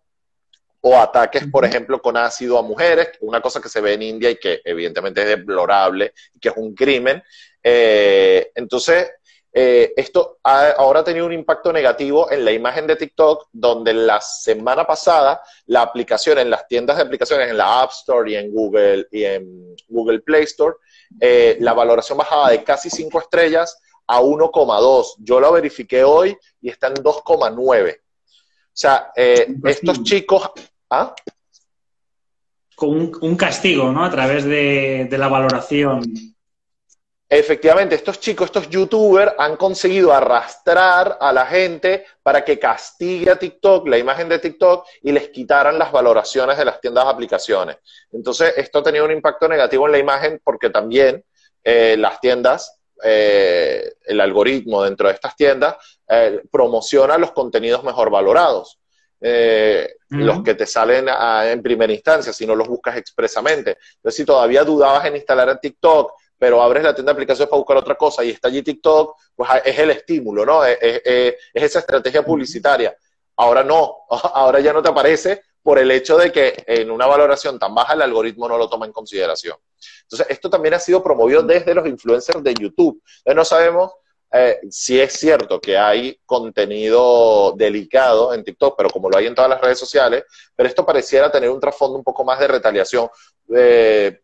o 0.81 0.97
ataques, 0.97 1.45
por 1.51 1.65
ejemplo, 1.65 2.01
con 2.01 2.15
ácido 2.17 2.57
a 2.57 2.61
mujeres, 2.61 3.09
una 3.21 3.41
cosa 3.41 3.61
que 3.61 3.69
se 3.69 3.81
ve 3.81 3.93
en 3.93 4.01
India 4.01 4.29
y 4.29 4.37
que 4.37 4.61
evidentemente 4.63 5.21
es 5.21 5.27
deplorable 5.27 6.13
y 6.33 6.39
que 6.39 6.49
es 6.49 6.55
un 6.57 6.73
crimen. 6.73 7.21
Eh, 7.61 8.51
entonces, 8.55 9.11
eh, 9.51 9.93
esto 9.97 10.37
ahora 10.43 10.99
ha 10.99 11.03
tenido 11.03 11.25
un 11.25 11.33
impacto 11.33 11.73
negativo 11.73 12.31
en 12.31 12.45
la 12.45 12.51
imagen 12.51 12.85
de 12.85 12.95
TikTok, 12.95 13.49
donde 13.51 13.93
la 13.93 14.21
semana 14.21 14.85
pasada 14.85 15.41
la 15.65 15.81
aplicación 15.81 16.37
en 16.37 16.49
las 16.49 16.67
tiendas 16.67 16.97
de 16.97 17.03
aplicaciones, 17.03 17.49
en 17.49 17.57
la 17.57 17.81
App 17.81 17.91
Store 17.91 18.31
y 18.31 18.35
en 18.35 18.51
Google, 18.51 19.07
y 19.11 19.23
en 19.23 19.75
Google 19.87 20.19
Play 20.19 20.43
Store, 20.43 20.75
eh, 21.19 21.57
la 21.59 21.73
valoración 21.73 22.17
bajaba 22.17 22.51
de 22.51 22.63
casi 22.63 22.89
5 22.89 23.19
estrellas 23.19 23.79
a 24.05 24.21
1,2. 24.21 25.15
Yo 25.19 25.39
lo 25.39 25.51
verifiqué 25.51 26.03
hoy 26.03 26.37
y 26.61 26.69
está 26.69 26.87
en 26.87 26.95
2,9. 26.95 27.99
O 28.79 28.81
sea, 28.81 29.11
eh, 29.13 29.45
estos 29.65 30.03
chicos... 30.03 30.51
¿ah? 30.89 31.13
Con 32.77 33.11
un, 33.21 33.35
castigo, 33.35 33.91
¿no? 33.91 34.05
A 34.05 34.09
través 34.09 34.45
de, 34.45 35.09
la 35.17 35.27
valoración. 35.27 36.01
Efectivamente, 37.27 37.95
estos 37.95 38.21
chicos, 38.21 38.45
estos 38.45 38.69
youtubers 38.69 39.33
han 39.37 39.57
conseguido 39.57 40.13
arrastrar 40.13 41.17
a 41.19 41.33
la 41.33 41.45
gente 41.45 42.05
para 42.23 42.45
que 42.45 42.57
castigue 42.57 43.29
a 43.29 43.37
TikTok, 43.37 43.85
la 43.89 43.97
imagen 43.97 44.29
de 44.29 44.39
TikTok, 44.39 44.87
y 45.01 45.11
les 45.11 45.27
quitaran 45.27 45.77
las 45.77 45.91
valoraciones 45.91 46.57
de 46.57 46.63
las 46.63 46.79
tiendas 46.79 47.03
de 47.03 47.11
aplicaciones. 47.11 47.77
Entonces, 48.13 48.53
esto 48.55 48.79
ha 48.79 48.83
tenido 48.83 49.03
un 49.03 49.11
impacto 49.11 49.49
negativo 49.49 49.87
en 49.87 49.91
la 49.91 49.99
imagen 49.99 50.39
porque 50.41 50.69
también 50.69 51.21
eh, 51.65 51.97
las 51.99 52.21
tiendas 52.21 52.78
eh, 53.03 53.93
el 54.05 54.21
algoritmo 54.21 54.83
dentro 54.83 55.07
de 55.07 55.13
estas 55.13 55.35
tiendas 55.35 55.75
eh, 56.07 56.41
promociona 56.51 57.17
los 57.17 57.31
contenidos 57.31 57.83
mejor 57.83 58.09
valorados. 58.09 58.79
Eh, 59.21 59.95
los 60.09 60.41
que 60.43 60.55
te 60.55 60.65
salen 60.65 61.07
en 61.09 61.61
primera 61.61 61.91
instancia, 61.91 62.31
si 62.31 62.47
no 62.47 62.55
los 62.55 62.67
buscas 62.67 62.97
expresamente. 62.97 63.77
Entonces, 63.97 64.15
si 64.15 64.25
todavía 64.25 64.63
dudabas 64.63 65.05
en 65.05 65.17
instalar 65.17 65.49
en 65.49 65.59
TikTok, 65.59 66.13
pero 66.37 66.63
abres 66.63 66.83
la 66.83 66.95
tienda 66.95 67.11
de 67.11 67.17
aplicaciones 67.17 67.49
para 67.49 67.59
buscar 67.59 67.77
otra 67.77 67.95
cosa 67.95 68.23
y 68.23 68.29
está 68.31 68.47
allí 68.47 68.63
TikTok, 68.63 69.17
pues 69.35 69.49
es 69.65 69.77
el 69.77 69.91
estímulo, 69.91 70.45
¿no? 70.45 70.65
Es, 70.65 70.77
es 70.81 71.35
esa 71.53 71.79
estrategia 71.79 72.23
publicitaria. 72.23 72.95
Ahora 73.35 73.63
no, 73.63 73.97
ahora 74.09 74.61
ya 74.61 74.73
no 74.73 74.81
te 74.81 74.89
aparece 74.89 75.43
por 75.61 75.79
el 75.79 75.91
hecho 75.91 76.17
de 76.17 76.31
que 76.31 76.63
en 76.67 76.89
una 76.91 77.05
valoración 77.05 77.59
tan 77.59 77.75
baja 77.75 77.93
el 77.93 78.01
algoritmo 78.01 78.47
no 78.47 78.57
lo 78.57 78.69
toma 78.69 78.85
en 78.85 78.91
consideración. 78.91 79.57
Entonces, 80.03 80.27
esto 80.29 80.49
también 80.49 80.73
ha 80.73 80.79
sido 80.79 81.03
promovido 81.03 81.43
desde 81.43 81.73
los 81.73 81.87
influencers 81.87 82.43
de 82.43 82.53
YouTube. 82.53 83.01
Entonces, 83.17 83.35
no 83.35 83.45
sabemos 83.45 83.91
eh, 84.31 84.59
si 84.69 84.99
es 84.99 85.13
cierto 85.13 85.59
que 85.59 85.75
hay 85.75 86.19
contenido 86.25 87.53
delicado 87.57 88.33
en 88.33 88.43
TikTok, 88.43 88.75
pero 88.77 88.89
como 88.89 89.09
lo 89.09 89.17
hay 89.17 89.25
en 89.25 89.33
todas 89.33 89.49
las 89.49 89.59
redes 89.59 89.79
sociales, 89.79 90.23
pero 90.55 90.69
esto 90.69 90.85
pareciera 90.85 91.31
tener 91.31 91.49
un 91.49 91.59
trasfondo 91.59 91.97
un 91.97 92.03
poco 92.03 92.23
más 92.23 92.39
de 92.39 92.47
retaliación, 92.47 93.09
eh, 93.55 94.21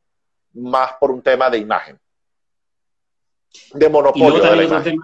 más 0.54 0.94
por 1.00 1.10
un 1.10 1.24
tema 1.24 1.50
de 1.50 1.58
imagen, 1.58 2.00
de 3.74 3.90
monopolio 3.90 4.44
de 4.44 4.56
la 4.56 4.64
imagen. 4.64 5.00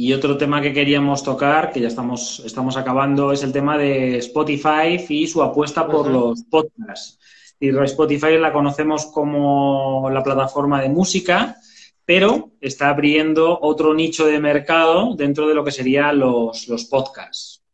Y 0.00 0.12
otro 0.12 0.38
tema 0.38 0.62
que 0.62 0.72
queríamos 0.72 1.24
tocar, 1.24 1.72
que 1.72 1.80
ya 1.80 1.88
estamos, 1.88 2.40
estamos 2.46 2.76
acabando, 2.76 3.32
es 3.32 3.42
el 3.42 3.52
tema 3.52 3.76
de 3.76 4.18
Spotify 4.18 5.04
y 5.08 5.26
su 5.26 5.42
apuesta 5.42 5.88
por 5.88 6.06
los 6.06 6.44
podcasts. 6.44 7.18
Y 7.58 7.76
Spotify 7.76 8.38
la 8.38 8.52
conocemos 8.52 9.06
como 9.06 10.08
la 10.08 10.22
plataforma 10.22 10.80
de 10.80 10.88
música, 10.88 11.56
pero 12.04 12.52
está 12.60 12.90
abriendo 12.90 13.58
otro 13.60 13.92
nicho 13.92 14.24
de 14.24 14.38
mercado 14.38 15.16
dentro 15.16 15.48
de 15.48 15.54
lo 15.56 15.64
que 15.64 15.72
serían 15.72 16.20
los, 16.20 16.68
los 16.68 16.84
podcasts. 16.84 17.64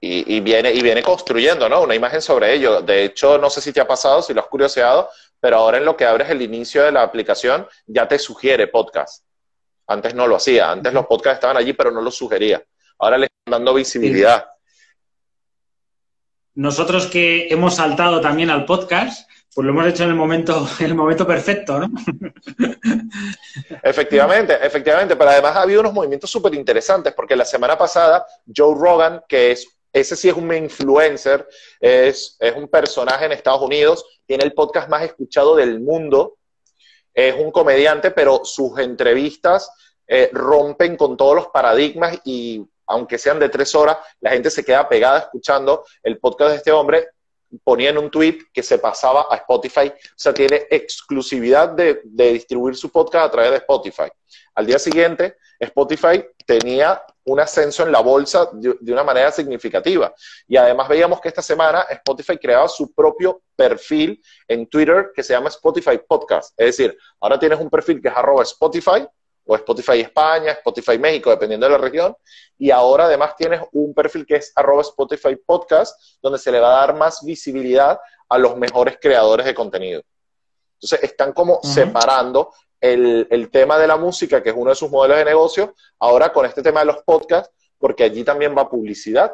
Y, 0.00 0.40
viene, 0.40 0.72
y 0.72 0.80
viene 0.80 1.02
construyendo 1.02 1.68
¿no? 1.68 1.82
una 1.82 1.94
imagen 1.94 2.22
sobre 2.22 2.54
ello. 2.54 2.80
De 2.80 3.04
hecho, 3.04 3.36
no 3.36 3.50
sé 3.50 3.60
si 3.60 3.70
te 3.70 3.82
ha 3.82 3.86
pasado, 3.86 4.22
si 4.22 4.32
lo 4.32 4.40
has 4.40 4.46
curioseado, 4.46 5.10
pero 5.38 5.58
ahora 5.58 5.76
en 5.76 5.84
lo 5.84 5.94
que 5.94 6.06
abres 6.06 6.30
el 6.30 6.40
inicio 6.40 6.82
de 6.82 6.92
la 6.92 7.02
aplicación 7.02 7.66
ya 7.86 8.08
te 8.08 8.18
sugiere 8.18 8.68
podcast. 8.68 9.25
Antes 9.86 10.14
no 10.14 10.26
lo 10.26 10.36
hacía, 10.36 10.70
antes 10.70 10.92
los 10.92 11.06
podcasts 11.06 11.36
estaban 11.36 11.56
allí, 11.56 11.72
pero 11.72 11.90
no 11.90 12.00
los 12.00 12.14
sugería. 12.14 12.62
Ahora 12.98 13.18
le 13.18 13.26
están 13.26 13.52
dando 13.58 13.74
visibilidad. 13.74 14.46
Nosotros 16.54 17.06
que 17.06 17.48
hemos 17.48 17.76
saltado 17.76 18.20
también 18.20 18.50
al 18.50 18.64
podcast, 18.64 19.28
pues 19.54 19.64
lo 19.64 19.72
hemos 19.72 19.86
hecho 19.86 20.04
en 20.04 20.10
el 20.10 20.14
momento, 20.14 20.68
en 20.80 20.86
el 20.86 20.94
momento 20.94 21.26
perfecto, 21.26 21.78
¿no? 21.78 21.88
Efectivamente, 23.82 24.58
efectivamente, 24.60 25.16
pero 25.16 25.30
además 25.30 25.56
ha 25.56 25.62
habido 25.62 25.80
unos 25.80 25.92
movimientos 25.92 26.30
súper 26.30 26.54
interesantes, 26.54 27.14
porque 27.14 27.36
la 27.36 27.44
semana 27.44 27.78
pasada 27.78 28.26
Joe 28.54 28.74
Rogan, 28.78 29.22
que 29.28 29.52
es, 29.52 29.66
ese 29.92 30.16
sí 30.16 30.28
es 30.28 30.34
un 30.34 30.52
influencer, 30.54 31.48
es, 31.80 32.36
es 32.38 32.54
un 32.54 32.68
personaje 32.68 33.24
en 33.24 33.32
Estados 33.32 33.62
Unidos, 33.62 34.04
tiene 34.26 34.44
el 34.44 34.52
podcast 34.52 34.88
más 34.88 35.02
escuchado 35.02 35.56
del 35.56 35.80
mundo, 35.80 36.36
es 37.16 37.34
un 37.34 37.50
comediante, 37.50 38.10
pero 38.10 38.44
sus 38.44 38.78
entrevistas 38.78 39.72
eh, 40.06 40.28
rompen 40.32 40.96
con 40.96 41.16
todos 41.16 41.34
los 41.34 41.46
paradigmas 41.48 42.20
y 42.24 42.62
aunque 42.88 43.16
sean 43.18 43.40
de 43.40 43.48
tres 43.48 43.74
horas, 43.74 43.96
la 44.20 44.30
gente 44.30 44.50
se 44.50 44.64
queda 44.64 44.86
pegada 44.86 45.20
escuchando 45.20 45.84
el 46.02 46.18
podcast 46.18 46.50
de 46.50 46.56
este 46.58 46.72
hombre. 46.72 47.08
Ponía 47.62 47.90
en 47.90 47.98
un 47.98 48.10
tweet 48.10 48.38
que 48.52 48.62
se 48.62 48.78
pasaba 48.78 49.26
a 49.30 49.36
Spotify, 49.36 49.88
o 49.88 50.14
sea, 50.16 50.34
tiene 50.34 50.66
exclusividad 50.70 51.70
de, 51.70 52.00
de 52.04 52.32
distribuir 52.32 52.76
su 52.76 52.90
podcast 52.90 53.26
a 53.26 53.30
través 53.30 53.50
de 53.52 53.56
Spotify. 53.58 54.10
Al 54.54 54.66
día 54.66 54.78
siguiente, 54.78 55.36
Spotify 55.58 56.24
tenía 56.44 57.02
un 57.24 57.40
ascenso 57.40 57.82
en 57.82 57.92
la 57.92 58.00
bolsa 58.00 58.48
de, 58.52 58.92
una 58.92 59.02
manera 59.02 59.30
significativa. 59.32 60.14
Y 60.46 60.56
además 60.56 60.88
veíamos 60.88 61.20
que 61.20 61.28
esta 61.28 61.42
semana 61.42 61.82
Spotify 61.90 62.38
creaba 62.38 62.68
su 62.68 62.92
propio 62.94 63.42
perfil 63.54 64.22
en 64.46 64.66
Twitter 64.66 65.10
que 65.14 65.22
se 65.22 65.32
llama 65.32 65.48
Spotify 65.48 65.98
Podcast. 66.06 66.54
Es 66.56 66.76
decir, 66.76 66.96
ahora 67.20 67.38
tienes 67.38 67.58
un 67.58 67.68
perfil 67.68 68.00
que 68.00 68.08
es 68.08 68.16
arroba 68.16 68.42
Spotify 68.44 69.06
o 69.46 69.54
Spotify 69.54 70.00
España, 70.00 70.52
Spotify 70.52 70.98
México, 70.98 71.30
dependiendo 71.30 71.66
de 71.66 71.72
la 71.72 71.78
región. 71.78 72.14
Y 72.58 72.70
ahora 72.70 73.04
además 73.06 73.36
tienes 73.36 73.60
un 73.72 73.94
perfil 73.94 74.26
que 74.26 74.36
es 74.36 74.52
arroba 74.54 74.82
Spotify 74.82 75.36
Podcast, 75.36 76.18
donde 76.20 76.38
se 76.38 76.50
le 76.50 76.60
va 76.60 76.68
a 76.68 76.86
dar 76.86 76.96
más 76.96 77.24
visibilidad 77.24 77.98
a 78.28 78.38
los 78.38 78.56
mejores 78.56 78.98
creadores 79.00 79.46
de 79.46 79.54
contenido. 79.54 80.02
Entonces 80.74 81.02
están 81.02 81.32
como 81.32 81.60
separando 81.62 82.52
el, 82.80 83.48
tema 83.50 83.78
de 83.78 83.86
la 83.86 83.96
música, 83.96 84.42
que 84.42 84.50
es 84.50 84.56
uno 84.56 84.70
de 84.70 84.76
sus 84.76 84.90
modelos 84.90 85.18
de 85.18 85.24
negocio, 85.24 85.74
ahora 85.98 86.32
con 86.32 86.44
este 86.44 86.62
tema 86.62 86.80
de 86.80 86.86
los 86.86 86.98
podcasts, 87.04 87.52
porque 87.78 88.04
allí 88.04 88.24
también 88.24 88.54
va 88.56 88.68
publicidad. 88.68 89.32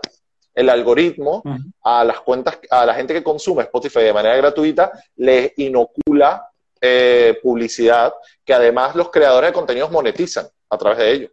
El 0.54 0.68
algoritmo 0.68 1.42
a 1.82 2.04
las 2.04 2.20
cuentas, 2.20 2.58
a 2.70 2.84
la 2.84 2.94
gente 2.94 3.14
que 3.14 3.22
consume 3.22 3.62
Spotify 3.62 4.00
de 4.00 4.12
manera 4.12 4.36
gratuita, 4.36 4.92
les 5.16 5.52
inocula 5.56 6.51
eh, 6.84 7.38
publicidad 7.40 8.12
que 8.44 8.52
además 8.52 8.96
los 8.96 9.10
creadores 9.10 9.50
de 9.50 9.54
contenidos 9.54 9.92
monetizan 9.92 10.48
a 10.68 10.76
través 10.76 10.98
de 10.98 11.12
ello. 11.12 11.30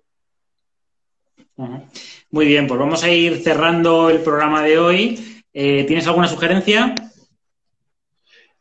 Muy 2.30 2.46
bien, 2.46 2.68
pues 2.68 2.80
vamos 2.80 3.04
a 3.04 3.10
ir 3.10 3.44
cerrando 3.44 4.12
el 4.12 4.22
programa 4.22 4.62
de 4.64 4.78
hoy. 4.78 5.44
Eh, 5.52 5.86
¿Tienes 5.86 6.06
alguna 6.06 6.28
sugerencia? 6.28 6.94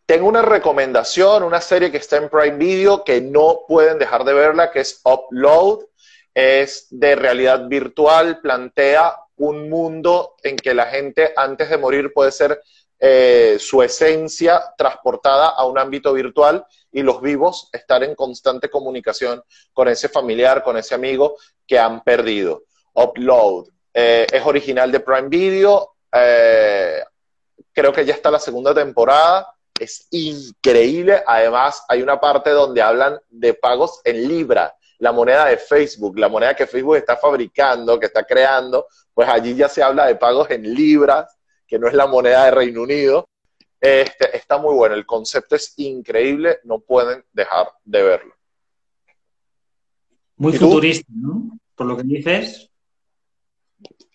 Tengo 0.07 0.27
una 0.27 0.41
recomendación, 0.41 1.43
una 1.43 1.61
serie 1.61 1.93
que 1.93 1.99
está 1.99 2.17
en 2.17 2.31
Prime 2.31 2.57
Video 2.57 3.05
que 3.05 3.21
no 3.21 3.61
pueden 3.69 3.99
dejar 3.99 4.25
de 4.25 4.33
verla, 4.33 4.71
que 4.71 4.81
es 4.81 5.03
Upload. 5.05 5.81
Es 6.35 6.87
de 6.91 7.15
realidad 7.17 7.69
virtual, 7.69 8.41
plantea 8.41 9.15
un 9.37 9.69
mundo 9.69 10.37
en 10.43 10.57
que 10.57 10.73
la 10.73 10.87
gente 10.87 11.35
antes 11.37 11.69
de 11.69 11.77
morir 11.77 12.13
puede 12.15 12.33
ser 12.33 12.63
eh, 12.99 13.57
su 13.61 13.83
esencia 13.83 14.63
transportada 14.77 15.49
a 15.51 15.65
un 15.67 15.79
ámbito 15.79 16.13
virtual 16.13 16.65
y 16.91 17.03
los 17.03 17.21
vivos 17.21 17.69
estar 17.73 18.03
en 18.03 18.15
constante 18.15 18.69
comunicación 18.69 19.43
con 19.73 19.89
ese 19.89 20.09
familiar, 20.09 20.63
con 20.63 20.77
ese 20.77 20.95
amigo 20.95 21.37
que 21.67 21.79
han 21.79 22.03
perdido. 22.03 22.65
Upload 22.95 23.69
eh, 23.95 24.27
es 24.33 24.45
original 24.45 24.91
de 24.91 25.01
Prime 25.01 25.29
Video, 25.29 25.95
eh, 26.13 27.03
creo 27.73 27.93
que 27.93 28.05
ya 28.05 28.15
está 28.15 28.31
la 28.31 28.41
segunda 28.41 28.75
temporada 28.75 29.55
es 29.79 30.07
increíble. 30.11 31.23
Además, 31.27 31.85
hay 31.89 32.03
una 32.03 32.21
parte 32.21 32.51
donde 32.51 32.83
hablan 32.83 33.19
de 33.29 33.55
pagos 33.55 34.01
en 34.05 34.29
Libra, 34.29 34.75
la 34.99 35.13
moneda 35.13 35.47
de 35.47 35.57
Facebook, 35.57 36.19
la 36.19 36.29
moneda 36.29 36.55
que 36.55 36.67
Facebook 36.67 36.97
está 36.97 37.17
fabricando, 37.17 37.99
que 37.99 38.07
está 38.07 38.25
creando, 38.25 38.87
pues 39.15 39.29
allí 39.29 39.55
ya 39.55 39.69
se 39.69 39.83
habla 39.83 40.07
de 40.07 40.17
pagos 40.17 40.51
en 40.51 40.63
Libras, 40.63 41.38
que 41.69 41.79
no 41.79 41.87
es 41.87 41.95
la 41.95 42.07
moneda 42.07 42.47
de 42.47 42.51
Reino 42.51 42.83
Unido. 42.83 43.29
Este, 43.81 44.37
está 44.37 44.59
muy 44.59 44.75
bueno, 44.75 44.97
el 44.97 45.07
concepto 45.07 45.55
es 45.55 45.75
increíble, 45.77 46.59
no 46.65 46.81
pueden 46.81 47.25
dejar 47.33 47.69
de 47.85 48.03
verlo. 48.03 48.35
Muy 50.37 50.55
futurista, 50.55 51.13
¿no? 51.15 51.59
Por 51.77 51.87
lo 51.87 51.97
que 51.97 52.03
dices. 52.05 52.71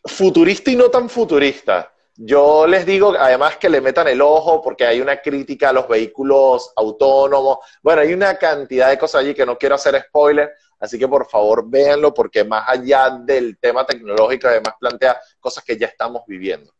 Futurista 0.04 0.72
y 0.72 0.76
no 0.76 0.90
tan 0.90 1.10
futurista. 1.10 1.94
Yo 2.16 2.68
les 2.68 2.86
digo, 2.86 3.14
además, 3.18 3.58
que 3.58 3.70
le 3.70 3.82
metan 3.82 4.08
el 4.08 4.22
ojo 4.22 4.62
porque 4.62 4.86
hay 4.86 5.02
una 5.02 5.22
crítica 5.22 5.70
a 5.70 5.74
los 5.74 5.88
vehículos 5.88 6.72
autónomos. 6.76 7.60
Bueno, 7.82 8.02
hay 8.02 8.14
una 8.14 8.38
cantidad 8.38 8.90
de 8.90 8.98
cosas 8.98 9.22
allí 9.22 9.34
que 9.34 9.46
no 9.46 9.58
quiero 9.58 9.76
hacer 9.76 10.00
spoiler, 10.08 10.52
así 10.80 11.00
que 11.00 11.08
por 11.08 11.28
favor 11.28 11.68
véanlo 11.68 12.14
porque 12.14 12.44
más 12.44 12.66
allá 12.68 13.10
del 13.10 13.58
tema 13.58 13.86
tecnológico, 13.86 14.48
además 14.48 14.76
plantea 14.80 15.20
cosas 15.40 15.64
que 15.64 15.78
ya 15.78 15.88
estamos 15.88 16.24
viviendo. 16.28 16.72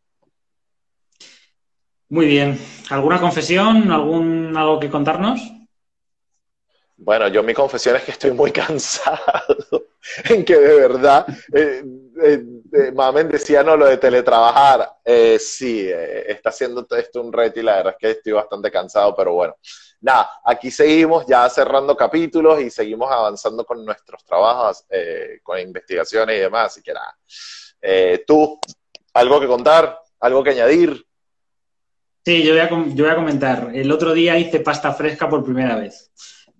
Muy 2.14 2.26
bien. 2.26 2.56
¿Alguna 2.90 3.20
confesión? 3.20 3.90
¿Algún 3.90 4.56
algo 4.56 4.78
que 4.78 4.88
contarnos? 4.88 5.40
Bueno, 6.96 7.26
yo 7.26 7.42
mi 7.42 7.52
confesión 7.52 7.96
es 7.96 8.04
que 8.04 8.12
estoy 8.12 8.30
muy 8.30 8.52
cansado, 8.52 9.88
en 10.30 10.44
que 10.44 10.56
de 10.56 10.74
verdad, 10.76 11.26
eh, 11.52 11.82
eh, 12.22 12.44
eh, 12.72 13.24
decía, 13.24 13.64
no, 13.64 13.76
lo 13.76 13.86
de 13.86 13.96
teletrabajar, 13.96 14.92
sí, 15.40 15.90
está 15.90 16.50
haciendo 16.50 16.86
esto 16.96 17.20
un 17.20 17.32
reto 17.32 17.58
y 17.58 17.64
la 17.64 17.78
verdad 17.78 17.94
es 17.94 17.98
que 17.98 18.10
estoy 18.12 18.32
bastante 18.32 18.70
cansado, 18.70 19.12
pero 19.16 19.32
bueno, 19.32 19.56
nada, 20.00 20.30
aquí 20.44 20.70
seguimos 20.70 21.26
ya 21.26 21.50
cerrando 21.50 21.96
capítulos 21.96 22.60
y 22.60 22.70
seguimos 22.70 23.10
avanzando 23.10 23.66
con 23.66 23.84
nuestros 23.84 24.24
trabajos, 24.24 24.84
con 25.42 25.58
investigaciones 25.58 26.36
y 26.36 26.40
demás, 26.42 26.66
así 26.66 26.80
que 26.80 26.92
nada. 26.92 27.18
¿Tú, 28.24 28.60
algo 29.14 29.40
que 29.40 29.48
contar, 29.48 29.98
algo 30.20 30.44
que 30.44 30.50
añadir? 30.50 31.04
Sí, 32.24 32.42
yo 32.42 32.52
voy, 32.52 32.60
a, 32.60 32.68
yo 32.68 33.04
voy 33.04 33.12
a 33.12 33.16
comentar. 33.16 33.70
El 33.74 33.92
otro 33.92 34.14
día 34.14 34.38
hice 34.38 34.60
pasta 34.60 34.92
fresca 34.92 35.28
por 35.28 35.44
primera 35.44 35.76
vez 35.76 36.10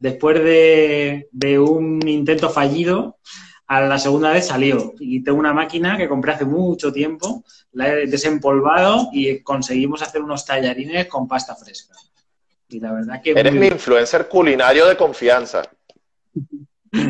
después 0.05 0.43
de, 0.43 1.59
un 1.59 2.07
intento 2.07 2.51
fallido, 2.51 3.19
a 3.67 3.81
la 3.81 3.99
segunda 3.99 4.33
vez 4.33 4.49
salió. 4.49 4.93
Y 5.01 5.25
tengo 5.25 5.39
una 5.39 5.55
máquina 5.55 5.97
que 5.97 6.09
compré 6.09 6.33
hace 6.33 6.45
mucho 6.45 6.93
tiempo, 6.93 7.43
la 7.73 7.89
he 7.89 8.07
desempolvado 8.07 9.09
y 9.12 9.41
conseguimos 9.41 10.03
hacer 10.03 10.21
unos 10.21 10.45
tallarines 10.45 11.07
con 11.07 11.27
pasta 11.27 11.57
fresca. 11.57 11.95
Y 12.69 12.81
la 12.81 12.93
verdad 12.93 13.23
que... 13.23 13.31
Eres 13.31 13.55
mi 13.55 13.67
influencer 13.67 14.29
culinario 14.29 14.87
de 14.87 14.97
confianza. 14.97 15.62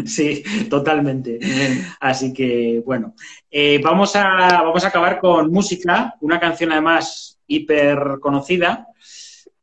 Sí, 0.06 0.42
totalmente. 0.70 1.38
Así 2.00 2.32
que, 2.32 2.82
bueno, 2.86 3.14
eh, 3.50 3.78
vamos, 3.84 4.16
a, 4.16 4.62
vamos 4.62 4.82
a 4.82 4.88
acabar 4.88 5.20
con 5.20 5.52
música, 5.52 6.14
una 6.22 6.40
canción 6.40 6.72
además 6.72 7.33
hiper 7.46 8.18
conocida, 8.20 8.88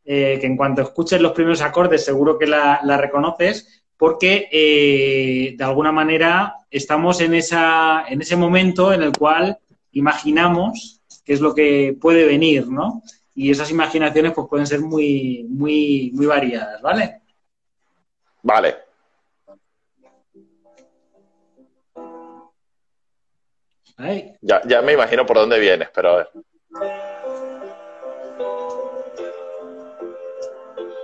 eh, 0.03 0.37
que 0.39 0.47
en 0.47 0.57
cuanto 0.57 0.81
escuches 0.81 1.21
los 1.21 1.31
primeros 1.31 1.61
acordes 1.61 2.03
seguro 2.03 2.37
que 2.37 2.47
la, 2.47 2.81
reconoces, 2.97 3.83
porque 3.97 4.49
eh, 4.51 5.55
de 5.55 5.63
alguna 5.63 5.91
manera 5.91 6.55
estamos 6.69 7.21
en, 7.21 7.35
esa, 7.35 8.05
en 8.07 8.21
ese 8.21 8.35
momento 8.35 8.93
en 8.93 9.03
el 9.03 9.11
cual 9.11 9.59
imaginamos 9.91 11.01
qué 11.23 11.33
es 11.33 11.41
lo 11.41 11.53
que 11.53 11.95
puede 11.99 12.25
venir, 12.25 12.67
¿no? 12.67 13.03
Y 13.35 13.51
esas 13.51 13.71
imaginaciones 13.71 14.33
pues 14.33 14.47
pueden 14.49 14.67
ser 14.67 14.81
muy, 14.81 15.45
muy, 15.49 16.11
muy 16.13 16.25
variadas, 16.25 16.81
¿vale? 16.81 17.21
Vale. 18.41 18.75
Ya, 24.41 24.61
ya 24.65 24.81
me 24.81 24.93
imagino 24.93 25.25
por 25.25 25.37
dónde 25.37 25.59
vienes, 25.59 25.89
pero 25.93 26.09
a 26.09 26.17
ver. 26.17 27.10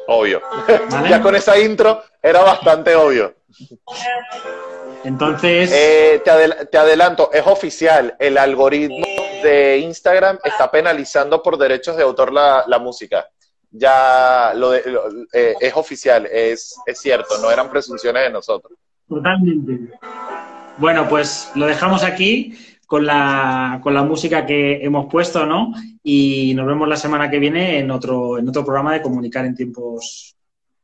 Obvio. 0.07 0.41
ya 1.09 1.21
con 1.21 1.35
esa 1.35 1.59
intro 1.59 2.03
era 2.21 2.41
bastante 2.41 2.95
obvio. 2.95 3.35
Entonces. 5.03 5.71
Eh, 5.73 6.21
te, 6.23 6.77
adelanto, 6.77 7.31
es 7.31 7.45
oficial. 7.45 8.15
El 8.19 8.37
algoritmo 8.37 9.05
de 9.43 9.79
Instagram 9.79 10.39
está 10.43 10.69
penalizando 10.71 11.41
por 11.41 11.57
derechos 11.57 11.95
de 11.97 12.03
autor 12.03 12.33
la, 12.33 12.79
música. 12.79 13.27
Ya 13.69 14.53
lo, 14.55 14.73
eh, 14.73 14.83
es 15.31 15.75
oficial, 15.75 16.25
es, 16.25 16.75
es 16.85 16.99
cierto, 16.99 17.37
no 17.41 17.51
eran 17.51 17.69
presunciones 17.69 18.23
de 18.23 18.29
nosotros. 18.29 18.77
Totalmente. 19.07 19.93
Bueno, 20.77 21.07
pues 21.09 21.51
lo 21.55 21.65
dejamos 21.65 22.03
aquí 22.03 22.57
con 22.87 23.05
la, 23.05 23.79
con 23.83 23.93
la 23.93 24.01
música 24.01 24.45
que 24.45 24.83
hemos 24.83 25.07
puesto, 25.11 25.45
¿no? 25.45 25.73
Y 26.01 26.53
nos 26.55 26.65
vemos 26.65 26.87
la 26.87 26.95
semana 26.95 27.29
que 27.29 27.37
viene 27.37 27.79
en 27.79 27.91
otro, 27.91 28.39
en 28.39 28.47
otro 28.47 28.63
programa 28.63 28.93
de 28.93 29.01
comunicar 29.01 29.45
en 29.45 29.53
tiempos 29.53 30.35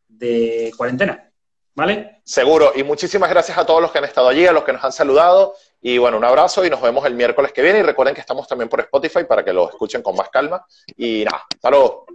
de 0.10 0.72
cuarentena. 0.78 1.30
¿Vale? 1.76 2.22
Seguro. 2.24 2.74
Y 2.76 2.84
muchísimas 2.84 3.30
gracias 3.30 3.58
a 3.58 3.66
todos 3.66 3.82
los 3.82 3.91
que 3.91 3.97
han 3.97 4.04
estado 4.04 4.28
allí, 4.28 4.45
a 4.45 4.51
los 4.51 4.64
que 4.64 4.74
nos 4.74 4.84
han 4.84 4.91
saludado. 4.91 5.56
Y 5.82 5.97
bueno, 5.97 6.18
un 6.18 6.26
abrazo 6.26 6.64
y 6.64 6.70
nos 6.70 6.82
vemos 6.82 7.06
el 7.06 7.16
miércoles 7.16 7.54
que 7.54 7.62
viene. 7.62 7.80
Y 7.80 7.84
recuerden 7.84 8.14
que 8.14 8.22
estamos 8.22 8.47
también 8.47 8.70
por 8.70 8.82
Spotify 8.82 9.24
para 9.24 9.43
que 9.43 9.54
lo 9.54 9.70
escuchen 9.70 10.04
con 10.04 10.16
más 10.16 10.30
calma. 10.30 10.64
Y 10.97 11.24
nada, 11.24 11.45
hasta 11.51 11.70
luego. 11.70 12.06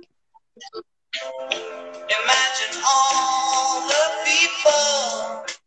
Imagine 2.09 2.82
all 2.84 3.89
the 3.89 4.05
people 4.24 5.57